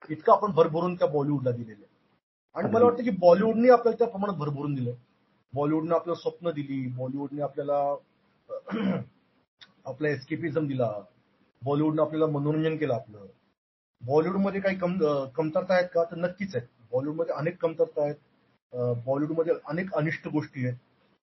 [0.04, 1.88] इतकं आपण भरभरून त्या बॉलिवूडला दिलेलं आहे.
[2.56, 4.94] आणि मला वाटतं की बॉलिवूडने आपल्याला त्या प्रमाणात भरभरून दिलं
[5.54, 7.96] बॉलिवूडने आपल्याला स्वप्न दिली बॉलिवूडने आपल्याला
[9.86, 10.92] आपला एस्केपिझम दिला
[11.62, 13.26] बॉलिवूडनं आपल्याला मनोरंजन केलं आपलं.
[14.02, 14.98] बॉलिवूडमध्ये काही कम
[15.36, 16.04] कमतरता आहेत का?
[16.04, 16.68] तर नक्कीच आहेत.
[16.92, 18.16] बॉलिवूडमध्ये अनेक कमतरता आहेत.
[19.06, 20.78] बॉलिवूडमध्ये अनेक अनिष्ट गोष्टी आहेत.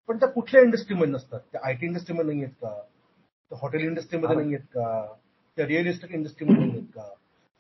[0.08, 1.40] पण त्या कुठल्या इंडस्ट्रीमध्ये नसतात.
[1.52, 2.82] त्या आय टी इंडस्ट्रीमध्ये नाही आहेत का?
[3.52, 5.14] त्या हॉटेल इंडस्ट्रीमध्ये नाही आहेत का?
[5.58, 7.14] त्या रिअल इस्टेट इंडस्ट्रीमध्ये नाही आहेत का?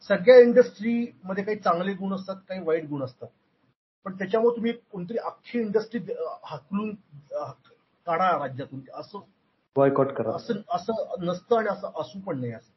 [0.07, 3.27] सगळ्या इंडस्ट्रीमध्ये काही चांगले गुण असतात काही वाईट गुण असतात.
[4.05, 5.99] पण त्याच्यामुळे तुम्ही कोणतरी अख्खी इंडस्ट्री
[6.43, 6.93] हाकलून
[8.07, 8.81] काढा राज्यातून.
[8.93, 9.19] असं
[9.75, 10.35] बॉयकॉट करा.
[10.35, 12.71] असं असं नसतं आणि असं असू पण नाही असं.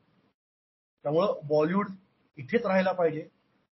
[1.04, 1.90] त्यामुळं बॉलिवूड
[2.38, 3.28] इथेच राहायला पाहिजे.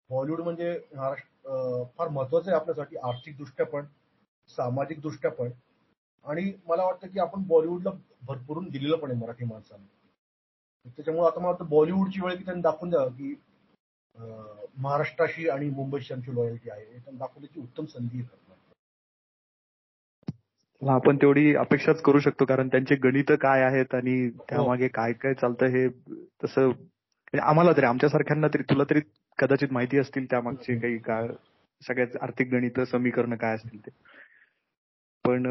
[0.10, 3.86] बॉलिवूड म्हणजे महाराष्ट्र फार महत्वाचं आहे आपल्यासाठी आर्थिकदृष्ट्या पण
[4.50, 5.50] सामाजिक दृष्ट्या पण.
[6.26, 7.90] आणि मला वाटतं की आपण बॉलिवूडला
[8.24, 9.99] भरभरून दिलेलं पण आहे मराठी माणसाने.
[10.90, 13.34] त्याच्यामुळे आता मला वाटतं बॉलिवूडची वेळ की त्यांनी दाखवून द्यावं की
[14.78, 16.84] महाराष्ट्राशी आणि मुंबईशी आमची लॉयल्टी आहे.
[16.84, 18.38] हे त्यांनी दाखवण्याची उत्तम संधी आहे
[20.82, 25.66] आपण तेवढी अपेक्षाच करू शकतो कारण त्यांचे गणित काय आहेत आणि त्यामागे काय काय चालतं
[25.66, 25.88] हे
[26.44, 29.00] तसं म्हणजे आम्हाला तरी आमच्यासारख्यांना तरी तुला तरी
[29.40, 31.28] कदाचित माहिती असतील त्यामागचे काही काय
[31.82, 33.92] सगळ्यात आर्थिक गणित समीकरण काय असतील ते.
[35.26, 35.44] पण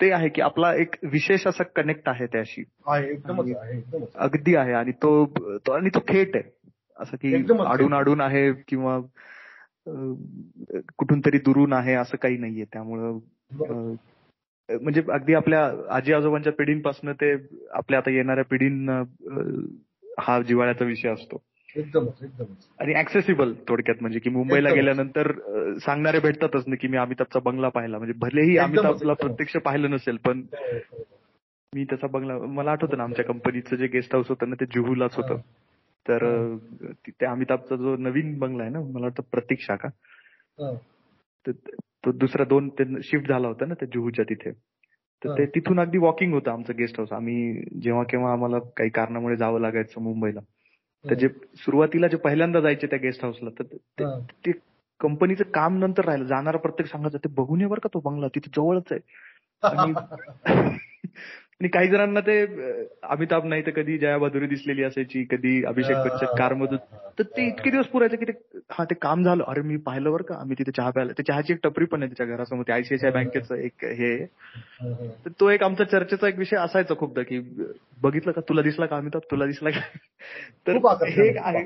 [0.00, 2.62] ते आहे की आपला एक विशेष असा कनेक्ट आहे त्याशी.
[4.14, 5.26] अगदी आहे आणि तो
[5.66, 6.50] तो आणि तो थेट आहे.
[6.98, 7.34] असं की.
[7.66, 9.00] आडून आडून आहे किंवा
[10.96, 12.64] कुठून तरी दुरून आहे असं काही नाहीये.
[12.64, 13.18] त्यामुळं
[14.70, 17.34] म्हणजे अगदी आपल्या आजी आजोबांच्या पिढींपासून ते
[17.70, 19.02] आपल्या आता येणाऱ्या पिढींना
[20.18, 21.42] हा जिव्हाळ्याचा विषय असतो.
[21.76, 22.66] एकदमच एकदमच.
[22.80, 24.70] आणि ऍक्सेसिबल थोडक्यात म्हणजे की मुंबईला.
[24.74, 25.32] गेल्यानंतर
[25.78, 27.98] सांगणारे भेटतातच ना की मी अमिताभचा बंगला पाहिला.
[27.98, 29.12] म्हणजे भलेही अमिताभला.
[29.14, 30.42] प्रत्यक्ष पाहिलं नसेल पण
[31.72, 35.16] मी त्याचा बंगला मला आठवतं ना आमच्या कंपनीचं जे गेस्ट हाऊस होतं ना ते जुहूलाच
[35.16, 35.40] होतं.
[36.06, 36.24] तर
[37.06, 39.88] तिथे अमिताभचा जो नवीन बंगला आहे ना मला वाटतं प्रतीक्षा का
[42.04, 42.68] तो दुसरा दोन
[43.02, 44.50] शिफ्ट झाला होता ना त्या जुहूच्या तिथे.
[45.22, 47.12] तर ते तिथून अगदी वॉकिंग होतं आमचं गेस्ट हाऊस.
[47.12, 50.40] आम्ही जेव्हा केव्हा आम्हाला काही कारणामुळे जावं लागायचं मुंबईला.
[51.04, 54.52] तर जे सुरुवातीला जे पहिल्यांदा जायचे त्या गेस्ट हाऊसला तर ते
[55.00, 56.24] कंपनीचं काम नंतर राहिलं.
[56.24, 59.00] जाणारा प्रत्येक सांगायचं ते बघून ये बरं का तो बंगला तिथे जवळच आहे.
[59.62, 59.92] आणि
[61.66, 62.42] काही जणांना ते
[63.02, 66.78] अमिताभ नाही तर कधी जया बहादुरी दिसलेली असायची कधी अभिषेक बच्चन कारमधून.
[67.18, 69.44] तर ते इतके दिवस पुरायचं की ते हा ते काम झालं.
[69.44, 71.12] अरे मी पाहिलं बरं का आम्ही तिथे चहा प्यायला.
[71.12, 74.26] त्या चहाची एक टपरी पण आहे त्याच्या घरासमोर ते आयसीआयसीआय बँकेचं एक हे
[75.24, 77.38] तर तो एक आमचा चर्चेचा एक विषय असायचा खूपदा की
[78.02, 79.22] बघितलं का तुला दिसला का अमिताभ?
[79.30, 79.80] तुला दिसला का?
[80.66, 81.64] तर हे आहे.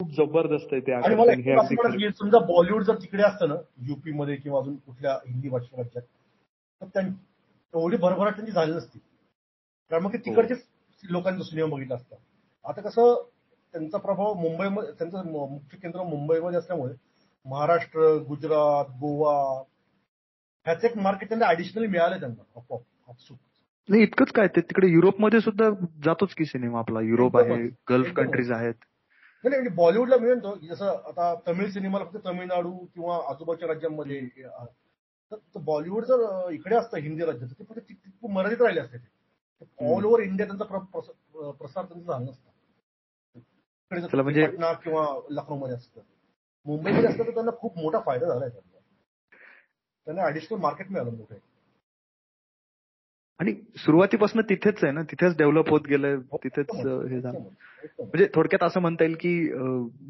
[0.00, 3.54] खूप जबरदस्त आहे ते समजा बॉलिवूड जर तिकडे असतं ना
[3.86, 6.02] युपी मध्ये किंवा अजून कुठल्या हिंदी भाषा राज्यात
[6.94, 8.98] तर एवढी भरभराट त्यांची झाली नसती.
[9.90, 10.62] कारण मग ते तिकडचेच
[11.02, 12.16] लोकांचा सिनेमा बघितला असता.
[12.64, 13.14] आता कसं
[13.74, 16.94] त्यांचा प्रभाव मुंबईमध्ये त्यांचं मुख्य केंद्र मुंबईमध्ये असल्यामुळे
[17.46, 19.34] महाराष्ट्र गुजरात गोवा
[20.66, 22.82] ह्याचं एक मार्केट त्यांना ऍडिशनली मिळालं त्यांना आपोआप
[23.88, 25.68] नाही इतकंच काय ते तिकडे युरोपमध्ये सुद्धा
[26.04, 27.00] जातोच की सिनेमा आपला.
[27.00, 27.56] युरोप आहे
[27.90, 28.74] गल्फ कंट्रीज आहेत.
[29.44, 30.54] नाही म्हणजे बॉलिवूडला मिळेल तो.
[30.62, 34.20] जसं आता तमिळ सिनेमाला फक्त तमिळनाडू किंवा आजूबाजूच्या राज्यांमध्ये
[35.32, 38.98] तर बॉलिवूड जर इकडे असतं हिंदी राज्यात ते फक्त मर्यादित राहिले असते.
[38.98, 39.12] ते
[39.62, 42.50] ऑल ओव्हर इंडिया त्यांचा प्रसार त्यांचा झाला नसता.
[43.90, 46.00] म्हणजे पटना किंवा लखनौ मध्ये असतं.
[46.66, 48.78] मुंबईमध्ये असतं तर त्यांना खूप मोठा फायदा झालाय त्यांना
[50.06, 51.34] त्यांना ऍडिशनल मार्केट मिळालं मोठं.
[53.40, 57.38] आणि सुरुवातीपासून तिथेच आहे ना तिथेच डेव्हलप होत गेलंय तिथेच हे झालं.
[57.98, 59.32] म्हणजे थोडक्यात असं म्हणता येईल की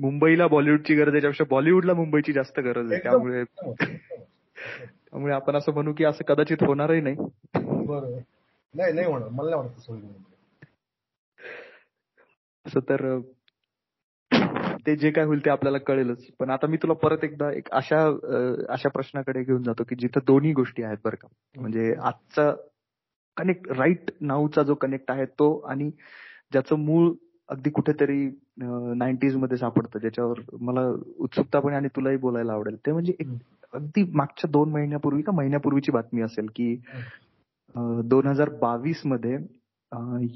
[0.01, 3.03] मुंबईला बॉलिवूडची गरज आहे त्यापेक्षा बॉलिवूडला मुंबईची जास्त गरज आहे.
[3.03, 7.17] त्यामुळे त्यामुळे आपण असं म्हणू की असं कदाचित होणारही नाही.
[7.17, 8.19] बरोबर.
[8.75, 9.29] नाही नाही होणार.
[9.29, 9.81] मला नाही वाटत
[12.67, 13.19] असं तर
[14.87, 16.27] ते जे काय होईल ते आपल्याला कळेलच.
[16.39, 18.01] पण आता मी तुला परत एकदा एक अशा
[18.69, 21.29] अशा प्रश्नाकडे घेऊन जातो की जिथं दोन्ही गोष्टी आहेत बरं का.
[21.57, 22.51] म्हणजे आजचा
[23.37, 25.91] कनेक्ट राईट नाऊचा जो कनेक्ट आहे तो आणि
[26.53, 27.13] ज्याचं मूळ
[27.49, 28.27] अगदी कुठेतरी
[28.97, 30.87] नाईन्टीजमध्ये सापडतं ज्याच्यावर मला
[31.19, 32.77] उत्सुकता पण आणि तुलाही बोलायला आवडेल.
[32.77, 33.13] ते म्हणजे
[33.73, 36.75] अगदी मागच्या दोन महिन्यापूर्वी का महिन्यापूर्वीची बातमी असेल की
[37.75, 39.37] दोन हजार बावीसमध्ये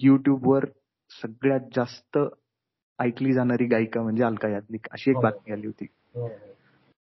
[0.03, 0.65] युट्यूबवर
[1.11, 2.19] सगळ्यात जास्त
[2.99, 5.87] ऐकली जाणारी गायिका म्हणजे अलका याज्ञिक अशी एक बातमी आली होती.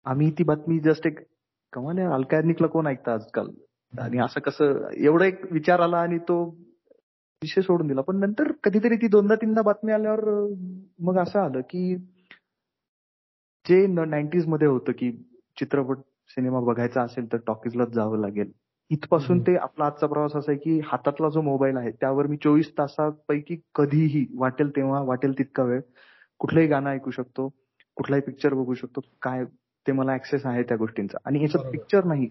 [0.06, 1.18] आम्ही ती बातमी जस्ट एक
[1.72, 3.48] कमाल अलका याज्ञिकला कोण ऐकतं आजकाल?
[3.92, 6.42] आणि असं कसं एवढा एक विचार आला आणि तो
[7.42, 8.00] विषय सोडून दिला.
[8.00, 10.24] पण नंतर कधीतरी ती दोनदा तीनदा बातमी आल्यावर
[11.00, 11.96] मग असं आलं की
[13.66, 15.10] जे नाईन्टीजमध्ये होतं की
[15.58, 15.98] चित्रपट
[16.28, 18.50] सिनेमा बघायचा असेल तर टॉकीजलाच जावं लागेल.
[18.92, 22.70] इथपासून ते आपला आजचा प्रवास असा आहे की हातातला जो मोबाईल आहे त्यावर मी चोवीस
[22.78, 25.80] तासापैकी कधीही वाटेल तेव्हा वाटेल तितका वेळ
[26.40, 27.48] कुठलंही गाणं ऐकू शकतो
[27.96, 29.44] कुठलाही पिक्चर बघू शकतो काय
[29.86, 31.18] ते मला ऍक्सेस आहे त्या गोष्टींचा.
[31.24, 32.28] आणि याच्यात पिक्चर नाही.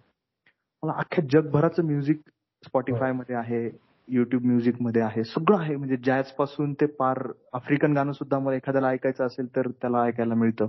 [0.84, 2.20] मला अख्ख्या जगभराचं म्युझिक
[2.64, 3.70] स्पॉटीफायमध्ये आहे
[4.08, 5.76] युट्यूब म्युझिकमध्ये आहे सगळं आहे.
[5.76, 10.68] म्हणजे जॅजपासून ते पार आफ्रिकन गाणं सुद्धा मला एखाद्याला ऐकायचं असेल तर त्याला ऐकायला मिळतं.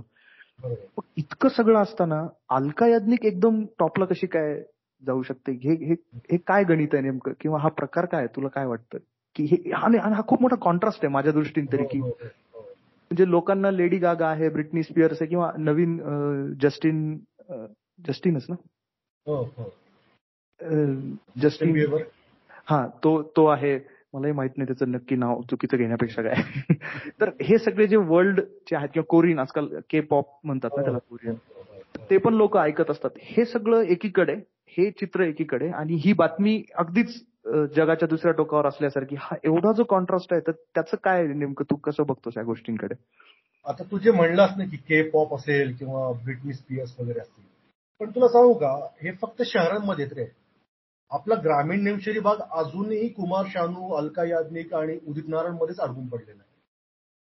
[1.17, 4.61] इतकं सगळं असताना अलका याज्ञिक एकदम टॉपला कशी काय
[5.07, 5.51] जाऊ शकते.
[5.51, 5.93] हे
[6.31, 7.31] हे काय गणित आहे नेमकं?
[7.39, 8.97] किंवा हा प्रकार काय तुला काय वाटतं?
[9.35, 14.27] की हे हा खूप मोठा कॉन्ट्रास्ट आहे माझ्या दृष्टीने तरी की म्हणजे लोकांना लेडी गागा
[14.27, 15.97] आहे ब्रिटनी स्पिअर्स आहे किंवा नवीन
[16.61, 17.17] जस्टिन
[18.07, 18.55] जस्टिनच ना?
[21.41, 21.85] जस्टिन
[22.69, 22.87] हा.
[22.87, 23.79] तो तो आहे.
[24.13, 26.33] मलाही माहीत नाही त्याचं नक्की नाव चुकीचं घेण्यापेक्षा काय.
[27.21, 31.35] तर हे सगळे जे वर्ल्डचे आहेत किंवा कोरियन आजकाल के पॉप म्हणतात ना त्याला कोरियन
[32.09, 33.09] ते पण लोक ऐकत असतात.
[33.17, 34.35] हे सगळं एकीकडे
[34.77, 37.13] हे चित्र एकीकडे आणि ही बातमी अगदीच
[37.75, 42.03] जगाच्या दुसऱ्या टोकावर असल्यासारखी हा एवढा जो कॉन्ट्रास्ट आहे तर त्याचं काय नेमकं तू कसं
[42.07, 42.95] बघतोस या गोष्टींकडे?
[43.65, 47.43] आता तू जे म्हणलास ना की के पॉप असेल किंवा ब्रिटनी स्पियर्स वगैरे असतील
[48.01, 48.71] पण तुला सांगू का
[49.03, 50.25] हे फक्त शहरांमध्ये रे
[51.11, 56.41] आपला ग्रामीण नेमशेरी भाग अजूनही कुमार शानू अलका याज्ञिक आणि उदित नारायण मध्येच अडकून पडलेला
[56.41, 56.51] आहे.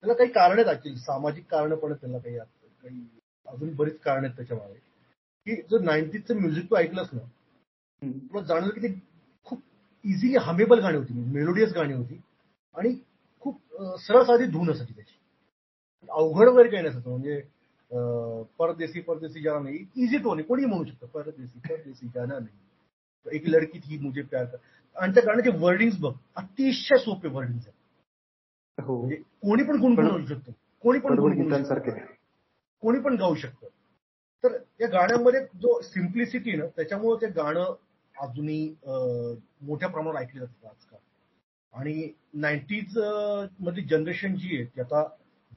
[0.03, 3.07] त्याला काही कारण आहेत सामाजिक कारण पण त्याला काही काही
[3.47, 4.79] अजून बरीच कारण आहेत त्याच्यामागे
[5.47, 7.19] की जर नाईन्टीजचं म्युझिक तू ऐकलंस ना
[8.01, 8.93] तुला जाणवलं की ते
[9.47, 9.59] खूप
[10.05, 12.19] इझिली हमेबल गाणी होती मेलोडियस गाणी होती.
[12.75, 12.93] आणि
[13.39, 13.59] खूप
[13.99, 15.13] सरळ साधी धून असायची त्याची.
[16.09, 17.39] अवघड वगैरे काही नसायचं म्हणजे
[18.59, 19.85] परदेसी परदेसी जाना नाही.
[19.95, 23.35] इझी टोन कोणी म्हणू शकतं परदेसी परदेसी जाना नाही.
[23.35, 24.57] एक लडकी थी मुझे प्यार कर.
[24.95, 28.83] आणि त्या गाण्याचे वर्डिंग्स बघ अतिशय सोपे वर्डिंग्स आहेत.
[28.83, 28.97] हो.
[28.99, 30.51] म्हणजे कोणी पण गुणगुणवू शकतो.
[30.83, 31.15] कोणी पण
[32.83, 33.67] कोणी पण गाऊ शकतं.
[34.43, 37.73] तर या गाण्यामध्ये जो सिम्प्लिसिटी ना त्याच्यामुळे ते गाणं
[38.15, 38.75] अजूनही
[39.61, 40.99] मोठ्या प्रमाणात ऐकलं जातं आजकाल.
[41.73, 42.97] आणि नाईन्टीज
[43.59, 45.03] मधली जनरेशन जी आहे ती आता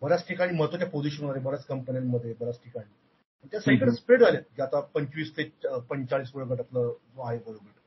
[0.02, 2.90] बऱ्याच ठिकाणी महत्त्वाच्या पोझिशनवर आहे बऱ्याच कंपन्यांमध्ये बऱ्याच ठिकाणी.
[3.52, 5.44] त्या सगळीकडे स्प्रेड झाले जे आता पंचवीस ते
[5.88, 7.78] पंचेचाळीस वयोगटातलं जो आहे वयोगट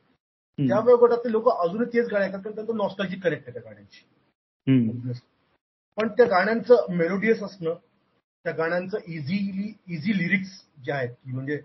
[0.58, 4.04] त्या वयोगटातले लोक अजूनही तेच गाणे ऐकतात कारण त्यांचं नॉस्टॅल्जिक कनेक्ट आहे त्या गाण्यांची
[5.98, 7.74] पण त्या गाण्यांचं मेलोडियस असणं
[8.44, 10.50] त्या गाण्यांचं इझिली इझी लिरिक्स
[10.84, 11.56] जे आहेत की म्हणजे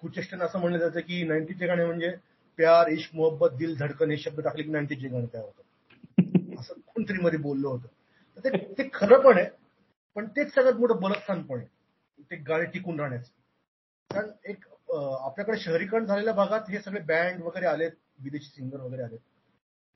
[0.00, 2.10] कुचेष्टन असं म्हणलं जातं की नाईन्टीचे गाणे म्हणजे
[2.58, 7.18] प्यार इश्क मोहब्बत दिल धडकन हे शब्द टाकले की नाईन्टीचे गाणे तयार होतं असं कोणतरी
[7.18, 7.86] मध्ये बोललं होतं.
[8.44, 9.48] तर ते खरं पण आहे
[10.16, 11.66] पण तेच सगळ्यात मोठं बलस्थान पण आहे.
[12.30, 13.30] ते गाणे टिकून राहण्याचं.
[14.10, 19.18] कारण एक आपल्याकडे शहरीकरण झालेल्या भागात हे सगळे बँड वगैरे आलेत विदेशी सिंगर वगैरे आलेत.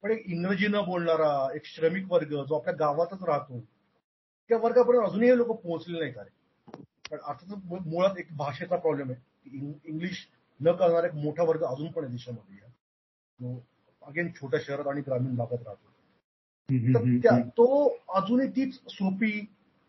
[0.02, 3.64] पण एक इंग्रजी न बोलणारा एक श्रमिक वर्ग जो आपल्या गावातच राहतो
[4.48, 6.30] त्या वर्गापर्यंत अजूनही लोक पोहोचले नाहीत अरे.
[7.10, 9.20] पण अर्थातच मुळात एक भाषेचा प्रॉब्लेम आहे.
[9.84, 10.26] इंग्लिश
[10.60, 12.56] न कळणारा एक मोठा वर्ग अजून पण आहे देशामध्ये
[13.38, 13.60] जो
[14.02, 15.90] अगेन छोट्या शहरात आणि ग्रामीण भागात राहतो.
[17.24, 19.30] तर तो अजूनही तीच सोपी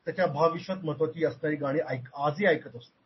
[0.07, 1.79] त्याच्या भविष्यात महत्वाची असणारी गाणी
[2.15, 3.01] आजही ऐकत असतो.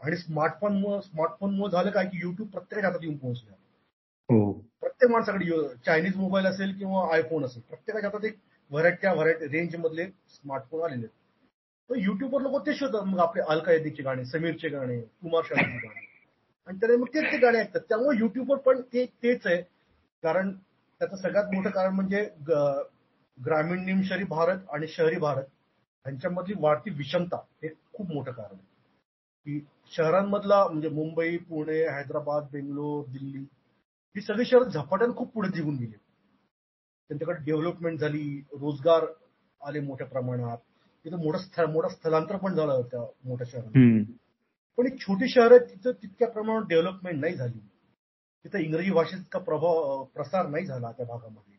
[0.00, 3.50] आणि स्मार्टफोनमुळे स्मार्टफोनमुळे झालं काय की युट्यूब प्रत्येक हातात येऊन पोहोचलं.
[4.28, 4.52] हो.
[4.80, 5.46] प्रत्येक माणसाकडे
[5.86, 8.38] चायनीज मोबाईल असेल किंवा आयफोन असेल प्रत्येकाच्या हातात एक
[8.70, 11.06] व्हरायटीच्या व्हरायटी रेंज मधले स्मार्टफोन आलेले
[11.90, 16.02] तर युट्यूबवर लोक ते शोधतात मग आपले अलकायदीचे गाणे समीरचे गाणे कुमार शाहचे गाणे.
[16.68, 17.80] आणि त्याने मग तेच ते गाणे ऐकतात.
[17.88, 19.60] त्यामुळे युट्यूबवर पण ते तेच आहे.
[20.22, 20.52] कारण
[21.00, 22.22] त्याचं सगळ्यात मोठं कारण म्हणजे
[23.38, 25.44] ग्रामीण निमशहरी भारत आणि शहरी भारत
[26.06, 28.62] यांच्यामधली वाढती विषमता हे खूप मोठं कारण आहे.
[29.46, 29.60] की
[29.92, 33.44] शहरांमधला म्हणजे मुंबई पुणे हैदराबाद बेंगलोर दिल्ली
[34.16, 35.96] ही सगळी शहर झपाट्यानं खूप पुढे निघून गेली.
[37.08, 39.04] त्यांच्याकडे डेव्हलपमेंट झाली रोजगार
[39.66, 40.58] आले मोठ्या प्रमाणात.
[41.04, 44.04] तिथं मोठं स्थळ मोठं स्थलांतर पण झालं त्या मोठ्या शहरात
[44.76, 47.58] पण एक छोटी शहर तिथं तितक्या प्रमाणात डेव्हलपमेंट नाही झाली.
[48.44, 51.54] तिथं इंग्रजी भाषेचा प्रभाव प्रसार नाही झाला त्या भागामध्ये.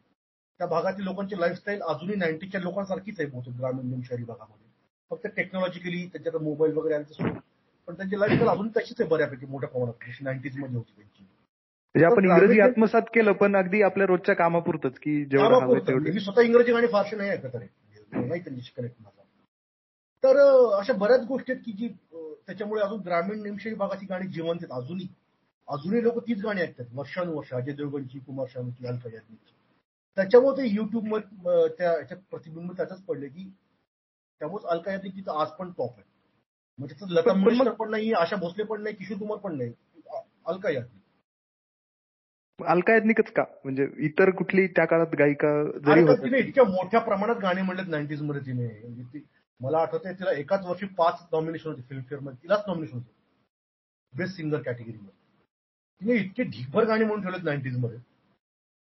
[0.59, 4.67] त्या भागातील लोकांची लाईफस्टाईल अजूनही नाईन्टीच्या लोकांसारखीच आहे बहुतेक ग्रामीण शहरी भागामध्ये.
[5.09, 7.23] फक्त टेक्नॉलॉजिकली त्याच्यात मोबाईल वगैरे आले
[7.87, 10.21] पण त्यांची लाईफस्टाईल अजून तशीच आहे बऱ्यापैकी मोठ्या प्रमाणात.
[10.21, 11.25] नाईन्टीजमध्ये होती त्यांची.
[11.95, 16.71] म्हणजे आपण इंग्रजी आत्मसात केलं पण अगदी आपल्या रोजच्या कामापुरतच की जेवढं मी स्वतः इंग्रजी
[16.71, 17.67] गाणी फारशी नाही ऐकत आहे.
[18.11, 19.21] नाही त्यांची कनेक्ट माझा.
[20.23, 20.37] तर
[20.79, 21.87] अशा बऱ्याच गोष्टी आहेत की जी
[22.47, 24.71] त्याच्यामुळे अजून ग्रामीण निमशहरी भागाची गाणी जिवंत आहेत.
[24.71, 25.07] अजूनही
[25.67, 26.85] अजूनही लोक तीच गाणी ऐकतात.
[26.93, 29.53] वर्षानुवर्ष अजय देवगणची कुमार शानूची अल्फा यादवीची.
[30.17, 31.15] त्याच्यामुळे ते युट्यूब
[31.77, 33.49] त्या याच्यात प्रतिबिंब त्याच पडले की
[34.41, 36.03] त्यामुळे अलका तिथं आज पण टॉप आहे.
[36.79, 39.73] म्हणजे लता मंगेशकर पण नाही आशा भोसले पण नाही किशोर कुमार पण नाही
[40.45, 40.99] अलका यादवी.
[42.59, 43.43] अलका याज्ञिकच का?
[43.63, 45.49] म्हणजे इतर कुठली त्या काळात गायिका
[45.85, 48.67] जरी तिने इतक्या मोठ्या प्रमाणात गाणे म्हणलेत नाईन्टीजमध्ये तिने.
[48.83, 49.19] म्हणजे
[49.59, 51.81] मला आठवतंय तिला एकाच वर्षी पाच नॉमिनेशन होते.
[51.89, 53.13] फिल्मफेअरमध्ये तिलाच नॉमिनेशन होते.
[54.13, 55.23] बेस्ट सिंगर कॅटेगरीमध्ये
[56.01, 57.97] तिने इतके ढीकभर गाणी म्हणून ठेवलेत नाईन्टीजमध्ये.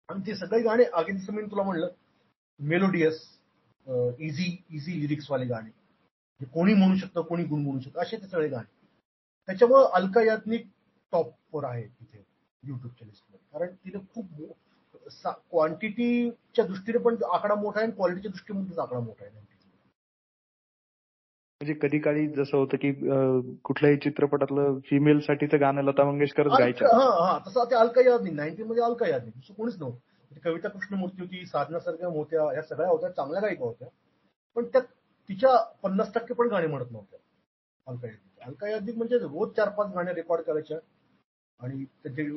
[0.09, 1.89] आणि ते सगळे गाणे आगे जसं मी तुला म्हणलं
[2.61, 3.21] मेलोडियस
[4.21, 5.71] इझी इझी लिरिक्स वाले गाणे.
[6.53, 8.73] कोणी म्हणू शकतं कोणी गुणगुणू शकतं असे ते सगळे गाणे.
[9.49, 10.67] त्याच्यामुळे अलका याज्ञिक
[11.13, 12.24] टॉपवर आहे तिथे.
[12.65, 14.53] युट्यूबच्या लिस्टमध्ये कारण तिने खूप
[15.51, 19.33] क्वांटिटीच्या दृष्टीने पण आकडा मोठा आहे आणि क्वालिटीच्या दृष्टीने आकडा मोठा आहे.
[21.61, 22.93] म्हणजे कधी काळी जसं होतं की
[23.65, 28.63] कुठल्याही चित्रपटातलं फिमेल साठीचं गाणं लता मंगेशकर गायच्या हा तसं ते अलका याद नाही नाईन्टी
[28.63, 29.97] मध्ये अलका याद नाही दुसरं कोणीच नव्हतं.
[29.97, 33.11] म्हणजे कविता कृष्णमूर्ती होती साधना सारख्या होत्या या सगळ्या होत्या.
[33.11, 33.89] चांगल्या गायिका होत्या.
[34.57, 34.81] पण त्या
[35.29, 37.19] तिच्या पन्नास टक्के पण गाणी म्हणत नव्हत्या
[37.87, 40.79] अलका यादी अलका यादी म्हणजे रोज चार पाच गाणे रेकॉर्ड करायच्या
[41.61, 42.29] आणि त्याचे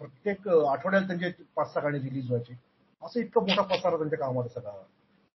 [0.00, 2.54] प्रत्येक आठवड्याला त्यांचे पाच सहा गाणी रिलीज व्हायचे.
[3.02, 4.72] असं इतकं मोठा पसारा त्यांच्या कामाचा सगळा.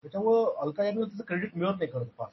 [0.05, 2.29] त्याच्यामुळं अलका यादीला त्याचं क्रेडिट मिळत नाही खरं फार.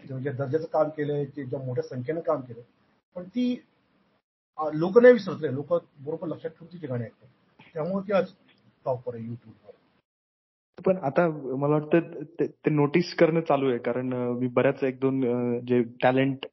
[0.00, 2.60] म्हणजे दर्जाचं काम केलंय ते ज्या मोठ्या संख्येनं काम केलं
[3.16, 3.52] पण ती
[4.58, 7.28] लोक नाही विसरत लोक बरोबर लक्षात ठेवून तिचे गाणे ऐकतात.
[7.74, 8.30] त्यामुळे ती आज
[8.84, 9.68] टॉपवर आहे युट्यूबवर
[10.78, 13.78] पण आता मला वाटतं ते नोटीस करणं चालू आहे.
[13.78, 15.20] कारण मी बऱ्याच एक दोन
[15.66, 16.46] जे टॅलेंट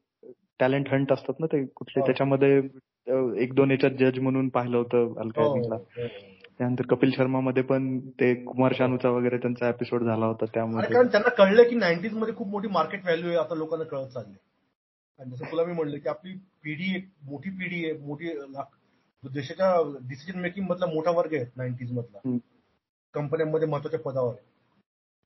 [0.60, 2.60] टॅलेंट हंट असतात ना ते कुठले त्याच्यामध्ये
[3.08, 5.78] एक दोन याच्यात जज म्हणून पाहिलं होतं अलका
[6.60, 11.08] त्यानंतर कपिल शर्मा मध्ये पण ते कुमार शानूचा वगैरे त्यांचा एपिसोड झाला होता त्यामुळे कारण
[11.08, 14.38] त्यांना कळलं की नाईन्टीजमध्ये खूप मोठी मार्केट व्हॅल्यू आहे आता लोकांना कळत चालले
[15.20, 16.34] आणि जसं तुला मी म्हणलं की आपली
[16.64, 18.34] पिढी एक मोठी पिढी आहे मोठी
[19.24, 19.74] देशाच्या
[20.10, 22.38] डिसिजन मेकिंग मधला मोठा वर्ग आहे नाईन्टीज मधला.
[23.16, 24.46] कंपन्यांमध्ये महत्त्वाच्या पदावर आहे.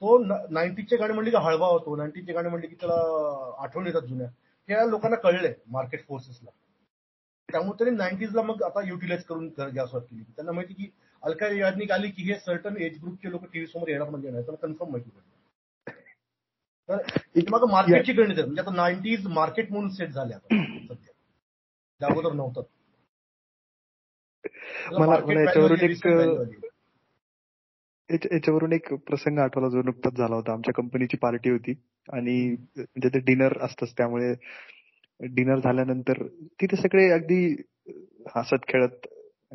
[0.02, 0.18] तो
[0.54, 2.96] नाईन्टीजचे गाणे म्हणले की हळवा होतो नाईन्टीजचे गाणे म्हणले की त्याला
[3.64, 4.28] आठवण येतात जुन्या.
[4.70, 6.50] हे लोकांना कळलंय मार्केट फोर्सेसला
[7.50, 10.24] त्यामुळे त्यांनी नाईन्टीजला मग आता युटिलाइज करून घ्या सुरुवात केली.
[10.36, 10.90] त्यांना माहिती की
[11.24, 14.44] अलका याज्ञिक आली की हे सर्टन एज ग्रुपचे लोक टीव्ही समोर येणार म्हणजे नाही.
[14.46, 15.10] त्याला कन्फर्म माहिती
[16.90, 18.46] तर मग मार्केटची गणित आहे.
[18.46, 21.12] म्हणजे आता नाईन्टीज मार्केट म्हणून सेट झाले आता सध्या.
[22.02, 22.62] त्या अगोदर नव्हतं.
[25.00, 25.80] मला याच्यावरून
[28.10, 30.54] एक याच्यावरून एक प्रसंग आठवला जो नुकताच झाला होता.
[30.54, 31.74] आमच्या कंपनीची पार्टी होती.
[32.14, 32.36] आणि
[32.78, 33.94] म्हणजे ते डिनर असतंच.
[33.98, 34.34] त्यामुळे
[35.22, 36.28] डिनर झाल्यानंतर
[36.62, 37.56] तिथे सगळे अगदी
[38.36, 39.08] हसत खेळत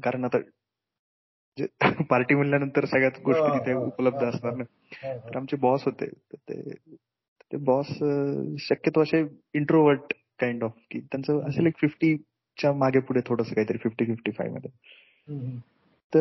[0.04, 0.38] कारण आता
[2.10, 4.64] पार्टी म्हणल्यानंतर सगळ्याच गोष्टी तिथे उपलब्ध असणार ना.
[5.28, 6.06] तर आमचे बॉस होते.
[7.52, 7.86] ते बॉस
[8.58, 10.00] शक्यतो असे इंट्रोवर्ट
[10.40, 14.70] काइंड ऑफ की त्यांचं असेल एक फिफ्टीच्या मागे पुढे थोडस काहीतरी फिफ्टी फिफ्टी फायमध्ये.
[16.14, 16.20] तर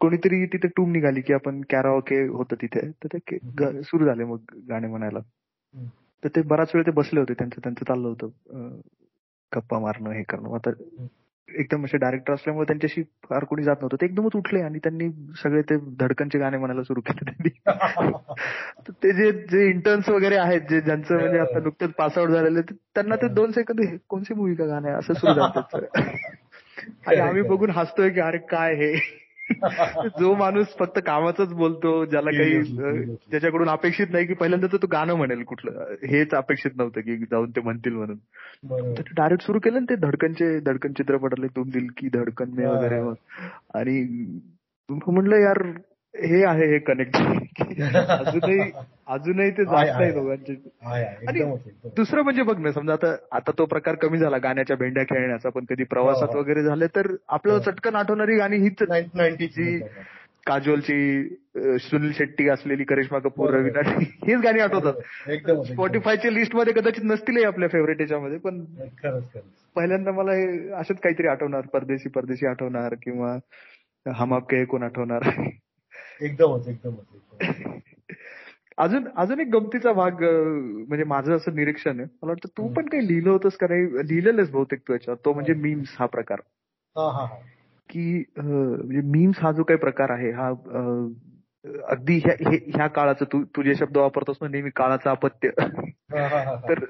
[0.00, 2.90] कोणीतरी तिथे टूम निघाली की आपण कॅराओके होतं तिथे.
[2.90, 4.38] तर ते सुरू झाले मग
[4.68, 5.18] गाणे म्हणायला.
[6.24, 7.34] तर ते बराच वेळ ते बसले होते.
[7.34, 8.80] त्यांचं त्यांचं चाललं होतं
[9.56, 10.54] गप्पा मारणं हे करणं.
[10.54, 10.70] आता
[11.58, 13.96] एकदम असे डायरेक्टर असल्यामुळे त्यांच्याशी फार कोणी जात नव्हतं.
[14.00, 17.50] ते एकदमच उठले आणि त्यांनी सगळे ते धडकनचे गाणे म्हणायला सुरू केले त्यांनी.
[19.02, 23.28] ते जे जे इंटर्न्स वगैरे आहेत जे ज्यांचं म्हणजे आता नुकतेच पासआउट झालेले त्यांना ते
[23.28, 25.78] दोन सेकंद कोणती मूवी का गाणे असं सुरू झालं
[27.06, 29.21] आणि आम्ही बघून हसतोय की अरे काय हे?
[30.18, 35.14] जो माणूस फक्त कामाच बोलतो ज्याला काही ज्याच्याकडून अपेक्षित नाही की पहिल्यांदा तर तो गाणं
[35.14, 35.84] म्हणेल कुठलं.
[36.08, 38.16] हेच अपेक्षित नव्हतं की जाऊन ते म्हणतील म्हणून.
[38.98, 43.00] तर डायरेक्ट सुरू केलं ना ते धडकनचे धडकन चित्रपटाले तुम दिल की धडकन मे वगैरे.
[43.74, 44.26] आणि
[45.06, 45.62] म्हणलं यार
[46.14, 48.70] हे आहे हे कनेक्ट अजूनही
[49.06, 50.52] अजूनही ते जास्त आहे दोघांचे.
[51.28, 51.42] आणि
[51.96, 55.64] दुसरं म्हणजे बघ ना समजा आता आता तो प्रकार कमी झाला गाण्याच्या भेंड्या खेळण्याचा पण
[55.64, 58.82] कधी प्रवासात वगैरे झाले तर आपल्याला चटकन आठवणारी गाणी हीच
[59.56, 59.78] जी
[60.46, 61.22] काजोलची
[61.80, 64.92] सुनील शेट्टी असलेली करिश्मा कपूर रवीना हीच गाणी आठवतात.
[65.66, 68.64] स्पॉटीफायच्या लिस्टमध्ये कदाचित नसतील आपल्या फेवरेट याच्यामध्ये पण
[69.76, 73.36] पहिल्यांदा मला हे असंच काहीतरी आठवणार परदेशी परदेशी आठवणार किंवा
[74.06, 75.28] हम आपके कोण आठवणार?
[76.20, 77.04] एकदमच एकदमच
[78.78, 82.08] अजून अजून एक गमतीचा भाग म्हणजे माझं असं निरीक्षण आहे.
[82.22, 83.86] मला वाटतं तू पण काही लिहिलं होतंस का नाही?
[84.08, 85.18] लिहिलेलंच बहुतेक तू याच्यावर.
[85.24, 86.40] तो म्हणजे मीम्स हा प्रकार.
[87.88, 90.48] की म्हणजे मीम्स हा जो काही प्रकार आहे हा
[91.88, 95.50] अगदी ह्या काळाचं तू तू जे शब्द वापरतोस ना नेहमी काळाचं अपत्य.
[96.68, 96.84] तर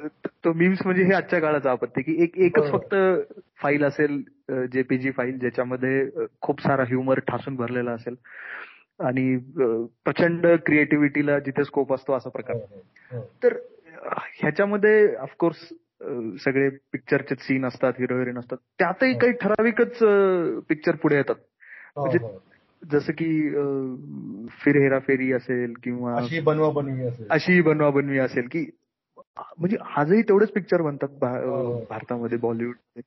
[0.45, 2.95] तो मीम्स म्हणजे हे आजच्या काळाचं अपत्य की एक एकच फक्त
[3.63, 4.23] फाईल असेल
[4.73, 6.09] जेपीजी फाईल ज्याच्यामध्ये
[6.41, 8.15] खूप सारा ह्युमर ठासून भरलेला असेल.
[9.03, 9.37] आणि
[10.05, 12.57] प्रचंड क्रिएटिव्हिटीला जिथे स्कोप असतो असा प्रकार.
[13.43, 13.57] तर
[14.35, 15.69] ह्याच्यामध्ये ऑफकोर्स
[16.45, 18.57] सगळे पिक्चरचे सीन असतात हिरो हिरोईन असतात.
[18.79, 19.99] त्यातही काही ठराविकच
[20.69, 21.35] पिक्चर पुढे येतात.
[21.97, 22.19] म्हणजे
[22.83, 23.49] जसं की
[24.61, 27.27] फिर हेरा फेरी असेल किंवा अशी बनवा बनवी असेल.
[27.31, 28.65] अशी बनवा बनवी असेल की
[29.59, 31.09] म्हणजे आजही तेवढेच पिक्चर बनतात
[31.91, 33.01] भारतामध्ये बॉलिवूड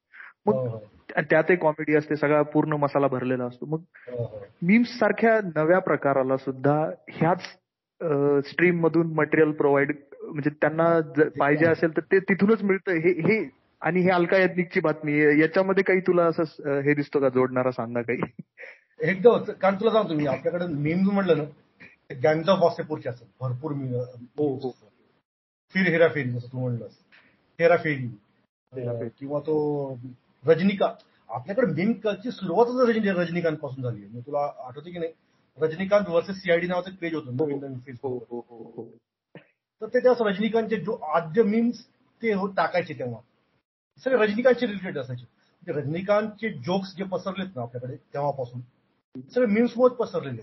[0.45, 0.77] मग
[1.23, 3.65] त्यातही कॉमेडी असते सगळा पूर्ण मसाला भरलेला असतो.
[3.65, 3.81] मग
[4.61, 7.41] मीम्स सारख्या नव्या प्रकाराला सुद्धा ह्याच
[8.47, 9.91] स्ट्रीम मधून मटेरियल प्रोव्हाइड
[10.23, 10.87] म्हणजे त्यांना
[11.39, 13.37] पाहिजे असेल तर ते तिथूनच मिळतं हे हे
[13.81, 17.29] आणि हे अलका याज्ञिकची बातमी याच्यामध्ये काही तुला असं हे दिसतो का?
[17.29, 18.21] जोडणारा सांगा काही.
[18.99, 19.37] एकदम.
[19.51, 21.43] कारण तुला सांगतो मी आपल्याकडे मीम्स म्हणलं ना
[22.23, 24.69] गँग ऑफ वासेपूरचे असत भरपूर मी हो हो.
[25.75, 26.97] फिर हेराफेरी जसं तू म्हणलंस.
[27.59, 28.07] हेराफेरी
[29.19, 29.55] किंवा तो
[30.45, 30.95] रजनीकांत.
[31.29, 34.19] आपल्याकडे मेन ची सुरुवातच रजनी रजनीकांत पासून झाली आहे.
[34.21, 35.11] तुला आठवते की नाही?
[35.57, 38.81] रजनीकांत वर्सेस सीआयडी नावाचं पेज होतं नवीन फेसबुक
[39.81, 41.79] तर ते तेव्हा रजनीकांतचे जो आद्य मीम्स
[42.21, 43.19] ते टाकायचे तेव्हा.
[44.03, 45.25] सगळे रजनीकांतचे रिलेटेड असायचे.
[45.67, 48.61] रजनीकांतचे जोक्स जे पसरलेत ना आपल्याकडे तेव्हापासून
[49.33, 50.41] सगळे मीम्समध्ये पसरलेले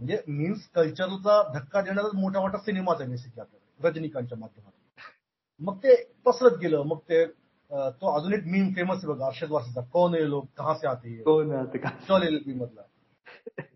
[0.00, 4.80] म्हणजे मीम्स कल्चरचा धक्का देणारा मोठा मोठा सिनेमाच आहे बेसिकली आपल्याकडे रजनीकांतच्या माध्यमातून.
[5.60, 5.94] मग ते
[6.24, 7.24] पसरत गेलं मग ते
[7.74, 11.16] तो अजून एक मीम फेमस आहे बघा अर्षद वासीचा कोण आहे लोक कहा से आते
[11.22, 11.50] कोण
[12.54, 12.82] मधला.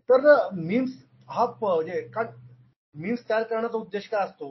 [0.09, 0.91] तर मीम्स
[1.29, 2.31] हा म्हणजे कारण
[2.95, 4.49] मीम्स तयार करण्याचा उद्देश काय असतो?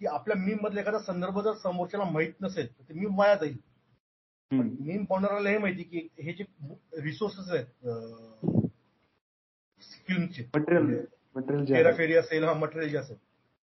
[0.00, 3.56] की आपल्या मीम मधला एखादा संदर्भ जर समोरच्याला माहीत नसेल तर ते मीम वाया जाईल.
[4.50, 6.44] मीम बनवणाऱ्याला हे माहिती की हे जे
[7.02, 7.66] रिसोर्सेस आहेत
[10.06, 11.04] फिल्मचे मटेरियल
[11.36, 13.16] मटेरियल हेराफेरी असेल हा मटेरियल जे असेल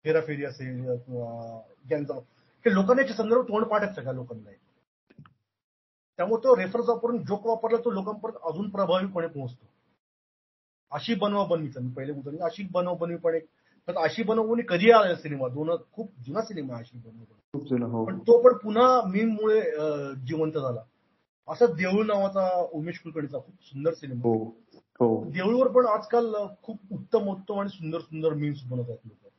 [0.05, 1.59] हेराफेरी असेल किंवा
[1.89, 2.11] गॅंग
[2.65, 4.51] हे लोकांना याचे संदर्भ तोंड पाठ आहेत सगळ्या लोकांना?
[6.21, 9.65] त्यामुळे तो रेफरन्स वापरून जोक वापरला तो लोकांपर्यंत अजून प्रभावीपणे पोहोचतो.
[10.91, 13.39] अशी बनवा बनवीचा मी पहिले बोलतो अशी बनव बनवीपणे
[13.87, 15.47] तर अशी बनवून कधी आला सिनेमा?
[15.47, 19.61] दोन खूप जुना सिनेमा अशी बनव पण तो पण पुन्हा मीम मुळे
[20.27, 20.83] जिवंत झाला.
[21.47, 24.35] असा देऊळ नावाचा उमेश कुलकर्णीचा खूप सुंदर सिनेमा.
[25.31, 26.33] देऊळवर पण आजकाल
[26.63, 29.31] खूप उत्तम उत्तम आणि सुंदर सुंदर मीम्स बनवत आहेत लोक.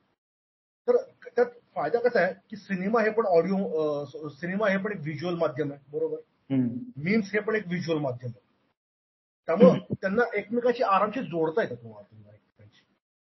[0.88, 0.96] तर
[1.36, 5.72] त्यात फायदा कसा आहे की सिनेमा हे पण ऑडिओ सिनेमा हे पण एक व्हिज्युअल माध्यम
[5.72, 6.16] आहे बरोबर?
[6.52, 8.40] मीम्स हे पण एक व्हिज्युअल माध्यम आहे.
[9.46, 12.84] त्यामुळे त्यांना एकमेकाशी आरामशी जोडता येतात एकमेकांशी.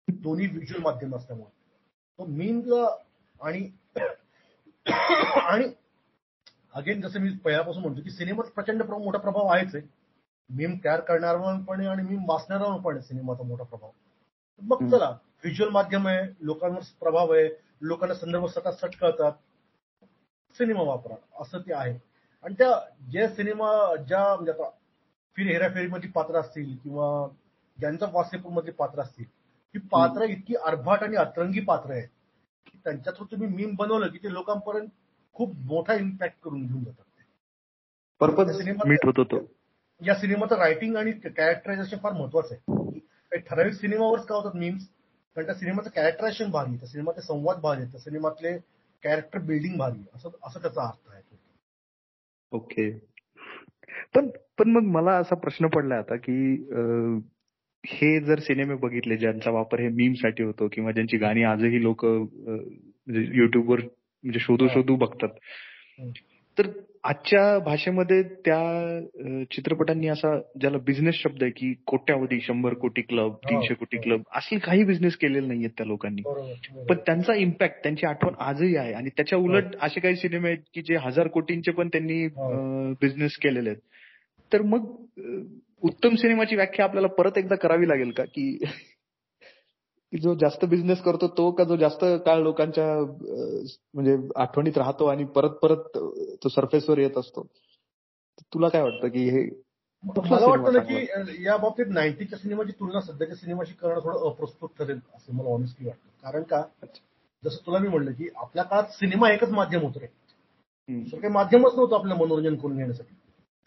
[0.07, 1.49] दोन्ही व्हिज्युअल माध्यम असल्यामुळे.
[2.19, 2.97] तो मीमला
[3.41, 3.69] आणि
[5.35, 5.73] आणि
[6.73, 9.87] अगेन जसं मी पहिल्यापासून म्हणतो की सिनेमात प्रचंड मोठा प्रभाव आहेच आहे.
[10.49, 13.91] मीम तयार करणाऱ्यावर पण आणि मीम वाचणाऱ्यावर पण आहे सिनेमाचा मोठा प्रभाव.
[14.61, 17.49] मग चला व्हिज्युअल माध्यम आहे लोकांवर प्रभाव आहे
[17.81, 19.31] लोकांना संदर्भ सटासट कळतात
[20.57, 22.12] सिनेमा वापरा असं ते आहे.
[22.43, 22.79] आणि त्या
[23.11, 24.69] जे सिनेमा ज्या म्हणजे आता
[25.35, 27.27] फिर हेराफेरीमधली पात्र असतील किंवा
[27.79, 28.05] ज्यांचा
[28.49, 29.25] मधली पात्र असतील
[29.75, 32.07] ही पात्र इतकी अर्भाट आणि अतरंगी पात्र आहेत
[32.67, 34.87] की त्यांच्या थ्रू तुम्ही मीम बनवलं की ते लोकांपर्यंत
[35.33, 37.05] खूप मोठा इम्पॅक्ट करून घेऊन जातात
[38.53, 38.87] सिनेमा
[40.01, 43.39] या सिनेमाचं रायटिंग आणि कॅरेक्टरायझेशन फार महत्वाचं आहे.
[43.39, 44.83] ठराविक सिनेमावरच का होतात मीम्स
[45.35, 48.57] कारण त्या सिनेमाचं कॅरेक्टरायझेशन भारी त्या सिनेमाचे संवाद भारी त्या सिनेमातले
[49.03, 51.32] कॅरेक्टर बिल्डिंग भारी असं असं त्याचा अर्थ आहे.
[52.53, 52.89] ओके.
[54.15, 56.33] पण पण मग मला असा प्रश्न पडला आता की
[57.83, 63.25] हे जर सिनेमे बघितले ज्यांचा वापर हे मीमसाठी होतो किंवा ज्यांची गाणी आजही लोक म्हणजे
[63.33, 65.29] युट्यूबवर म्हणजे शोधू शोधू बघतात
[66.57, 66.67] तर
[67.03, 73.37] आजच्या भाषेमध्ये त्या चित्रपटांनी असा ज्याला बिझनेस शब्द आहे की कोट्यावधी शंभर कोटी क्लब हो,
[73.49, 74.31] तीनशे कोटी क्लब हो.
[74.35, 76.21] असे काही बिझनेस केलेले नाहीयेत त्या लोकांनी.
[76.89, 79.79] पण त्यांचा इम्पॅक्ट त्यांची आठवण आजही आहे आणि त्याच्या उलट हो.
[79.81, 82.27] असे काही सिनेमे आहेत की जे हजार कोटींचे पण त्यांनी
[83.01, 83.81] बिझनेस केलेले आहेत.
[84.51, 84.85] तर मग
[85.81, 88.23] उत्तम सिनेमाची व्याख्या आपल्याला परत एकदा करावी लागेल का?
[88.23, 88.63] की
[90.13, 92.85] की जो जास्त बिझनेस करतो तो का जो जास्त काळ लोकांच्या
[93.93, 95.97] म्हणजे आठवणीत राहतो आणि परत परत
[96.43, 97.45] तो सरफेसवर येत असतो.
[98.53, 99.43] तुला काय वाटतं की हे
[100.03, 105.35] मला वाटतं की या बाबतीत नाईन्टीच्या सिनेमाची तुलना सध्याच्या सिनेमाशी करणं थोडं अप्रस्तुत ठरेल असं
[105.35, 106.09] मला ऑनेस्टली वाटतं.
[106.23, 106.61] कारण का
[107.43, 110.07] जसं तुला मी म्हणलं की आपल्या काळात सिनेमा एकच माध्यम होतं रे.
[110.89, 113.15] काही माध्यमच नव्हतं आपलं मनोरंजन करून घेण्यासाठी.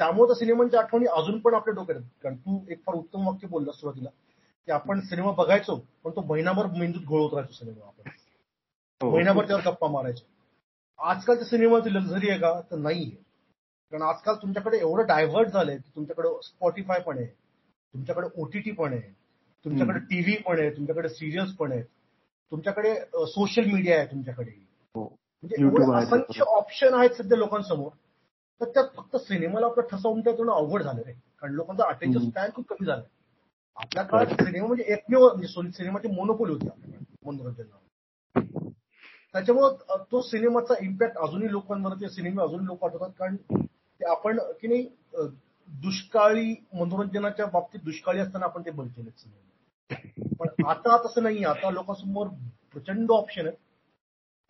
[0.01, 3.73] त्यामुळे त्या सिनेमांच्या आठवणी अजून पण आपल्या डोक्यात कारण तू एक फार उत्तम वाक्य बोलला
[3.73, 4.09] सुरुवातीला.
[4.67, 8.11] की आपण सिनेमा बघायचो पण तो महिनाभर मेंदूत घोळवत राहायचो सिनेमा आपण.
[9.03, 9.11] हो.
[9.11, 10.25] महिनाभर त्यावर गप्पा मारायचो.
[10.99, 12.61] आजकालच्या सिनेमाची लक्झरी आहे का?
[12.61, 13.11] तर नाहीये.
[13.91, 19.13] कारण आजकाल तुमच्याकडे एवढं डायव्हर्ट झालंय की तुमच्याकडे स्पॉटीफाय पण आहे तुमच्याकडे ओटीटी पण आहे
[19.65, 21.85] तुमच्याकडे टीव्ही पण आहे तुमच्याकडे सिरियल्स पण आहेत.
[22.53, 22.95] तुमच्याकडे
[23.27, 24.51] सोशल मीडिया आहे तुमच्याकडे.
[24.95, 25.05] हो.
[25.43, 27.91] म्हणजे असंख्य ऑप्शन आहेत सध्या लोकांसमोर
[28.61, 31.13] तर त्यात फक्त सिनेमाला आपलं ठसा त्यातून अवघड झालं रे.
[31.13, 33.03] कारण लोकांचा अटेन्शन स्पॅन खूप कमी झालं
[33.77, 37.63] आपल्या काळात सिनेमा म्हणजे एकमेव म्हणजे सिनेमाची मोनोपोली होती आपल्याकडे मनोरंजन
[39.33, 44.87] त्याच्यामुळं तो सिनेमाचा इम्पॅक्ट अजूनही लोकांवर सिनेमे अजूनही लोक आठवतात कारण ते आपण की नाही
[45.69, 49.43] दुष्काळी मनोरंजनाच्या बाबतीत दुष्काळी असताना आपण ते बघितले सिनेमा.
[50.39, 52.27] पण आता तसं नाही आता लोकांसमोर
[52.73, 53.57] प्रचंड ऑप्शन आहेत.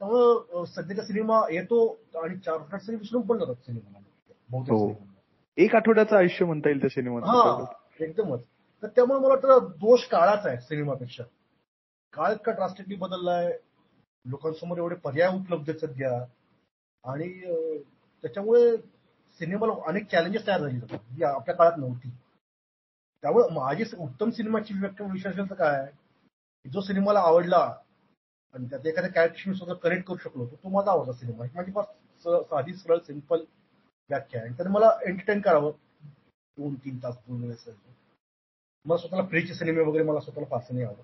[0.01, 1.87] त्यामुळं सध्याचा सिनेमा येतो
[2.23, 3.99] आणि चार आठ विसरून पण जातात सिनेमा
[4.71, 4.93] हो.
[5.59, 7.67] एक आठवड्याचं आयुष्य म्हणता येईल त्या सिनेमात.
[8.01, 8.41] एकदमच.
[8.83, 11.25] तर त्यामुळे मला वाटतं दोष काळाचा आहे सिनेमापेक्षा.
[12.13, 13.53] काळ इतका ड्रास्टिकली बदललाय.
[14.25, 16.13] लोकांसमोर एवढे पर्याय उपलब्ध आहेत सध्या.
[17.05, 17.29] आणि
[18.25, 18.77] त्याच्यामुळे
[19.41, 22.11] सिनेमाला अनेक चॅलेंजेस तयार झाली जातात जी आपल्या काळात नव्हती.
[23.23, 25.87] त्यामुळे माझी उत्तम सिनेमाची व्यक्ती विश्वास काय?
[26.65, 27.59] जो सिनेमाला आवडला
[28.55, 31.45] आणि त्यात एखाद्या कॅरेक्टरशी मी स्वतः कनेक्ट करू शकलो तो माझा आवडता सिनेमा.
[31.55, 33.45] माझी फार साधी सरळ सिंपल
[34.11, 34.49] व्याख्या आहे.
[34.49, 35.73] आणि त्याने मला एंटरटेन करावं.
[36.59, 37.65] दोन तीन तास दोन वेळेस
[38.87, 41.03] मला स्वतःला फ्रीचे सिनेमे वगैरे मला स्वतःला फारसे नाही आवडत.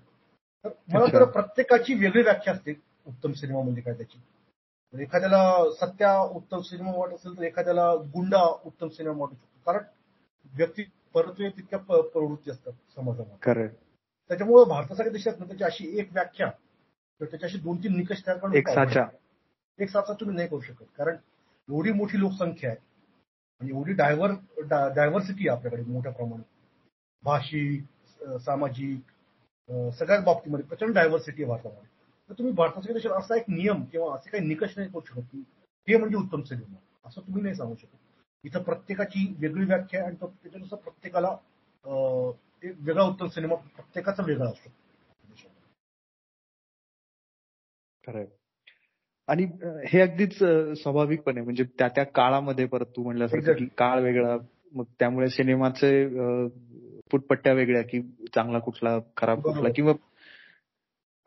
[0.65, 2.73] तर मला तर प्रत्येकाची वेगळी व्याख्या असते
[3.07, 4.19] उत्तम सिनेमा म्हणजे काय त्याची.
[4.93, 5.41] एखाद्याला
[5.79, 9.61] सत्या उत्तम सिनेमा वाटत असेल तर एखाद्याला गुंडा उत्तम सिनेमा वाटू शकतो.
[9.65, 9.83] कारण
[10.57, 10.83] व्यक्ती
[11.13, 13.37] परत्वे तितक्या प्रवृत्ती असतात समाजामध्ये.
[14.29, 16.49] त्याच्यामुळे भारतासारख्या देशात ना त्याची अशी एक व्याख्या
[17.19, 19.05] तर त्याच्याशी दोन तीन निकष तयार करून एक साचा.
[19.79, 20.85] एक साचा तुम्ही नाही करू शकत.
[20.97, 21.15] कारण
[21.69, 22.79] एवढी मोठी लोकसंख्या आहे
[23.61, 24.31] आणि एवढी डायव्हर
[24.95, 26.43] डायव्हर्सिटी आहे आपल्याकडे मोठ्या प्रमाणात.
[27.23, 27.83] भाषिक
[28.41, 29.11] सामाजिक
[29.97, 31.91] सगळ्याच बाबतीमध्ये प्रचंड डायव्हर्सिटी आहे भारतामध्ये.
[32.29, 35.43] तर तुम्ही भारताच्या देशात असा एक नियम किंवा असे काही निकष नाही करू शकत की
[35.87, 37.97] हे म्हणजे उत्तम सिनेमा असं तुम्ही नाही सांगू शकत.
[38.43, 41.35] इथं प्रत्येकाची वेगळी व्याख्या आणि त्याच्यानुसार प्रत्येकाला
[42.63, 44.69] एक वेगळा उत्तम सिनेमा प्रत्येकाचा वेगळा असतो.
[48.03, 48.25] खरंय.
[49.27, 49.43] आणि
[49.87, 50.37] हे अगदीच
[50.81, 54.37] स्वाभाविकपणे म्हणजे त्या त्या काळामध्ये परत तू म्हणल्यासारखं की काळ वेगळा
[54.73, 55.91] मग त्यामुळे सिनेमाचे
[57.11, 58.01] फुटपट्ट्या वेगळ्या की
[58.35, 59.93] चांगला कुठला खराब कुठला किंवा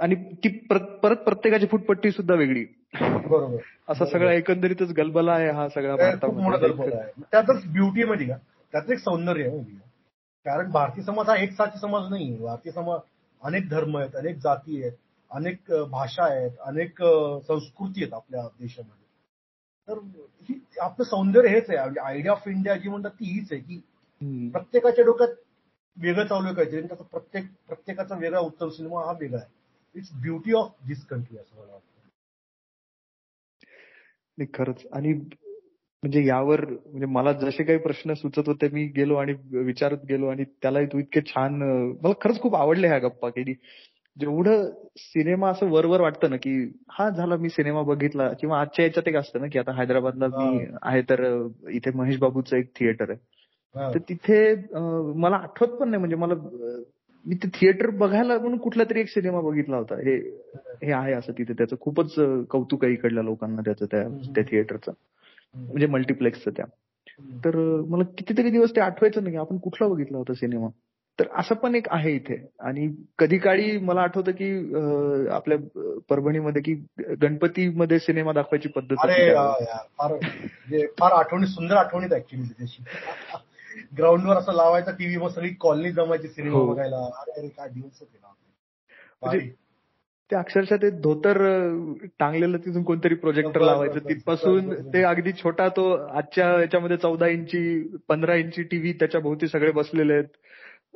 [0.01, 2.65] आणि ती परत प्रत्येकाची फुटपट्टी सुद्धा वेगळी.
[2.95, 3.61] बरोबर.
[3.89, 7.23] असा सगळा एकंदरीतच गलबला आहे हा सगळा भारतामध्ये.
[7.31, 8.37] त्यातच ब्युटी मध्ये का?
[8.73, 9.63] त्यात एक सौंदर्य आहे
[10.47, 13.01] कारण भारतीय समाज हा एक साथी समाज नाही भारतीय समाज
[13.43, 14.93] अनेक धर्म आहेत अनेक जाती आहेत
[15.31, 17.03] अनेक भाषा आहेत अनेक
[17.47, 19.05] संस्कृती आहेत आपल्या देशामध्ये.
[19.89, 19.99] तर
[20.49, 21.79] ही आपलं सौंदर्य हेच आहे.
[21.79, 25.35] म्हणजे आयडिया ऑफ इंडिया जी म्हणतात ती हीच आहे की प्रत्येकाच्या डोक्यात
[26.03, 26.83] वेगळं चालू काहीतरी.
[26.83, 29.49] त्याचा प्रत्येक प्रत्येकाचा वेगळा उत्तम सिनेमा हा वेगळा आहे.
[29.95, 31.97] It's beauty of this country असं मला वाटतं.
[34.55, 34.87] खरंच.
[34.93, 40.27] आणि म्हणजे यावर म्हणजे मला जसे काही प्रश्न सुचत होते मी गेलो आणि विचारत गेलो
[40.29, 41.55] आणि त्यालाही तू इतके छान
[42.03, 43.55] मला खरंच खूप आवडले ह्या गप्पा की
[44.21, 49.09] जेवढं सिनेमा असं वरवर वाटतं ना की हा झाला मी सिनेमा बघितला किंवा आजच्या याच्यात
[49.09, 53.36] एक असतं ना की आता हैदराबादला मी आहे तर इथे महेश बाबूचं एक थिएटर आहे.
[53.77, 54.55] तर तिथे
[55.17, 56.35] मला आठवत पण नाही म्हणजे मला
[57.27, 59.95] मी ते थिएटर बघायला म्हणून कुठला तरी एक सिनेमा बघितला होता.
[59.95, 60.17] हे
[60.85, 61.53] हे आहे असं तिथे.
[61.53, 62.15] त्याचं खूपच
[62.51, 64.03] कौतुक आहे इकडल्या लोकांना त्याचं त्या
[64.37, 64.93] त्या थिएटरचं.
[65.55, 66.65] म्हणजे मल्टिप्लेक्सचं त्या.
[67.45, 67.57] तर
[67.89, 69.37] मला कितीतरी दिवस ते आठवायचं नाही.
[69.37, 70.69] आपण कुठला बघितला होता सिनेमा?
[71.21, 72.51] तर असं पण एक आहे इथे.
[72.61, 72.89] आणि
[73.19, 74.75] कधी काळी मला आठवतं की
[75.29, 75.59] आपल्या
[76.09, 76.75] परभणीमध्ये की
[77.23, 82.83] गणपतीमध्ये सिनेमा दाखवायची पद्धत फार म्हणजे फार आठवणी सुंदर आठवणीत ऍक्च्युली त्याची
[83.99, 86.75] ग्राउंडवर असं लावायचा टीव्ही मग सगळी कॉलनी जमायची सिनेमा हो.
[86.75, 86.97] बघायला.
[86.97, 88.03] अरे काय दिवस
[89.23, 89.51] म्हणजे
[90.31, 91.39] ते अक्षरशः ते धोतर
[92.19, 93.99] टांगलेलं तिथून कोणतरी प्रोजेक्टर लावायचं.
[94.09, 99.71] तिथपासून ते अगदी छोटा तो आजच्या याच्यामध्ये चौदा इंची पंधरा इंची टीव्ही त्याच्या भोवती सगळे
[99.71, 100.25] बसलेले आहेत.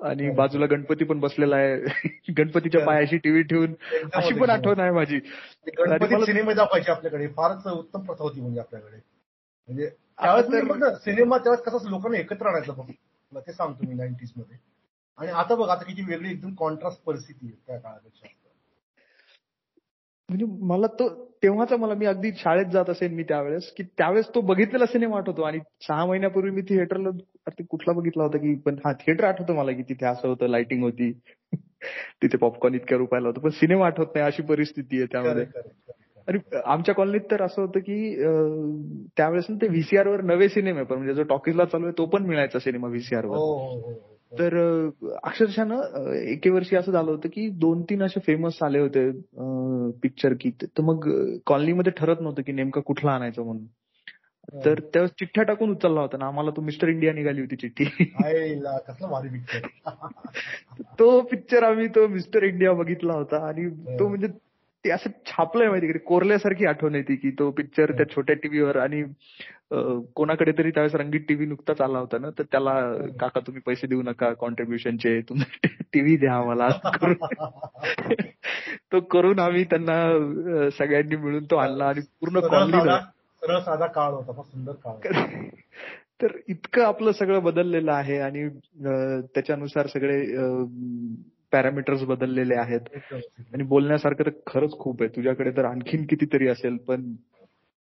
[0.02, 0.31] आणि.
[0.31, 1.81] बाजूला गणपती पण बसलेला आहे.
[2.39, 3.74] गणपतीच्या पायाशी टीव्ही ठेवून
[4.15, 5.20] अशी पण आठवण आहे माझी.
[5.69, 7.27] सिनेमा दाखवायचे आपल्याकडे.
[7.27, 8.97] फारच उत्तम प्रथा होती म्हणजे आपल्याकडे.
[9.69, 9.90] म्हणजे
[10.23, 13.41] त्यावेळेस सिनेमा त्यावेळेस कसं लोकांना एकत्र आणायचं बघ.
[13.41, 14.57] ते सांगतो मी नाईन्टीजमध्ये.
[15.19, 18.27] आणि आता बघ आता किती वेगळी एकदम कॉन्ट्रास्ट परिस्थिती आहे त्या काळापेक्षा.
[20.29, 24.41] म्हणजे मला तो तेव्हाचा मला मी अगदी शाळेत जात असेल मी त्यावेळेस की त्यावेळेस तो
[24.41, 25.43] बघितलेला सिनेमा आठवतो.
[25.43, 27.11] आणि सहा महिन्यापूर्वी मी थिएटरला
[27.71, 31.21] कुठला बघितला होता की पण हा थिएटर आठवतो मला की तिथे असं होतं लाइटिंग होती.
[32.23, 33.41] तिथे पॉपकॉर्न इतक्या रुपयाला होतं.
[33.41, 35.47] पण सिनेमा आठवत नाही अशी परिस्थिती आहे त्यामध्ये.
[36.31, 38.24] आणि आमच्या कॉलनीत तर असं होतं की
[39.16, 42.59] त्यावेळेस ते व्हीसीआर वर नवे सिनेमे पण म्हणजे जो टॉकीजला चालू आहे तो पण मिळायचा
[42.59, 43.93] सिनेमा व्हीसीआर वर हो, हो, हो,
[44.39, 44.89] तर
[45.23, 45.81] अक्षरशः ना
[46.31, 49.11] एके वर्षी असं झालं होतं की दोन तीन असे फेमस आले होते
[49.90, 53.65] पिक्चर की तर मग कॉलनीमध्ये ठरत नव्हतं की नेमकं कुठला आणायचं म्हणून.
[54.65, 57.85] तर त्यावेळेस चिठ्ठ्या टाकून उचलला होता ना आम्हाला तो मिस्टर इंडिया निघाली होती चिठ्ठी.
[60.98, 64.27] तो पिक्चर आम्ही तो मिस्टर इंडिया बघितला होता आणि तो म्हणजे
[64.85, 69.02] ते असं छापलंय माहिती कोरल्यासारखी आठवण येते की तो पिक्चर त्या छोट्या टीव्हीवर आणि
[70.15, 74.02] कोणाकडे तरी त्यावेळेस रंगीत टीव्ही नुकताच आला होता ना तर त्याला काका तुम्ही पैसे देऊ
[74.02, 76.69] नका कॉन्ट्रीब्युशनचे तुम्ही टीव्ही द्या आम्हाला
[78.93, 79.98] तो करून आम्ही त्यांना
[80.70, 85.12] सगळ्यांनी मिळून तो आणला आणि पूर्ण कॉलनी साधा काळ होता सुंदर काळ
[86.23, 88.48] तर इतकं आपलं सगळं बदललेलं आहे आणि
[89.35, 90.27] त्याच्यानुसार सगळे
[91.53, 92.81] पॅरामीटर्स बदललेले आहेत.
[93.55, 95.17] आणि बोलण्यासारखं तर खरंच खूप आहे.
[95.17, 97.13] तुझ्याकडे तर आणखीन कितीतरी असेल पण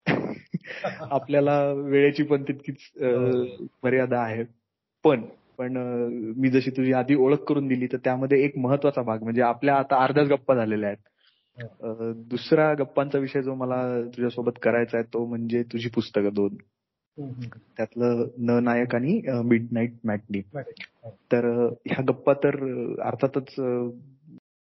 [1.11, 2.90] आपल्याला वेळेची पण तितकीच
[3.82, 4.45] मर्यादा आहे.
[5.05, 5.23] पण
[5.59, 5.77] पण
[6.36, 10.05] मी जशी तुझी आधी ओळख करून दिली तर त्यामध्ये एक महत्त्वाचा भाग म्हणजे आपल्या आता
[10.05, 10.99] अर्ध्याच गप्पा झालेल्या आहेत.
[12.31, 16.57] दुसरा गप्पांचा विषय जो मला तुझ्यासोबत करायचा आहे तो म्हणजे तुझी पुस्तकं दोन.
[17.77, 20.40] त्यातलं न नायक आणि मिड नाईट मॅटनी
[21.04, 21.46] तर
[21.86, 22.56] ह्या गप्पा तर
[23.02, 23.54] अर्थातच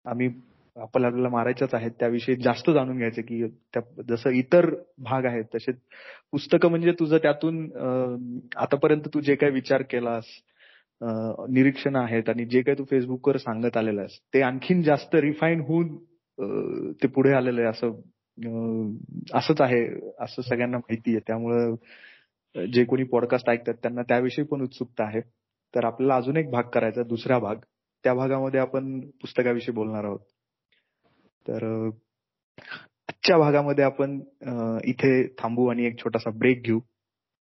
[0.05, 0.29] आम्ही
[0.75, 1.91] आपल्याला मारायच्याच आहेत.
[1.99, 3.43] त्याविषयी जास्त जाणून घ्यायचं की
[3.73, 5.71] त्या जसं इतर भाग आहेत तसे
[6.31, 7.63] पुस्तकं म्हणजे तुझं त्यातून
[8.55, 10.25] आतापर्यंत तू जे काही विचार केलास
[11.49, 15.95] निरीक्षण आहेत आणि जे काही तू फेसबुकवर सांगत आलेलं आहेस ते आणखीन जास्त रिफाईन होऊन
[17.03, 17.99] ते पुढे आलेलं आहे असं
[19.33, 19.83] असंच आहे
[20.19, 21.19] असं सगळ्यांना माहिती आहे.
[21.27, 21.75] त्यामुळं
[22.71, 25.21] जे कोणी पॉडकास्ट ऐकतात त्यांना त्याविषयी पण उत्सुकता आहे.
[25.77, 27.55] तर आपल्याला अजून एक भाग करायचा दुसरा भाग.
[28.03, 30.19] त्या भागामध्ये आपण पुस्तकाविषयी बोलणार आहोत.
[31.47, 31.63] तर
[33.09, 34.19] आजच्या भागामध्ये आपण
[34.83, 36.79] इथे थांबू आणि एक छोटासा ब्रेक घेऊ.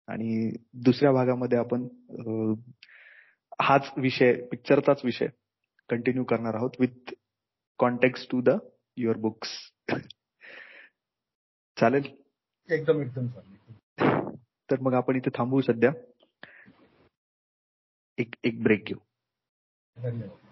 [0.07, 1.87] आणि दुसऱ्या भागामध्ये आपण
[3.61, 5.27] हाच विषय पिक्चरचाच विषय
[5.89, 7.13] कंटिन्यू करणार आहोत with
[7.79, 8.49] contact to the
[8.97, 9.49] your books
[11.77, 12.03] चालेल?
[12.69, 14.35] एकदम एकदम चालेल.
[14.69, 15.91] तर मग आपण इथे थांबवू सध्या.
[18.17, 18.97] एक एक ब्रेक घेऊ
[19.97, 20.44] धन्यवाद